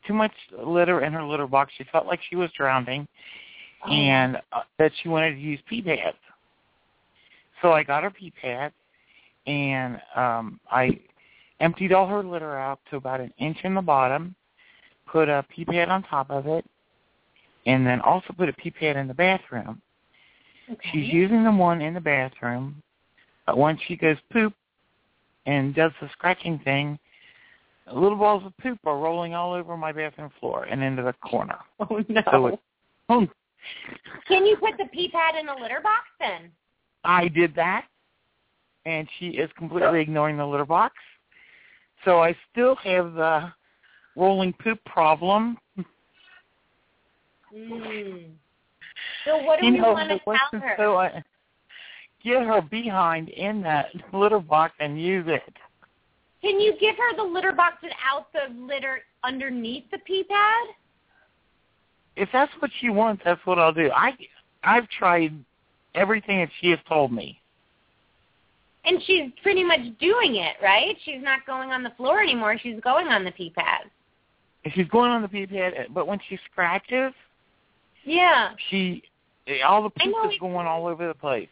too 0.07 0.13
much 0.13 0.31
litter 0.51 1.01
in 1.01 1.11
her 1.13 1.23
litter 1.23 1.47
box. 1.47 1.73
She 1.77 1.83
felt 1.85 2.05
like 2.07 2.21
she 2.29 2.35
was 2.37 2.49
drowning, 2.53 3.07
Oh. 3.85 3.91
and 3.91 4.41
uh, 4.53 4.63
that 4.79 4.93
she 5.01 5.09
wanted 5.09 5.31
to 5.35 5.39
use 5.41 5.59
pee 5.67 5.81
pads. 5.81 6.17
So 7.61 7.73
I 7.73 7.83
got 7.83 8.03
her 8.03 8.11
pee 8.11 8.31
pads, 8.31 8.73
and 9.45 10.01
um, 10.15 10.59
I 10.71 10.99
emptied 11.59 11.91
all 11.93 12.07
her 12.07 12.23
litter 12.23 12.57
out 12.57 12.79
to 12.89 12.95
about 12.95 13.19
an 13.19 13.33
inch 13.37 13.57
in 13.63 13.73
the 13.73 13.81
bottom, 13.81 14.35
put 15.13 15.29
a 15.29 15.45
pee 15.47 15.63
pad 15.63 15.89
on 15.89 16.03
top 16.03 16.29
of 16.31 16.47
it, 16.47 16.65
and 17.67 17.85
then 17.85 18.01
also 18.01 18.33
put 18.35 18.49
a 18.49 18.53
pee 18.53 18.71
pad 18.71 18.97
in 18.97 19.07
the 19.07 19.13
bathroom. 19.13 19.79
Okay. 20.69 20.89
She's 20.91 21.13
using 21.13 21.43
the 21.43 21.51
one 21.51 21.81
in 21.81 21.93
the 21.93 22.01
bathroom, 22.01 22.81
but 23.45 23.57
once 23.57 23.79
she 23.87 23.95
goes 23.95 24.17
poop 24.31 24.53
and 25.45 25.75
does 25.75 25.91
the 26.01 26.09
scratching 26.13 26.59
thing, 26.59 26.97
little 27.93 28.17
balls 28.17 28.43
of 28.45 28.57
poop 28.57 28.79
are 28.85 28.97
rolling 28.97 29.35
all 29.35 29.53
over 29.53 29.77
my 29.77 29.91
bathroom 29.91 30.31
floor 30.39 30.63
and 30.63 30.81
into 30.81 31.03
the 31.03 31.13
corner. 31.13 31.59
Oh 31.79 32.03
no. 32.09 32.21
So 32.31 32.47
it, 32.47 32.59
oh, 33.09 33.27
Can 34.27 34.45
you 34.45 34.57
put 34.57 34.77
the 34.77 34.85
pee 34.91 35.09
pad 35.09 35.35
in 35.39 35.45
the 35.45 35.53
litter 35.61 35.81
box 35.83 36.05
then? 36.19 36.49
I 37.03 37.27
did 37.27 37.53
that, 37.55 37.85
and 38.85 39.07
she 39.19 39.27
is 39.27 39.51
completely 39.57 39.99
oh. 39.99 40.01
ignoring 40.01 40.37
the 40.37 40.45
litter 40.45 40.65
box. 40.65 40.95
So 42.03 42.21
I 42.23 42.35
still 42.51 42.75
have 42.77 43.13
the 43.13 43.51
rolling 44.15 44.53
poop 44.53 44.83
problem. 44.85 45.57
Mm. 47.55 48.31
So 49.25 49.43
what 49.43 49.59
do 49.59 49.67
you 49.67 49.73
we 49.73 49.79
know, 49.79 49.93
want 49.93 50.09
to 50.09 50.19
tell 50.19 50.61
her? 50.61 50.75
so 50.77 50.97
I 50.97 51.23
get 52.23 52.43
her 52.43 52.61
behind 52.61 53.29
in 53.29 53.61
that 53.61 53.87
litter 54.11 54.39
box 54.39 54.73
and 54.79 54.99
use 55.01 55.25
it. 55.27 55.53
Can 56.41 56.59
you 56.59 56.73
give 56.79 56.95
her 56.97 57.15
the 57.15 57.23
litter 57.23 57.53
box 57.53 57.77
without 57.81 58.27
the 58.33 58.53
litter 58.59 59.01
underneath 59.23 59.83
the 59.91 59.99
pee 59.99 60.23
pad? 60.23 60.75
if 62.15 62.29
that's 62.31 62.51
what 62.59 62.71
she 62.79 62.89
wants, 62.89 63.21
that's 63.25 63.43
what 63.45 63.59
I'll 63.59 63.73
do. 63.73 63.89
I 63.91 64.11
I've 64.63 64.87
tried 64.89 65.33
everything 65.95 66.39
that 66.39 66.49
she 66.61 66.69
has 66.69 66.79
told 66.87 67.11
me. 67.11 67.39
And 68.85 69.01
she's 69.05 69.31
pretty 69.41 69.63
much 69.63 69.79
doing 69.99 70.35
it, 70.35 70.55
right? 70.61 70.95
She's 71.05 71.21
not 71.21 71.45
going 71.45 71.71
on 71.71 71.83
the 71.83 71.91
floor 71.91 72.21
anymore. 72.21 72.57
She's 72.61 72.79
going 72.81 73.07
on 73.07 73.23
the 73.23 73.31
pee 73.31 73.49
pad. 73.49 73.89
She's 74.71 74.87
going 74.87 75.11
on 75.11 75.21
the 75.21 75.27
pee 75.27 75.45
pad, 75.45 75.73
uh, 75.73 75.83
but 75.93 76.07
when 76.07 76.19
she 76.29 76.37
scratches, 76.51 77.13
Yeah. 78.03 78.53
she 78.69 79.03
eh, 79.47 79.61
all 79.61 79.83
the 79.83 79.89
poop 79.89 80.31
is 80.31 80.39
going 80.39 80.67
all 80.67 80.87
over 80.87 81.07
the 81.07 81.13
place. 81.13 81.49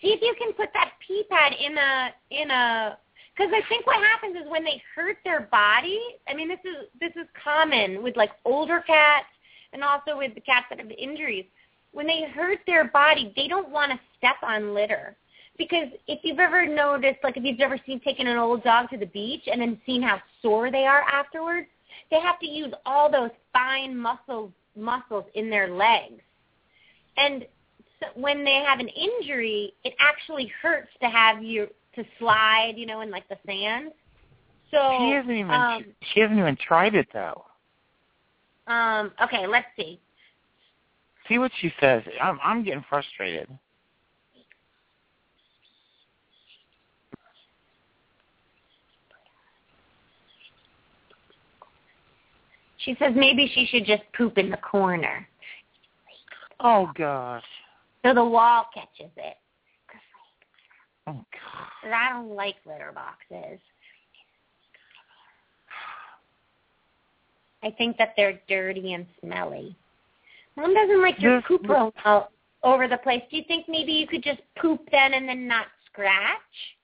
see 0.00 0.08
if 0.12 0.22
you 0.22 0.34
can 0.38 0.52
put 0.54 0.72
that 0.74 0.92
pee 1.06 1.24
pad 1.30 1.52
in 1.52 1.76
a 1.76 2.14
in 2.30 2.50
a 2.50 2.98
because 3.36 3.52
I 3.52 3.62
think 3.68 3.86
what 3.86 3.96
happens 3.96 4.36
is 4.36 4.48
when 4.48 4.64
they 4.64 4.80
hurt 4.94 5.16
their 5.24 5.42
body. 5.50 6.00
I 6.28 6.34
mean, 6.34 6.48
this 6.48 6.60
is 6.64 6.88
this 7.00 7.12
is 7.16 7.28
common 7.42 8.02
with 8.02 8.16
like 8.16 8.30
older 8.44 8.80
cats 8.86 9.26
and 9.72 9.82
also 9.82 10.16
with 10.16 10.34
the 10.34 10.40
cats 10.40 10.66
that 10.70 10.78
have 10.78 10.90
injuries. 10.90 11.44
When 11.92 12.06
they 12.06 12.24
hurt 12.34 12.60
their 12.66 12.84
body, 12.86 13.32
they 13.36 13.48
don't 13.48 13.68
want 13.68 13.92
to 13.92 14.00
step 14.18 14.36
on 14.42 14.74
litter 14.74 15.16
because 15.58 15.88
if 16.08 16.20
you've 16.22 16.38
ever 16.40 16.66
noticed, 16.66 17.18
like 17.22 17.36
if 17.36 17.44
you've 17.44 17.60
ever 17.60 17.78
seen 17.86 18.00
taken 18.00 18.26
an 18.26 18.36
old 18.36 18.64
dog 18.64 18.90
to 18.90 18.96
the 18.96 19.06
beach 19.06 19.42
and 19.50 19.60
then 19.60 19.80
seen 19.86 20.02
how 20.02 20.20
sore 20.42 20.70
they 20.70 20.86
are 20.86 21.02
afterwards, 21.02 21.68
they 22.10 22.20
have 22.20 22.38
to 22.40 22.46
use 22.46 22.72
all 22.86 23.10
those 23.10 23.30
fine 23.52 23.96
muscles 23.96 24.52
muscles 24.76 25.24
in 25.34 25.50
their 25.50 25.68
legs. 25.68 26.20
And 27.16 27.46
so 28.00 28.06
when 28.14 28.44
they 28.44 28.64
have 28.66 28.80
an 28.80 28.88
injury, 28.88 29.72
it 29.84 29.94
actually 30.00 30.52
hurts 30.60 30.88
to 31.00 31.08
have 31.08 31.42
you 31.42 31.68
to 31.94 32.04
slide, 32.18 32.74
you 32.76 32.86
know, 32.86 33.00
in 33.02 33.10
like 33.10 33.28
the 33.28 33.36
sand. 33.46 33.92
So 34.70 34.96
she 34.98 35.12
hasn't 35.12 35.30
even 35.30 35.50
um, 35.50 35.84
she 36.12 36.20
hasn't 36.20 36.38
even 36.38 36.56
tried 36.56 36.94
it 36.94 37.06
though. 37.12 37.44
um 38.66 39.12
okay, 39.22 39.46
let's 39.46 39.68
see. 39.76 40.00
See 41.28 41.38
what 41.38 41.52
she 41.60 41.72
says. 41.80 42.02
I'm 42.20 42.38
I'm 42.42 42.64
getting 42.64 42.84
frustrated. 42.88 43.48
She 52.84 52.94
says 52.98 53.12
maybe 53.16 53.50
she 53.54 53.66
should 53.66 53.84
just 53.86 54.02
poop 54.16 54.36
in 54.38 54.50
the 54.50 54.56
corner 54.58 55.26
Oh 56.60 56.90
gosh. 56.96 57.42
so 58.04 58.14
the 58.14 58.24
wall 58.24 58.66
catches 58.74 59.10
it. 59.16 59.36
Oh 61.06 61.24
god. 61.32 61.92
I 61.92 62.10
don't 62.10 62.30
like 62.34 62.56
litter 62.66 62.92
boxes. 62.94 63.58
I 67.62 67.70
think 67.70 67.96
that 67.98 68.12
they're 68.16 68.40
dirty 68.48 68.92
and 68.92 69.06
smelly. 69.20 69.74
Mom 70.56 70.74
doesn't 70.74 71.00
like 71.02 71.20
your 71.20 71.38
This- 71.38 71.48
poop 71.48 71.66
all 72.04 72.30
over 72.62 72.88
the 72.88 72.98
place. 72.98 73.22
Do 73.30 73.36
you 73.36 73.44
think 73.44 73.68
maybe 73.68 73.92
you 73.92 74.06
could 74.06 74.22
just 74.22 74.40
poop 74.56 74.80
then 74.90 75.14
and 75.14 75.28
then 75.28 75.46
not 75.48 75.66
scratch? 75.86 76.76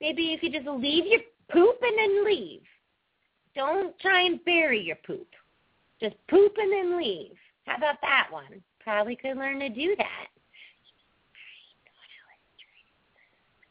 Maybe 0.00 0.22
you 0.22 0.38
could 0.38 0.52
just 0.52 0.66
leave 0.66 1.06
your 1.06 1.20
poop 1.50 1.76
and 1.82 1.98
then 1.98 2.24
leave. 2.24 2.62
Don't 3.54 3.98
try 4.00 4.22
and 4.22 4.42
bury 4.44 4.80
your 4.80 4.96
poop. 5.06 5.28
Just 6.02 6.16
poop 6.28 6.52
and 6.58 6.72
then 6.72 6.98
leave. 6.98 7.36
How 7.64 7.76
about 7.76 8.00
that 8.02 8.26
one? 8.30 8.60
Probably 8.80 9.14
could 9.14 9.36
learn 9.36 9.60
to 9.60 9.68
do 9.68 9.94
that. 9.96 10.26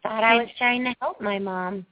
Thought 0.01 0.23
I 0.23 0.36
hmm. 0.36 0.43
was 0.43 0.49
trying 0.57 0.86
to 0.86 0.95
help 1.01 1.19
my 1.19 1.38
mom. 1.38 1.86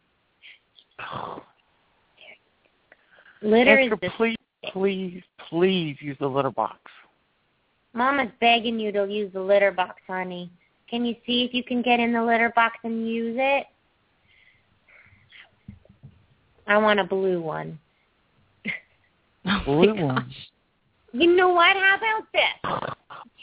Litter 3.42 3.80
is 3.80 3.92
Esther, 3.92 4.12
please, 4.18 4.38
please, 4.72 5.24
please 5.50 5.98
use 6.00 6.18
the 6.20 6.28
litter 6.28 6.52
box. 6.52 6.80
Mama's 7.94 8.32
begging 8.40 8.80
you 8.80 8.92
to 8.94 9.06
use 9.06 9.32
the 9.34 9.42
litter 9.42 9.72
box, 9.72 10.02
honey. 10.08 10.50
Can 10.90 11.06
you 11.06 11.16
see 11.26 11.44
if 11.44 11.54
you 11.54 11.64
can 11.64 11.82
get 11.82 12.00
in 12.00 12.14
the 12.14 12.24
litter 12.24 12.52
box 12.56 12.78
and 12.84 13.08
use 13.08 13.36
it? 13.38 13.68
I 16.66 16.78
want 16.78 17.00
a 17.00 17.04
blue 17.04 17.42
one. 17.42 17.78
Oh 19.46 19.62
Blue 19.66 19.94
my 19.94 20.04
one. 20.04 20.16
gosh. 20.16 20.50
You 21.14 21.36
know 21.36 21.50
what? 21.50 21.76
How 21.76 21.98
about 21.98 22.28
this? 22.34 22.90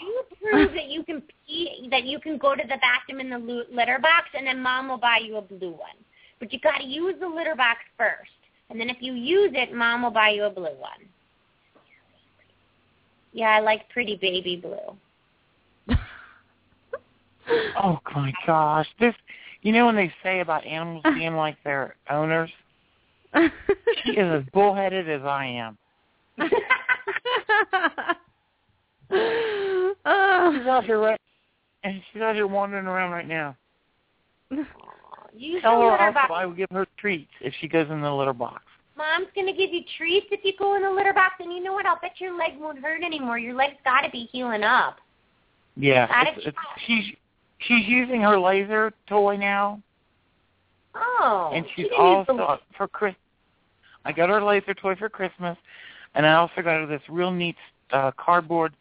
You 0.00 0.22
prove 0.40 0.72
that 0.74 0.88
you 0.88 1.02
can 1.02 1.22
pee, 1.46 1.88
that 1.90 2.04
you 2.04 2.20
can 2.20 2.38
go 2.38 2.54
to 2.54 2.62
the 2.62 2.76
bathroom 2.80 3.20
in 3.20 3.30
the 3.30 3.64
litter 3.72 3.98
box, 3.98 4.28
and 4.34 4.46
then 4.46 4.62
mom 4.62 4.88
will 4.88 4.98
buy 4.98 5.18
you 5.24 5.36
a 5.36 5.42
blue 5.42 5.70
one. 5.70 5.96
But 6.38 6.52
you 6.52 6.60
got 6.60 6.78
to 6.78 6.84
use 6.84 7.14
the 7.18 7.26
litter 7.26 7.54
box 7.56 7.80
first, 7.96 8.30
and 8.70 8.78
then 8.78 8.90
if 8.90 8.98
you 9.00 9.14
use 9.14 9.52
it, 9.54 9.74
mom 9.74 10.02
will 10.02 10.10
buy 10.10 10.30
you 10.30 10.44
a 10.44 10.50
blue 10.50 10.64
one. 10.64 11.08
Yeah, 13.32 13.48
I 13.48 13.60
like 13.60 13.88
pretty 13.90 14.16
baby 14.16 14.56
blue. 14.56 15.96
Oh 17.78 18.00
my 18.12 18.32
gosh. 18.44 18.88
This 18.98 19.14
you 19.62 19.70
know 19.70 19.86
when 19.86 19.94
they 19.94 20.12
say 20.22 20.40
about 20.40 20.66
animals 20.66 21.04
being 21.14 21.36
like 21.36 21.56
their 21.64 21.94
owners? 22.10 22.50
She 24.04 24.12
is 24.12 24.42
as 24.42 24.50
bullheaded 24.52 25.08
as 25.08 25.22
I 25.22 25.46
am. 25.46 25.78
She's 29.10 30.66
out 30.66 30.84
here 30.84 30.98
right 31.00 31.20
and 31.86 32.02
she's 32.12 32.20
out 32.22 32.34
here 32.34 32.46
wandering 32.46 32.86
around 32.86 33.12
right 33.12 33.28
now. 33.28 33.56
Use 35.36 35.62
Tell 35.62 35.80
her 35.82 35.90
also 35.98 36.14
box. 36.14 36.32
I 36.34 36.46
will 36.46 36.54
give 36.54 36.70
her 36.70 36.86
treats 36.98 37.30
if 37.40 37.54
she 37.60 37.68
goes 37.68 37.88
in 37.90 38.00
the 38.00 38.12
litter 38.12 38.32
box. 38.32 38.62
Mom's 38.96 39.28
gonna 39.36 39.52
give 39.52 39.70
you 39.70 39.82
treats 39.96 40.26
if 40.30 40.40
you 40.42 40.52
go 40.58 40.74
in 40.76 40.82
the 40.82 40.90
litter 40.90 41.12
box, 41.12 41.34
and 41.40 41.52
you 41.52 41.62
know 41.62 41.74
what? 41.74 41.84
I'll 41.86 41.98
bet 42.00 42.12
your 42.18 42.36
leg 42.36 42.52
won't 42.58 42.78
hurt 42.78 43.02
anymore. 43.02 43.38
Your 43.38 43.54
leg's 43.54 43.76
got 43.84 44.00
to 44.00 44.10
be 44.10 44.28
healing 44.32 44.64
up. 44.64 44.96
Yeah. 45.76 46.08
It's, 46.28 46.46
it's, 46.46 46.56
she's 46.86 47.04
she's 47.58 47.86
using 47.86 48.22
her 48.22 48.38
laser 48.40 48.92
toy 49.08 49.36
now 49.36 49.80
Oh, 50.94 51.52
and 51.54 51.66
she 51.74 51.82
she's 51.82 51.90
the- 51.90 51.96
also 51.96 52.58
for 52.76 52.88
Chris 52.88 53.14
I 54.04 54.12
got 54.12 54.28
her 54.30 54.42
laser 54.42 54.72
toy 54.74 54.94
for 54.96 55.08
Christmas 55.08 55.58
and 56.16 56.26
I 56.26 56.34
also 56.34 56.56
got 56.56 56.80
her 56.80 56.86
this 56.86 57.02
real 57.08 57.30
neat 57.30 57.56
uh 57.92 58.10
cardboard 58.16 58.72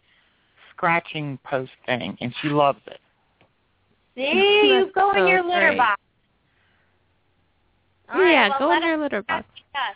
scratching 0.71 1.37
post 1.43 1.71
thing 1.85 2.17
and 2.19 2.33
she 2.41 2.49
loves 2.49 2.81
it. 2.87 2.99
See, 4.15 4.23
you 4.63 4.85
That's 4.85 4.95
go 4.95 5.11
in 5.11 5.27
your 5.27 5.43
litter 5.43 5.67
great. 5.67 5.77
box. 5.77 6.01
All 8.13 8.21
right, 8.21 8.31
yeah, 8.31 8.49
well, 8.49 8.59
go 8.59 8.75
in 8.75 8.83
your 8.83 8.97
litter 8.97 9.23
box. 9.23 9.45
discuss. 9.55 9.95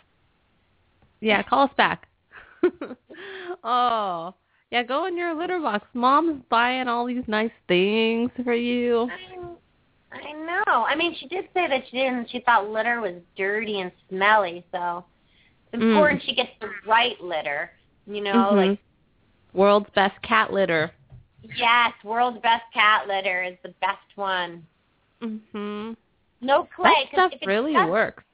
Yeah, 1.20 1.42
call 1.42 1.64
us 1.64 1.70
back. 1.76 2.08
oh, 3.64 4.34
yeah, 4.70 4.82
go 4.82 5.06
in 5.06 5.16
your 5.16 5.34
litter 5.34 5.60
box. 5.60 5.86
Mom's 5.94 6.42
buying 6.48 6.88
all 6.88 7.06
these 7.06 7.24
nice 7.26 7.50
things 7.68 8.30
for 8.42 8.54
you. 8.54 9.08
I, 10.12 10.16
I 10.16 10.32
know. 10.32 10.84
I 10.84 10.94
mean, 10.96 11.14
she 11.18 11.28
did 11.28 11.44
say 11.54 11.68
that 11.68 11.84
she 11.90 11.98
didn't. 11.98 12.30
She 12.30 12.40
thought 12.40 12.68
litter 12.68 13.00
was 13.00 13.14
dirty 13.36 13.80
and 13.80 13.92
smelly, 14.08 14.64
so 14.72 15.04
it's 15.72 15.82
Mm. 15.82 15.90
important 15.92 16.22
she 16.22 16.34
gets 16.34 16.50
the 16.60 16.70
right 16.86 17.20
litter. 17.20 17.70
You 18.06 18.20
know, 18.22 18.32
Mhm. 18.52 18.70
like 18.70 18.78
World's 19.52 19.90
best 19.90 20.20
cat 20.22 20.52
litter. 20.52 20.90
yes, 21.56 21.92
world's 22.04 22.38
best 22.40 22.64
cat 22.72 23.06
litter 23.08 23.42
is 23.42 23.56
the 23.62 23.70
best 23.80 24.16
one. 24.16 24.66
Mhm. 25.20 25.96
No 26.40 26.64
clay. 26.64 27.08
That 27.14 27.30
stuff 27.32 27.46
really 27.46 27.72
dusty- 27.72 27.90
works. 27.90 28.24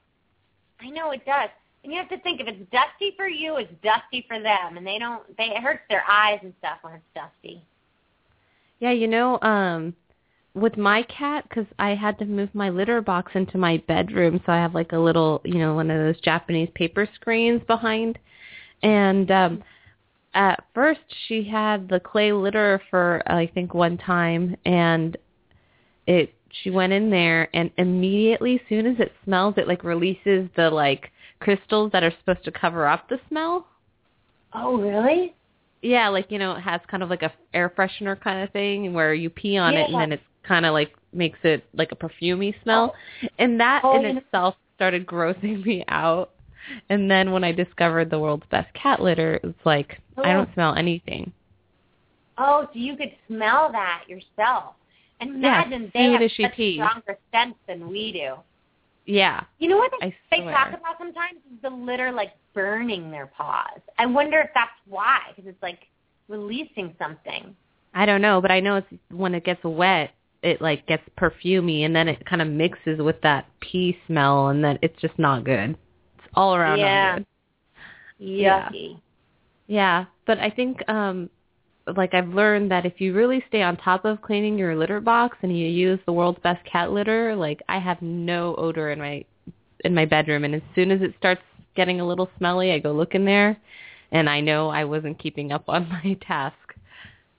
I 0.80 0.91
know 0.91 1.11
it 1.11 1.24
does. 1.24 1.51
And 1.82 1.93
you 1.93 1.99
have 1.99 2.09
to 2.11 2.18
think 2.18 2.41
if 2.41 2.49
it's 2.49 2.70
dusty 2.70 3.12
for 3.12 3.28
you, 3.28 3.57
it's 3.57 3.72
dusty 3.82 4.22
for 4.22 4.39
them, 4.41 4.76
and 4.76 4.87
they 4.87 4.99
don't. 4.99 5.37
They 5.37 5.51
it 5.55 5.62
hurts 5.62 5.87
their 5.89 6.05
eyes 6.09 6.41
and 6.43 6.53
stuff 6.59 6.78
when 6.82 6.95
it's 6.95 7.07
dusty. 7.14 7.62
Yeah, 8.78 8.91
you 8.91 9.09
know, 9.09 9.39
um 9.43 9.95
with 10.57 10.77
my 10.77 11.03
cat 11.03 11.49
cuz 11.51 11.67
I 11.79 11.95
had 11.95 12.19
to 12.19 12.25
move 12.25 12.55
my 12.55 12.71
litter 12.71 13.01
box 13.03 13.33
into 13.35 13.59
my 13.59 13.77
bedroom, 13.87 14.41
so 14.45 14.53
I 14.53 14.57
have 14.57 14.75
like 14.75 14.93
a 14.93 14.99
little, 14.99 15.43
you 15.45 15.59
know, 15.59 15.75
one 15.75 15.91
of 15.91 15.99
those 15.99 16.21
Japanese 16.23 16.71
paper 16.75 17.07
screens 17.15 17.63
behind. 17.65 18.19
And 18.83 19.31
um 19.31 19.63
at 20.35 20.65
first 20.75 21.01
she 21.27 21.45
had 21.45 21.89
the 21.89 22.01
clay 22.01 22.33
litter 22.33 22.81
for 22.91 23.23
I 23.27 23.47
think 23.47 23.75
one 23.75 23.99
time 23.99 24.57
and 24.65 25.17
it 26.07 26.35
she 26.63 26.71
went 26.71 26.93
in 26.93 27.11
there 27.11 27.49
and 27.55 27.71
immediately 27.77 28.55
as 28.57 28.61
soon 28.69 28.87
as 28.87 28.99
it 28.99 29.13
smells 29.25 29.55
it 29.59 29.69
like 29.69 29.85
releases 29.85 30.49
the 30.57 30.71
like 30.71 31.11
crystals 31.41 31.93
that 31.93 32.03
are 32.03 32.13
supposed 32.19 32.45
to 32.45 32.51
cover 32.51 32.87
up 32.87 33.09
the 33.09 33.21
smell. 33.29 33.67
Oh, 34.55 34.79
really? 34.79 35.35
Yeah, 35.83 36.09
like 36.09 36.31
you 36.31 36.39
know, 36.39 36.53
it 36.53 36.61
has 36.61 36.81
kind 36.91 37.03
of 37.03 37.11
like 37.11 37.23
a 37.23 37.33
air 37.53 37.69
freshener 37.77 38.19
kind 38.19 38.43
of 38.43 38.51
thing 38.53 38.95
where 38.95 39.13
you 39.13 39.29
pee 39.29 39.59
on 39.59 39.75
it 39.75 39.85
and 39.85 39.93
Yeah. 39.93 40.01
then 40.01 40.13
it's 40.13 40.23
kind 40.47 40.67
of 40.67 40.73
like 40.73 40.93
makes 41.13 41.39
it 41.43 41.65
like 41.75 41.93
a 41.93 41.97
perfumey 41.97 42.55
smell. 42.63 42.95
Oh. 43.23 43.29
And 43.39 43.59
that 43.61 43.83
Oh, 43.85 44.03
in 44.03 44.17
itself 44.17 44.55
started 44.77 45.07
grossing 45.07 45.65
me 45.67 45.85
out. 45.89 46.31
And 46.91 47.11
then 47.11 47.31
when 47.31 47.45
I 47.45 47.53
discovered 47.53 48.11
the 48.11 48.19
world's 48.19 48.47
best 48.51 48.73
cat 48.75 49.01
litter, 49.01 49.39
it's 49.43 49.59
like 49.65 50.01
oh, 50.17 50.23
I 50.23 50.33
don't 50.33 50.53
smell 50.55 50.75
anything. 50.75 51.33
Oh, 52.39 52.65
so 52.73 52.79
you 52.79 52.97
could 52.97 53.13
smell 53.29 53.71
that 53.73 54.05
yourself. 54.09 54.75
And 55.21 55.41
Yeah, 55.43 55.63
imagine 55.65 55.85
as 55.87 55.91
they 55.95 56.11
have 56.13 56.31
she 56.31 56.43
such 56.43 56.55
pees. 56.55 56.77
stronger 56.77 57.19
scent 57.33 57.57
than 57.67 57.89
we 57.89 58.13
do. 58.13 58.35
Yeah. 59.07 59.45
You 59.59 59.69
know 59.69 59.77
what 59.79 59.93
they, 60.01 60.07
I 60.09 60.17
they 60.31 60.45
talk 60.51 60.69
about 60.69 60.99
sometimes 60.99 61.39
is 61.55 61.63
the 61.63 61.71
litter 61.71 62.13
like 62.13 62.33
burning 62.53 63.11
their 63.11 63.27
paws. 63.27 63.81
I 63.99 64.07
wonder 64.07 64.41
if 64.41 64.51
that's 64.55 64.71
why, 64.89 65.19
because 65.35 65.49
it's 65.49 65.63
like 65.63 65.79
releasing 66.29 66.95
something. 66.99 67.55
I 67.95 68.05
don't 68.05 68.21
know, 68.21 68.41
but 68.43 68.51
I 68.51 68.61
know 68.61 68.77
it's 68.77 68.87
when 69.11 69.35
it 69.35 69.45
gets 69.45 69.63
wet, 69.65 70.11
it 70.47 70.61
like 70.63 70.87
gets 70.87 71.03
perfumey 71.19 71.85
and 71.85 71.95
then 71.95 72.07
it 72.09 72.25
kind 72.25 72.41
of 72.41 72.47
mixes 72.49 73.01
with 73.01 73.21
that 73.23 73.47
pee 73.61 73.99
smell 74.07 74.49
and 74.49 74.63
then 74.63 74.79
it's 74.81 74.99
just 75.01 75.19
not 75.19 75.45
good. 75.45 75.71
It's 76.19 76.29
all 76.35 76.55
around 76.55 76.79
Yeah. 76.79 77.05
not 77.11 77.17
good. 77.19 77.27
Yeah. 78.19 78.69
Yucky. 78.71 79.01
Yeah, 79.67 80.05
but 80.27 80.39
I 80.39 80.51
think 80.51 80.89
um 80.89 81.29
like 81.97 82.15
I've 82.15 82.29
learned 82.29 82.71
that 82.71 82.87
if 82.87 83.01
you 83.01 83.13
really 83.13 83.45
stay 83.49 83.63
on 83.63 83.77
top 83.77 84.05
of 84.05 84.23
cleaning 84.23 84.57
your 84.59 84.77
litter 84.77 85.01
box 85.01 85.37
and 85.43 85.57
you 85.57 85.67
use 85.67 85.99
the 86.07 86.13
world's 86.13 86.41
best 86.43 86.65
cat 86.65 86.93
litter, 86.93 87.35
like 87.35 87.61
I 87.69 87.79
have 87.79 88.01
no 88.01 88.55
odor 88.57 88.93
in 88.93 89.01
my 89.01 89.25
in 89.85 89.95
my 89.95 90.05
bedroom 90.05 90.45
and 90.45 90.55
as 90.55 90.63
soon 90.77 90.91
as 90.93 91.03
it 91.03 91.15
starts 91.19 91.43
getting 91.75 92.01
a 92.01 92.07
little 92.07 92.31
smelly, 92.39 92.71
I 92.71 92.79
go 92.79 92.93
look 92.93 93.15
in 93.17 93.25
there 93.25 93.57
and 94.13 94.31
I 94.31 94.41
know 94.41 94.69
I 94.69 94.85
wasn't 94.85 95.19
keeping 95.19 95.51
up 95.51 95.65
on 95.69 95.89
my 96.05 96.17
task. 96.27 96.57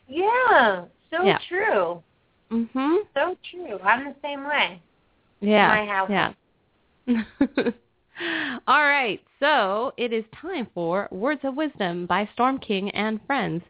Yeah, 0.10 0.86
so 1.10 1.26
Yeah. 1.26 1.40
true. 1.48 2.04
Mhm. 2.52 2.98
So 3.14 3.38
true. 3.52 3.80
I'm 3.84 4.06
the 4.06 4.16
same 4.22 4.46
way. 4.46 4.82
Yeah. 5.42 5.68
My 5.68 5.86
house. 5.86 6.10
Yeah. 6.10 6.34
All 8.68 8.84
right. 8.84 9.22
So, 9.40 9.94
it 9.98 10.12
is 10.12 10.24
time 10.42 10.68
for 10.74 11.08
Words 11.12 11.42
of 11.44 11.56
Wisdom 11.56 12.06
by 12.08 12.28
Storm 12.34 12.58
King 12.58 12.90
and 12.92 13.20
Friends. 13.28 13.64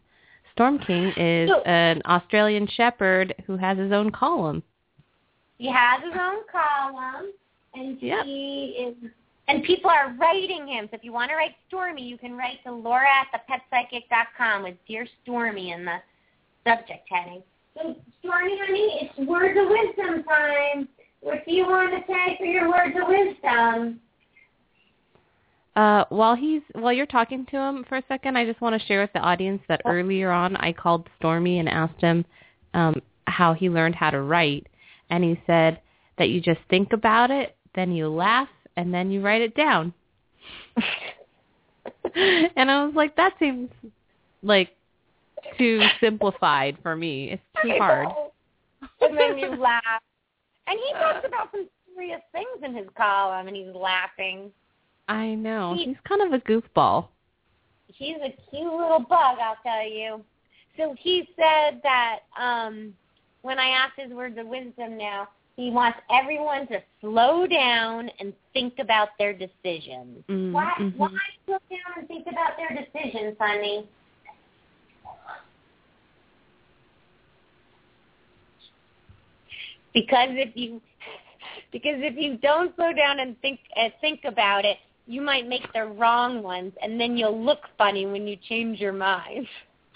Storm 0.53 0.79
King 0.79 1.11
is 1.17 1.51
an 1.65 2.01
Australian 2.05 2.67
shepherd 2.67 3.35
who 3.45 3.57
has 3.57 3.77
his 3.77 3.91
own 3.91 4.11
column. 4.11 4.63
He 5.57 5.69
has 5.69 6.01
his 6.03 6.13
own 6.13 6.43
column, 6.51 7.31
and 7.73 8.01
Yep. 8.01 8.25
he 8.25 8.65
is. 8.87 9.11
And 9.49 9.63
people 9.63 9.89
are 9.89 10.13
writing 10.19 10.67
him. 10.67 10.87
So 10.89 10.95
if 10.97 11.03
you 11.03 11.13
want 11.13 11.29
to 11.31 11.35
write 11.35 11.55
Stormy, 11.67 12.03
you 12.03 12.17
can 12.17 12.35
write 12.37 12.61
to 12.65 12.71
Laura 12.71 13.07
at 13.07 13.47
thepetpsychic.com 13.47 14.63
with 14.63 14.75
Dear 14.87 15.07
Stormy 15.23 15.71
in 15.71 15.85
the 15.85 16.01
subject 16.65 17.07
heading. 17.09 17.41
So 17.77 17.95
Stormy, 18.19 18.57
honey, 18.65 18.99
it's 19.01 19.29
words 19.29 19.57
of 19.59 19.67
wisdom 19.69 20.23
time. 20.23 20.87
What 21.21 21.45
do 21.45 21.53
you 21.53 21.65
want 21.65 21.91
to 21.91 22.11
say 22.11 22.35
for 22.37 22.45
your 22.45 22.69
words 22.69 22.95
of 22.99 23.07
wisdom? 23.07 23.99
Uh, 25.75 26.05
while 26.09 26.35
he's 26.35 26.61
while 26.73 26.91
you're 26.91 27.05
talking 27.05 27.45
to 27.51 27.57
him 27.57 27.85
for 27.87 27.97
a 27.97 28.03
second, 28.07 28.35
I 28.35 28.45
just 28.45 28.61
want 28.61 28.79
to 28.79 28.87
share 28.87 29.01
with 29.01 29.13
the 29.13 29.19
audience 29.19 29.61
that 29.67 29.81
earlier 29.85 30.31
on 30.31 30.55
I 30.55 30.73
called 30.73 31.07
Stormy 31.17 31.59
and 31.59 31.69
asked 31.69 32.01
him 32.01 32.25
um, 32.73 32.99
how 33.27 33.53
he 33.53 33.69
learned 33.69 33.95
how 33.95 34.09
to 34.09 34.21
write, 34.21 34.67
and 35.11 35.23
he 35.23 35.39
said 35.45 35.79
that 36.17 36.29
you 36.29 36.41
just 36.41 36.61
think 36.69 36.93
about 36.93 37.29
it, 37.29 37.55
then 37.75 37.91
you 37.91 38.07
laugh, 38.07 38.49
and 38.75 38.91
then 38.91 39.11
you 39.11 39.21
write 39.21 39.41
it 39.41 39.55
down. 39.55 39.93
and 42.15 42.71
I 42.71 42.85
was 42.85 42.95
like, 42.95 43.15
that 43.15 43.33
seems 43.39 43.69
like 44.43 44.69
too 45.57 45.81
simplified 45.99 46.77
for 46.81 46.95
me. 46.95 47.31
It's 47.31 47.43
too 47.61 47.73
hard. 47.77 48.07
And 49.01 49.17
then 49.17 49.37
you 49.37 49.55
laugh. 49.55 49.83
And 50.67 50.77
he 50.85 50.93
talks 50.93 51.25
about 51.25 51.49
some 51.51 51.67
serious 51.95 52.21
things 52.31 52.63
in 52.63 52.75
his 52.75 52.87
column, 52.97 53.47
and 53.47 53.55
he's 53.55 53.73
laughing. 53.73 54.51
I 55.07 55.35
know. 55.35 55.75
He- 55.75 55.85
He's 55.85 55.97
kind 56.07 56.21
of 56.21 56.33
a 56.33 56.43
goofball. 56.43 57.07
He's 57.87 58.17
a 58.17 58.29
cute 58.51 58.71
little 58.73 58.99
bug, 58.99 59.37
I'll 59.41 59.55
tell 59.63 59.87
you. 59.87 60.23
So 60.77 60.93
he 60.99 61.27
said 61.35 61.81
that 61.83 62.19
um 62.39 62.93
when 63.41 63.59
I 63.59 63.67
asked 63.69 63.93
his 63.97 64.11
words 64.11 64.37
of 64.37 64.45
wisdom 64.47 64.97
now, 64.97 65.29
he 65.55 65.71
wants 65.71 65.97
everyone 66.11 66.67
to 66.67 66.81
slow 67.01 67.47
down 67.47 68.09
and 68.19 68.33
think 68.53 68.77
about 68.79 69.09
their 69.17 69.33
decisions. 69.33 70.23
Mm, 70.29 70.51
Why 70.51 70.73
mhm. 70.77 70.97
why 70.97 71.09
slow 71.45 71.57
down 71.69 71.97
and 71.97 72.07
think 72.07 72.27
about 72.27 72.57
their 72.57 72.69
decisions, 72.69 73.35
honey? 73.39 73.87
Because 79.97 80.29
if 80.31 80.55
you 80.55 80.79
because 81.71 81.95
if 81.97 82.15
you 82.17 82.37
don't 82.37 82.75
slow 82.75 82.93
down 82.93 83.19
and 83.19 83.39
think 83.41 83.59
uh, 83.75 83.89
think 83.99 84.21
about 84.25 84.63
it, 84.63 84.77
you 85.07 85.21
might 85.21 85.47
make 85.47 85.71
the 85.73 85.85
wrong 85.85 86.43
ones, 86.43 86.73
and 86.81 86.99
then 86.99 87.17
you'll 87.17 87.43
look 87.43 87.61
funny 87.77 88.05
when 88.05 88.27
you 88.27 88.37
change 88.47 88.79
your 88.79 88.93
mind. 88.93 89.47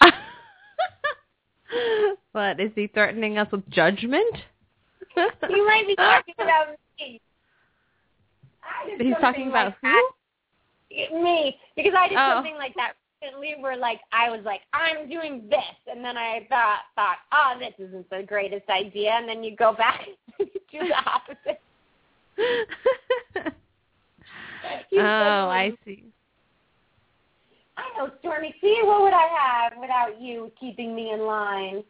but 2.32 2.58
is 2.58 2.72
he 2.74 2.88
threatening 2.88 3.38
us 3.38 3.46
with 3.52 3.68
judgment? 3.70 4.34
You 5.16 5.66
might 5.66 5.86
be 5.86 5.94
talking 5.94 6.34
about 6.38 6.68
me. 6.98 7.20
He's 8.98 9.14
talking 9.20 9.48
about 9.48 9.66
like 9.66 9.76
who? 9.82 9.88
that. 9.88 11.22
Me, 11.22 11.56
because 11.76 11.92
I 11.98 12.08
did 12.08 12.18
Oh. 12.18 12.36
something 12.36 12.56
like 12.56 12.74
that 12.74 12.94
where 13.60 13.76
like 13.76 14.00
I 14.12 14.30
was 14.30 14.40
like, 14.44 14.60
I'm 14.72 15.08
doing 15.08 15.48
this, 15.48 15.60
and 15.90 16.04
then 16.04 16.16
I 16.16 16.46
thought, 16.48 16.80
thought, 16.94 17.18
oh, 17.32 17.54
this 17.58 17.74
isn't 17.78 18.10
the 18.10 18.22
greatest 18.26 18.68
idea, 18.68 19.12
and 19.12 19.28
then 19.28 19.42
you 19.42 19.56
go 19.56 19.72
back 19.72 20.06
and 20.38 20.48
do 20.70 20.78
the 20.78 20.94
opposite. 20.94 21.60
Oh, 24.94 25.48
I 25.48 25.72
see. 25.84 26.04
I 27.76 27.98
know, 27.98 28.10
Stormy. 28.20 28.54
See, 28.60 28.80
what 28.84 29.02
would 29.02 29.12
I 29.12 29.26
have 29.26 29.72
without 29.80 30.20
you 30.20 30.52
keeping 30.58 30.94
me 30.94 31.10
in 31.12 31.20
line? 31.20 31.82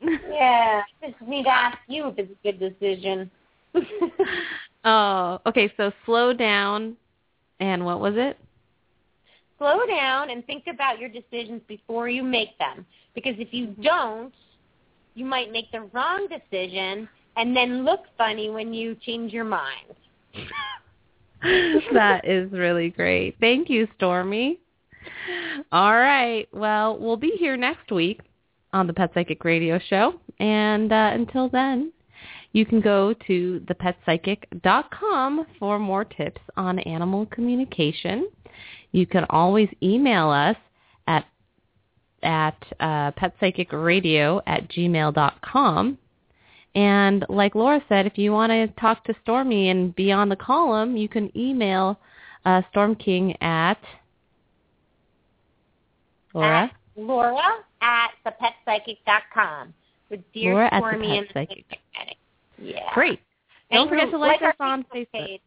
Yeah, 0.30 0.82
just 1.02 1.20
need 1.22 1.44
to 1.44 1.50
ask 1.50 1.78
you 1.88 2.08
if 2.08 2.18
it's 2.18 2.30
a 2.30 2.52
good 2.52 2.60
decision. 2.60 3.30
oh, 4.84 5.40
okay. 5.46 5.72
So 5.76 5.90
slow 6.04 6.32
down, 6.32 6.96
and 7.60 7.84
what 7.84 8.00
was 8.00 8.14
it? 8.16 8.38
Slow 9.58 9.86
down 9.86 10.30
and 10.30 10.46
think 10.46 10.64
about 10.66 10.98
your 10.98 11.08
decisions 11.08 11.62
before 11.66 12.08
you 12.08 12.22
make 12.22 12.58
them. 12.58 12.84
Because 13.14 13.34
if 13.38 13.48
you 13.52 13.68
don't, 13.82 14.34
you 15.14 15.24
might 15.24 15.50
make 15.50 15.72
the 15.72 15.82
wrong 15.92 16.28
decision 16.28 17.08
and 17.36 17.56
then 17.56 17.84
look 17.84 18.00
funny 18.18 18.50
when 18.50 18.74
you 18.74 18.94
change 18.96 19.32
your 19.32 19.44
mind. 19.44 19.94
that 21.92 22.22
is 22.24 22.50
really 22.52 22.90
great. 22.90 23.36
Thank 23.40 23.70
you, 23.70 23.88
Stormy. 23.96 24.58
All 25.72 25.94
right. 25.94 26.46
Well, 26.52 26.98
we'll 26.98 27.16
be 27.16 27.32
here 27.38 27.56
next 27.56 27.90
week 27.90 28.20
on 28.72 28.86
the 28.86 28.92
Pet 28.92 29.10
Psychic 29.14 29.44
Radio 29.44 29.78
Show. 29.88 30.14
And 30.38 30.92
uh, 30.92 31.10
until 31.14 31.48
then, 31.48 31.92
you 32.56 32.64
can 32.64 32.80
go 32.80 33.14
to 33.26 33.60
thepetpsychic.com 33.66 35.46
for 35.58 35.78
more 35.78 36.06
tips 36.06 36.40
on 36.56 36.78
animal 36.80 37.26
communication. 37.26 38.30
You 38.92 39.06
can 39.06 39.26
always 39.28 39.68
email 39.82 40.30
us 40.30 40.56
at 41.06 41.26
at 42.22 42.56
uh, 42.80 43.12
petpsychicradio 43.12 44.40
at 44.46 44.70
gmail.com. 44.70 45.98
And 46.74 47.26
like 47.28 47.54
Laura 47.54 47.82
said, 47.90 48.06
if 48.06 48.16
you 48.16 48.32
want 48.32 48.50
to 48.52 48.68
talk 48.80 49.04
to 49.04 49.14
Stormy 49.22 49.68
and 49.68 49.94
be 49.94 50.10
on 50.10 50.30
the 50.30 50.36
column, 50.36 50.96
you 50.96 51.10
can 51.10 51.30
email 51.36 51.98
uh, 52.46 52.62
Storm 52.70 52.94
King 52.94 53.36
at 53.42 53.78
Laura. 56.32 56.64
At 56.64 57.02
Laura 57.02 57.56
at 57.82 58.12
thepetpsychic.com 58.24 59.74
with 60.08 60.20
Dear 60.32 60.54
Laura 60.54 60.68
at 60.72 60.80
Stormy 60.80 61.18
and 61.18 61.28
the. 61.28 61.32
Psychic 61.34 61.66
Heading. 61.92 62.14
Yeah. 62.58 62.92
Great. 62.94 63.20
And 63.70 63.78
Don't 63.78 63.88
forget 63.88 64.10
to 64.10 64.18
like 64.18 64.42
our 64.42 64.50
us 64.50 64.56
on 64.60 64.84
Facebook 64.94 65.10
page. 65.12 65.40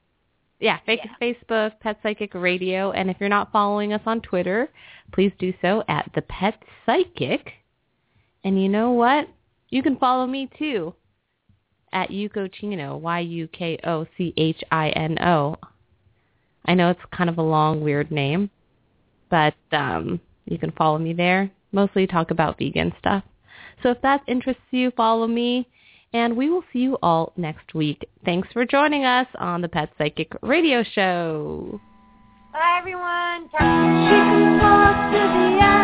Yeah, 0.59 0.79
fake 0.85 0.99
Facebook, 1.21 1.79
Pet 1.79 1.99
Psychic 2.03 2.33
Radio, 2.33 2.91
and 2.91 3.09
if 3.09 3.15
you're 3.21 3.29
not 3.29 3.51
following 3.51 3.93
us 3.93 4.01
on 4.05 4.19
Twitter, 4.19 4.69
please 5.13 5.31
do 5.39 5.53
so 5.61 5.83
at 5.87 6.11
the 6.15 6.21
Pet 6.23 6.61
Psychic. 6.85 7.53
And 8.43 8.61
you 8.61 8.67
know 8.67 8.91
what? 8.91 9.29
You 9.69 9.81
can 9.81 9.95
follow 9.95 10.27
me 10.27 10.49
too 10.59 10.93
at 11.93 12.09
Yuko 12.09 12.51
Chino, 12.51 12.97
Y 12.97 13.19
U 13.19 13.47
K 13.47 13.79
O 13.85 14.05
C 14.17 14.33
H 14.35 14.61
I 14.71 14.89
N 14.89 15.17
O. 15.21 15.55
I 16.65 16.73
know 16.73 16.89
it's 16.89 16.99
kind 17.15 17.29
of 17.29 17.37
a 17.37 17.43
long, 17.43 17.81
weird 17.81 18.11
name, 18.11 18.49
but 19.29 19.55
um, 19.71 20.19
you 20.45 20.57
can 20.57 20.71
follow 20.71 20.97
me 20.97 21.13
there. 21.13 21.49
Mostly 21.71 22.05
talk 22.05 22.31
about 22.31 22.57
vegan 22.57 22.93
stuff. 22.99 23.23
So 23.81 23.91
if 23.91 24.01
that 24.01 24.21
interests 24.27 24.61
you, 24.71 24.91
follow 24.91 25.25
me. 25.25 25.67
And 26.13 26.35
we 26.35 26.49
will 26.49 26.63
see 26.73 26.79
you 26.79 26.97
all 27.03 27.33
next 27.37 27.73
week. 27.73 28.09
Thanks 28.25 28.47
for 28.51 28.65
joining 28.65 29.05
us 29.05 29.27
on 29.37 29.61
the 29.61 29.69
Pet 29.69 29.91
Psychic 29.97 30.31
Radio 30.41 30.83
Show. 30.83 31.79
Bye, 32.51 32.77
everyone. 32.79 33.49
Talk 33.49 35.11
to 35.11 35.17
the 35.17 35.78